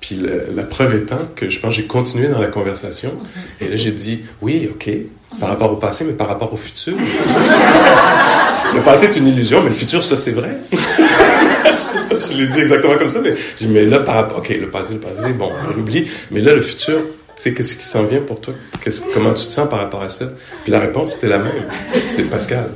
Puis 0.00 0.20
la 0.54 0.64
preuve 0.64 0.96
étant 0.96 1.28
que 1.36 1.48
je 1.48 1.60
pense 1.60 1.74
j'ai 1.74 1.86
continué 1.86 2.28
dans 2.28 2.40
la 2.40 2.48
conversation. 2.48 3.12
Et 3.60 3.68
là, 3.68 3.76
j'ai 3.76 3.92
dit, 3.92 4.22
oui, 4.40 4.68
OK, 4.70 4.90
par 5.38 5.48
rapport 5.48 5.72
au 5.72 5.76
passé, 5.76 6.04
mais 6.04 6.12
par 6.12 6.28
rapport 6.28 6.52
au 6.52 6.56
futur. 6.56 6.94
le 8.74 8.82
passé 8.82 9.06
est 9.06 9.16
une 9.16 9.28
illusion, 9.28 9.62
mais 9.62 9.68
le 9.68 9.74
futur, 9.74 10.02
ça, 10.02 10.16
c'est 10.16 10.32
vrai. 10.32 10.56
je 10.72 12.36
l'ai 12.36 12.46
dit 12.48 12.60
exactement 12.60 12.98
comme 12.98 13.08
ça, 13.08 13.20
mais 13.20 13.34
j'ai 13.56 13.66
dit, 13.66 13.72
mais 13.72 13.86
là, 13.86 14.00
par 14.00 14.16
rapport, 14.16 14.38
OK, 14.38 14.48
le 14.48 14.68
passé, 14.68 14.94
le 14.94 15.00
passé, 15.00 15.32
bon, 15.32 15.52
on 15.68 15.72
l'oublie, 15.72 16.08
mais 16.30 16.40
là, 16.40 16.54
le 16.54 16.62
futur, 16.62 16.98
tu 16.98 17.21
sais, 17.42 17.54
qu'est-ce 17.54 17.76
qui 17.76 17.84
s'en 17.84 18.04
vient 18.04 18.20
pour 18.20 18.40
toi? 18.40 18.54
comment 19.14 19.32
tu 19.34 19.46
te 19.46 19.50
sens 19.50 19.68
par 19.68 19.78
rapport 19.78 20.02
à 20.02 20.08
ça? 20.08 20.32
Puis 20.62 20.72
la 20.72 20.80
réponse, 20.80 21.14
c'était 21.14 21.28
la 21.28 21.38
même. 21.38 21.64
C'est 22.04 22.24
Pascal. 22.24 22.70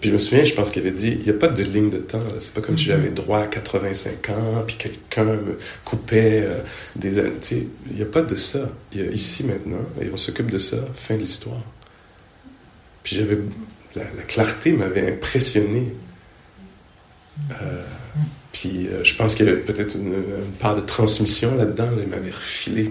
Puis 0.00 0.10
je 0.10 0.12
me 0.12 0.18
souviens, 0.18 0.44
je 0.44 0.52
pense 0.52 0.70
qu'il 0.70 0.82
avait 0.82 0.90
dit, 0.90 1.16
il 1.18 1.22
n'y 1.22 1.30
a 1.30 1.32
pas 1.32 1.48
de 1.48 1.62
ligne 1.62 1.88
de 1.88 1.96
temps. 1.96 2.20
C'est 2.38 2.52
pas 2.52 2.60
comme 2.60 2.76
si 2.76 2.84
j'avais 2.84 3.08
droit 3.08 3.38
à 3.38 3.46
85 3.46 4.28
ans, 4.30 4.62
puis 4.66 4.76
quelqu'un 4.76 5.24
me 5.24 5.58
coupait 5.84 6.42
euh, 6.44 6.58
des 6.94 7.18
années. 7.18 7.30
Il 7.90 7.96
n'y 7.96 8.02
a 8.02 8.04
pas 8.04 8.20
de 8.20 8.34
ça. 8.34 8.68
Il 8.92 9.00
y 9.00 9.08
a 9.08 9.10
ici 9.10 9.44
maintenant, 9.44 9.84
et 10.02 10.10
on 10.12 10.18
s'occupe 10.18 10.50
de 10.50 10.58
ça, 10.58 10.76
fin 10.94 11.14
de 11.14 11.20
l'histoire. 11.20 11.62
Puis 13.02 13.16
j'avais... 13.16 13.38
La, 13.96 14.04
clarté 14.26 14.72
m'avait 14.72 15.08
impressionné. 15.08 15.94
Euh, 17.52 17.82
puis 18.52 18.88
euh, 18.88 19.02
je 19.04 19.14
pense 19.14 19.34
qu'il 19.34 19.46
y 19.46 19.48
avait 19.48 19.60
peut-être 19.60 19.96
une, 19.96 20.22
part 20.58 20.76
de 20.76 20.82
transmission 20.82 21.56
là-dedans. 21.56 21.88
il 21.98 22.08
m'avait 22.08 22.30
refilé. 22.30 22.90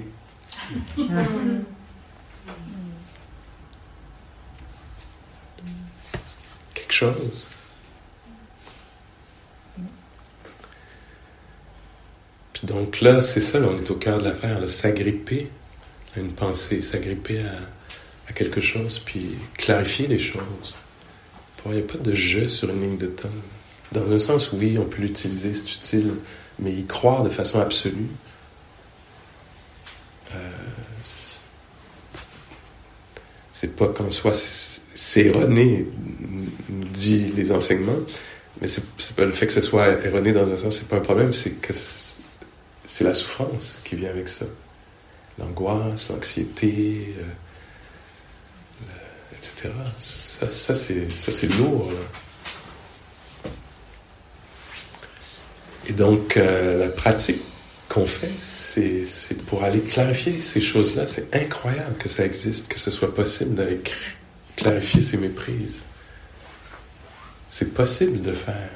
chose. 6.94 7.48
Puis 12.54 12.68
donc 12.68 13.02
là, 13.02 13.22
c'est 13.22 13.42
ça, 13.42 13.60
on 13.60 13.78
est 13.78 13.90
au 13.90 13.96
cœur 13.96 14.20
de 14.20 14.24
l'affaire, 14.24 14.68
s'agripper 14.70 15.50
à 16.16 16.20
une 16.20 16.32
pensée, 16.32 16.82
s'agripper 16.82 17.40
à, 17.40 18.34
quelque 18.34 18.62
chose, 18.62 18.98
puis 18.98 19.36
clarifier 19.58 20.08
les 20.08 20.18
choses. 20.18 20.76
Il 21.66 21.72
n'y 21.74 21.80
a 21.80 21.84
pas 21.84 22.00
de 22.00 22.14
jeu 22.14 22.48
sur 22.48 22.70
une 22.72 22.82
ligne 22.82 22.98
de 22.98 23.08
temps. 23.08 23.30
Dans 23.92 24.12
un 24.12 24.20
sens, 24.20 24.52
oui, 24.54 24.78
on 24.80 24.86
peut 24.86 25.02
l'utiliser, 25.02 25.54
c'est 25.54 25.76
utile, 25.76 26.16
mais 26.60 26.74
y 26.74 26.86
croire 26.86 27.24
de 27.24 27.30
façon 27.30 27.60
absolue, 27.60 28.08
euh, 30.34 30.50
c'est 33.52 33.76
pas 33.76 33.88
qu'en 33.88 34.12
soi, 34.12 34.32
c'est 34.34 35.26
erroné 35.26 35.88
dit 36.70 37.32
les 37.36 37.52
enseignements, 37.52 38.00
mais 38.62 38.68
c'est 38.68 39.16
pas 39.16 39.26
le 39.26 39.32
fait 39.32 39.48
que 39.48 39.54
ce 39.54 39.62
soit 39.62 40.04
erroné 40.06 40.32
dans 40.34 40.50
un 40.52 40.58
sens, 40.58 40.78
c'est 40.78 40.88
pas 40.88 40.98
un 40.98 41.02
problème, 41.02 41.34
c'est 41.34 41.52
que 41.62 41.74
c'est 41.74 43.04
la 43.04 43.14
souffrance 43.14 43.80
qui 43.84 43.96
vient 43.96 44.10
avec 44.10 44.28
ça. 44.28 44.46
L'angoisse, 45.40 46.10
l'anxiété, 46.10 47.16
euh, 47.20 48.84
etc. 49.36 49.74
Ça, 49.98 50.48
ça 50.48 50.76
c'est 50.76 51.58
lourd. 51.58 51.92
Et 55.88 55.94
donc, 55.94 56.38
euh, 56.38 56.80
la 56.80 56.90
pratique 56.90 57.42
qu'on 57.90 58.06
fait, 58.06 58.30
c'est 58.74 59.38
pour 59.46 59.64
aller 59.64 59.82
clarifier 59.82 60.42
ces 60.42 60.62
choses-là. 60.62 61.06
C'est 61.08 61.36
incroyable 61.36 61.96
que 61.98 62.10
ça 62.10 62.26
existe, 62.26 62.68
que 62.68 62.80
ce 62.80 62.90
soit 62.92 63.14
possible 63.14 63.54
d'aller 63.56 63.82
clarifier 64.56 65.02
ces 65.02 65.18
méprises. 65.18 65.84
C'est 67.50 67.74
possible 67.74 68.22
de 68.22 68.34
faire. 68.34 68.70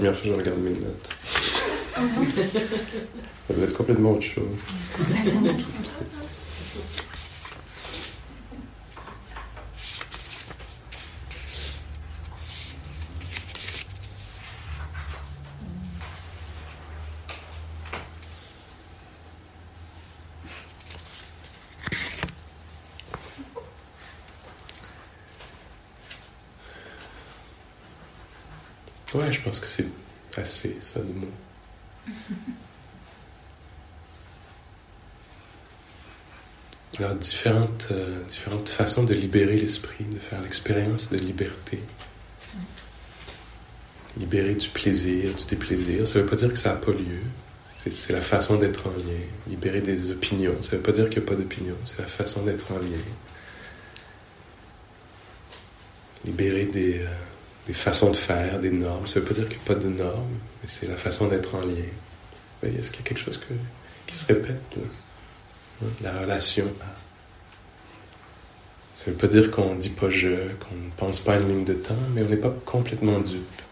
Moi, 0.00 0.09
regarde 0.28 0.58
mes 0.58 0.70
notes. 0.70 1.14
Ça 1.94 3.54
doit 3.54 3.64
être 3.64 3.76
complètement 3.76 4.12
autre 4.12 4.22
chose. 4.22 4.44
Ouais, 29.12 29.32
je 29.32 29.40
pense 29.40 29.58
que 29.58 29.66
c'est 29.66 29.86
assez, 30.36 30.76
ça, 30.80 31.00
de 31.00 31.12
mots. 31.12 31.26
Alors, 37.00 37.14
différentes, 37.14 37.88
euh, 37.92 38.22
différentes 38.24 38.68
façons 38.68 39.04
de 39.04 39.14
libérer 39.14 39.56
l'esprit, 39.56 40.04
de 40.04 40.18
faire 40.18 40.42
l'expérience 40.42 41.10
de 41.10 41.16
liberté. 41.16 41.80
Libérer 44.18 44.54
du 44.54 44.68
plaisir, 44.68 45.34
du 45.34 45.46
déplaisir. 45.46 46.06
Ça 46.06 46.18
ne 46.18 46.24
veut 46.24 46.28
pas 46.28 46.36
dire 46.36 46.52
que 46.52 46.58
ça 46.58 46.70
n'a 46.70 46.76
pas 46.76 46.90
lieu. 46.92 47.22
C'est 47.90 48.12
la 48.12 48.20
façon 48.20 48.56
d'être 48.56 48.86
en 48.86 48.90
lien. 48.90 49.18
Libérer 49.48 49.80
des 49.80 50.10
opinions. 50.10 50.62
Ça 50.62 50.72
ne 50.72 50.76
veut 50.76 50.82
pas 50.82 50.92
dire 50.92 51.08
qu'il 51.08 51.22
n'y 51.22 51.26
a 51.26 51.30
pas 51.30 51.36
d'opinion. 51.36 51.76
C'est 51.86 52.00
la 52.00 52.06
façon 52.06 52.42
d'être 52.42 52.70
en 52.70 52.78
lien. 52.78 52.98
Libérer 56.26 56.66
des. 56.66 56.98
Euh, 56.98 57.06
des 57.66 57.74
façons 57.74 58.10
de 58.10 58.16
faire, 58.16 58.58
des 58.58 58.72
normes. 58.72 59.06
Ça 59.06 59.20
ne 59.20 59.24
veut 59.24 59.28
pas 59.28 59.34
dire 59.34 59.48
qu'il 59.48 59.58
n'y 59.58 59.64
a 59.64 59.66
pas 59.66 59.74
de 59.74 59.88
normes, 59.88 60.38
mais 60.60 60.68
c'est 60.68 60.88
la 60.88 60.96
façon 60.96 61.28
d'être 61.28 61.54
en 61.54 61.60
lien. 61.60 61.86
Est-ce 62.62 62.90
qu'il 62.90 63.00
y 63.00 63.04
a 63.04 63.08
quelque 63.08 63.20
chose 63.20 63.38
qui 64.06 64.16
se 64.16 64.26
répète 64.26 64.76
hein? 64.76 64.88
La 66.02 66.12
relation 66.20 66.70
Ça 68.94 69.06
ne 69.06 69.12
veut 69.12 69.18
pas 69.18 69.28
dire 69.28 69.50
qu'on 69.50 69.74
ne 69.74 69.80
dit 69.80 69.88
pas 69.88 70.10
je, 70.10 70.28
qu'on 70.28 70.74
ne 70.74 70.90
pense 70.96 71.20
pas 71.20 71.34
à 71.34 71.38
une 71.38 71.48
ligne 71.48 71.64
de 71.64 71.72
temps, 71.72 71.96
mais 72.14 72.22
on 72.22 72.28
n'est 72.28 72.36
pas 72.36 72.54
complètement 72.66 73.18
dupe. 73.18 73.62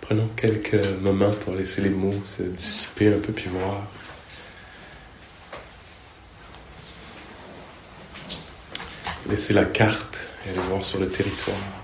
Prenons 0.00 0.26
quelques 0.36 0.84
moments 1.00 1.30
pour 1.30 1.54
laisser 1.54 1.80
les 1.82 1.90
mots 1.90 2.24
se 2.24 2.42
dissiper 2.42 3.14
un 3.14 3.20
peu 3.20 3.32
puis 3.32 3.48
voir. 3.48 3.84
Laisser 9.28 9.52
la 9.52 9.64
carte 9.64 10.18
et 10.44 10.50
aller 10.50 10.58
voir 10.58 10.84
sur 10.84 10.98
le 10.98 11.08
territoire. 11.08 11.79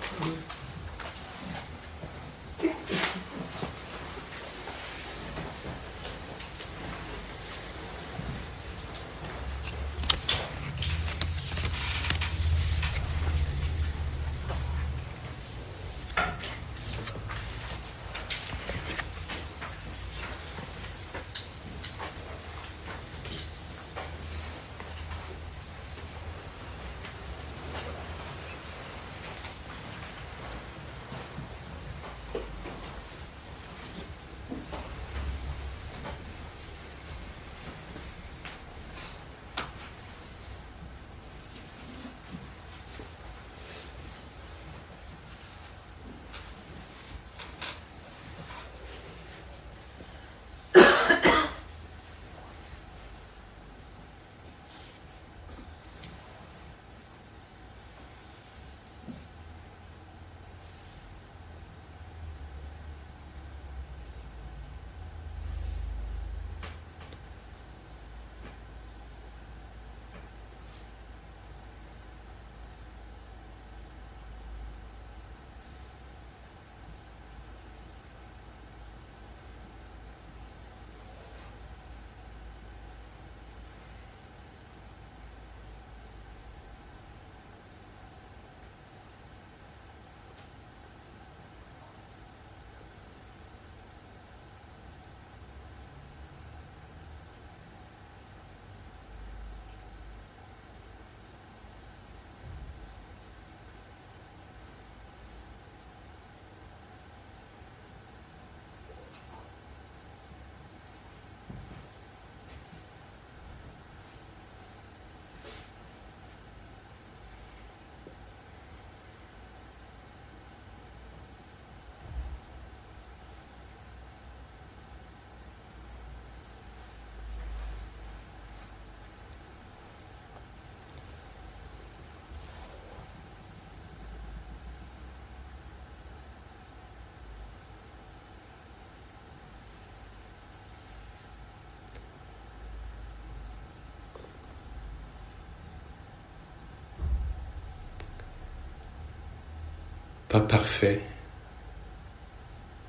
Pas 150.37 150.43
parfait, 150.43 151.01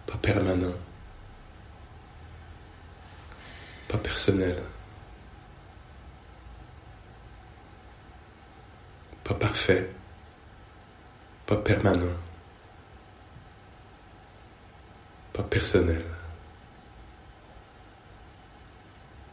pas 0.05 0.17
permanent, 0.17 0.75
pas 3.87 3.97
personnel, 3.97 4.61
pas 9.23 9.33
parfait, 9.33 9.89
pas 11.45 11.55
permanent, 11.55 12.17
pas 15.31 15.43
personnel, 15.43 16.03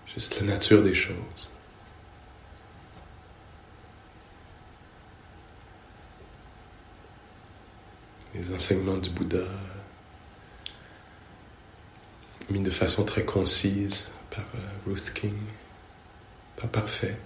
juste 0.07 0.39
la 0.39 0.47
nature 0.47 0.85
des 0.85 0.95
choses. 0.95 1.51
Les 8.45 8.55
enseignements 8.55 8.99
du 8.99 9.11
Bouddha, 9.11 9.45
mis 12.51 12.61
de 12.61 12.71
façon 12.71 13.05
très 13.05 13.25
concise 13.25 14.11
par 14.31 14.45
euh, 14.57 14.91
Ruth 14.91 15.13
King, 15.15 15.37
pas 16.57 16.67
parfait, 16.67 17.17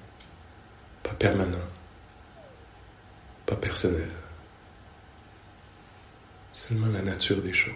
pas 1.02 1.14
permanent, 1.14 1.58
pas 3.46 3.56
personnel, 3.56 4.10
seulement 6.52 6.88
la 6.88 7.02
nature 7.02 7.42
des 7.42 7.52
choses. 7.52 7.74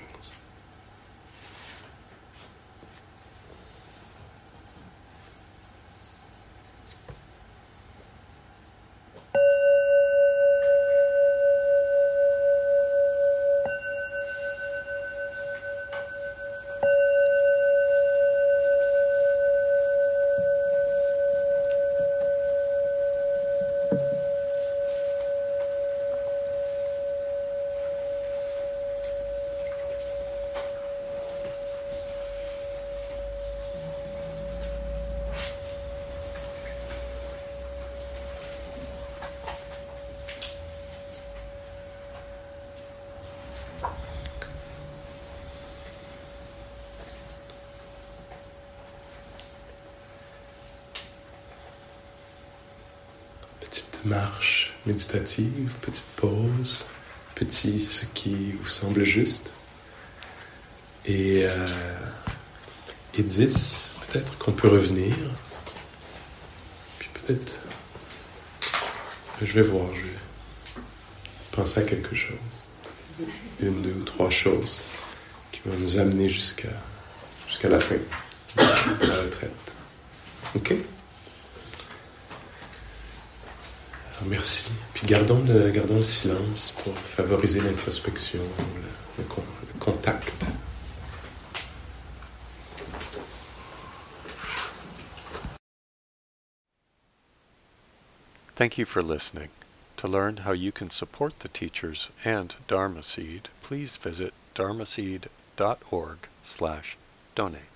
Marche 54.04 54.74
méditative, 54.86 55.70
petite 55.80 56.06
pause, 56.16 56.84
petit 57.34 57.80
ce 57.82 58.04
qui 58.06 58.52
vous 58.52 58.68
semble 58.68 59.04
juste. 59.04 59.52
Et, 61.06 61.44
euh, 61.44 61.66
et 63.14 63.22
10, 63.22 63.94
peut-être 64.06 64.38
qu'on 64.38 64.52
peut 64.52 64.68
revenir. 64.68 65.14
Puis 66.98 67.08
peut-être, 67.14 67.66
je 69.40 69.52
vais 69.52 69.62
voir, 69.62 69.86
je 69.94 70.02
vais 70.02 70.82
penser 71.50 71.80
à 71.80 71.82
quelque 71.82 72.14
chose. 72.14 72.36
Une, 73.60 73.82
deux 73.82 73.92
ou 73.92 74.04
trois 74.04 74.30
choses 74.30 74.80
qui 75.50 75.60
vont 75.66 75.76
nous 75.78 75.98
amener 75.98 76.28
jusqu'à 76.28 76.70
jusqu'à 77.46 77.68
la 77.68 77.78
fin 77.78 77.96
de 78.56 79.06
la 79.06 79.16
retraite. 79.16 79.72
OK? 80.56 80.74
Merci. 84.32 84.72
Puis 84.94 85.06
gardons 85.06 85.44
le, 85.46 85.70
gardons 85.70 85.98
le 85.98 86.02
silence 86.02 86.72
pour 86.82 86.96
favoriser 86.96 87.60
l'introspection, 87.60 88.40
le, 89.18 89.22
le, 89.22 89.28
le 89.28 89.78
contact. 89.78 90.46
Thank 98.54 98.78
you 98.78 98.86
for 98.86 99.02
listening. 99.02 99.50
To 99.98 100.08
learn 100.08 100.38
how 100.38 100.52
you 100.52 100.72
can 100.72 100.90
support 100.90 101.40
the 101.40 101.48
teachers 101.48 102.10
and 102.24 102.54
Dharma 102.66 103.02
Seed, 103.02 103.50
please 103.62 103.96
visit 103.96 104.32
dharmaseed.org 104.54 106.18
slash 106.42 106.96
donate. 107.34 107.71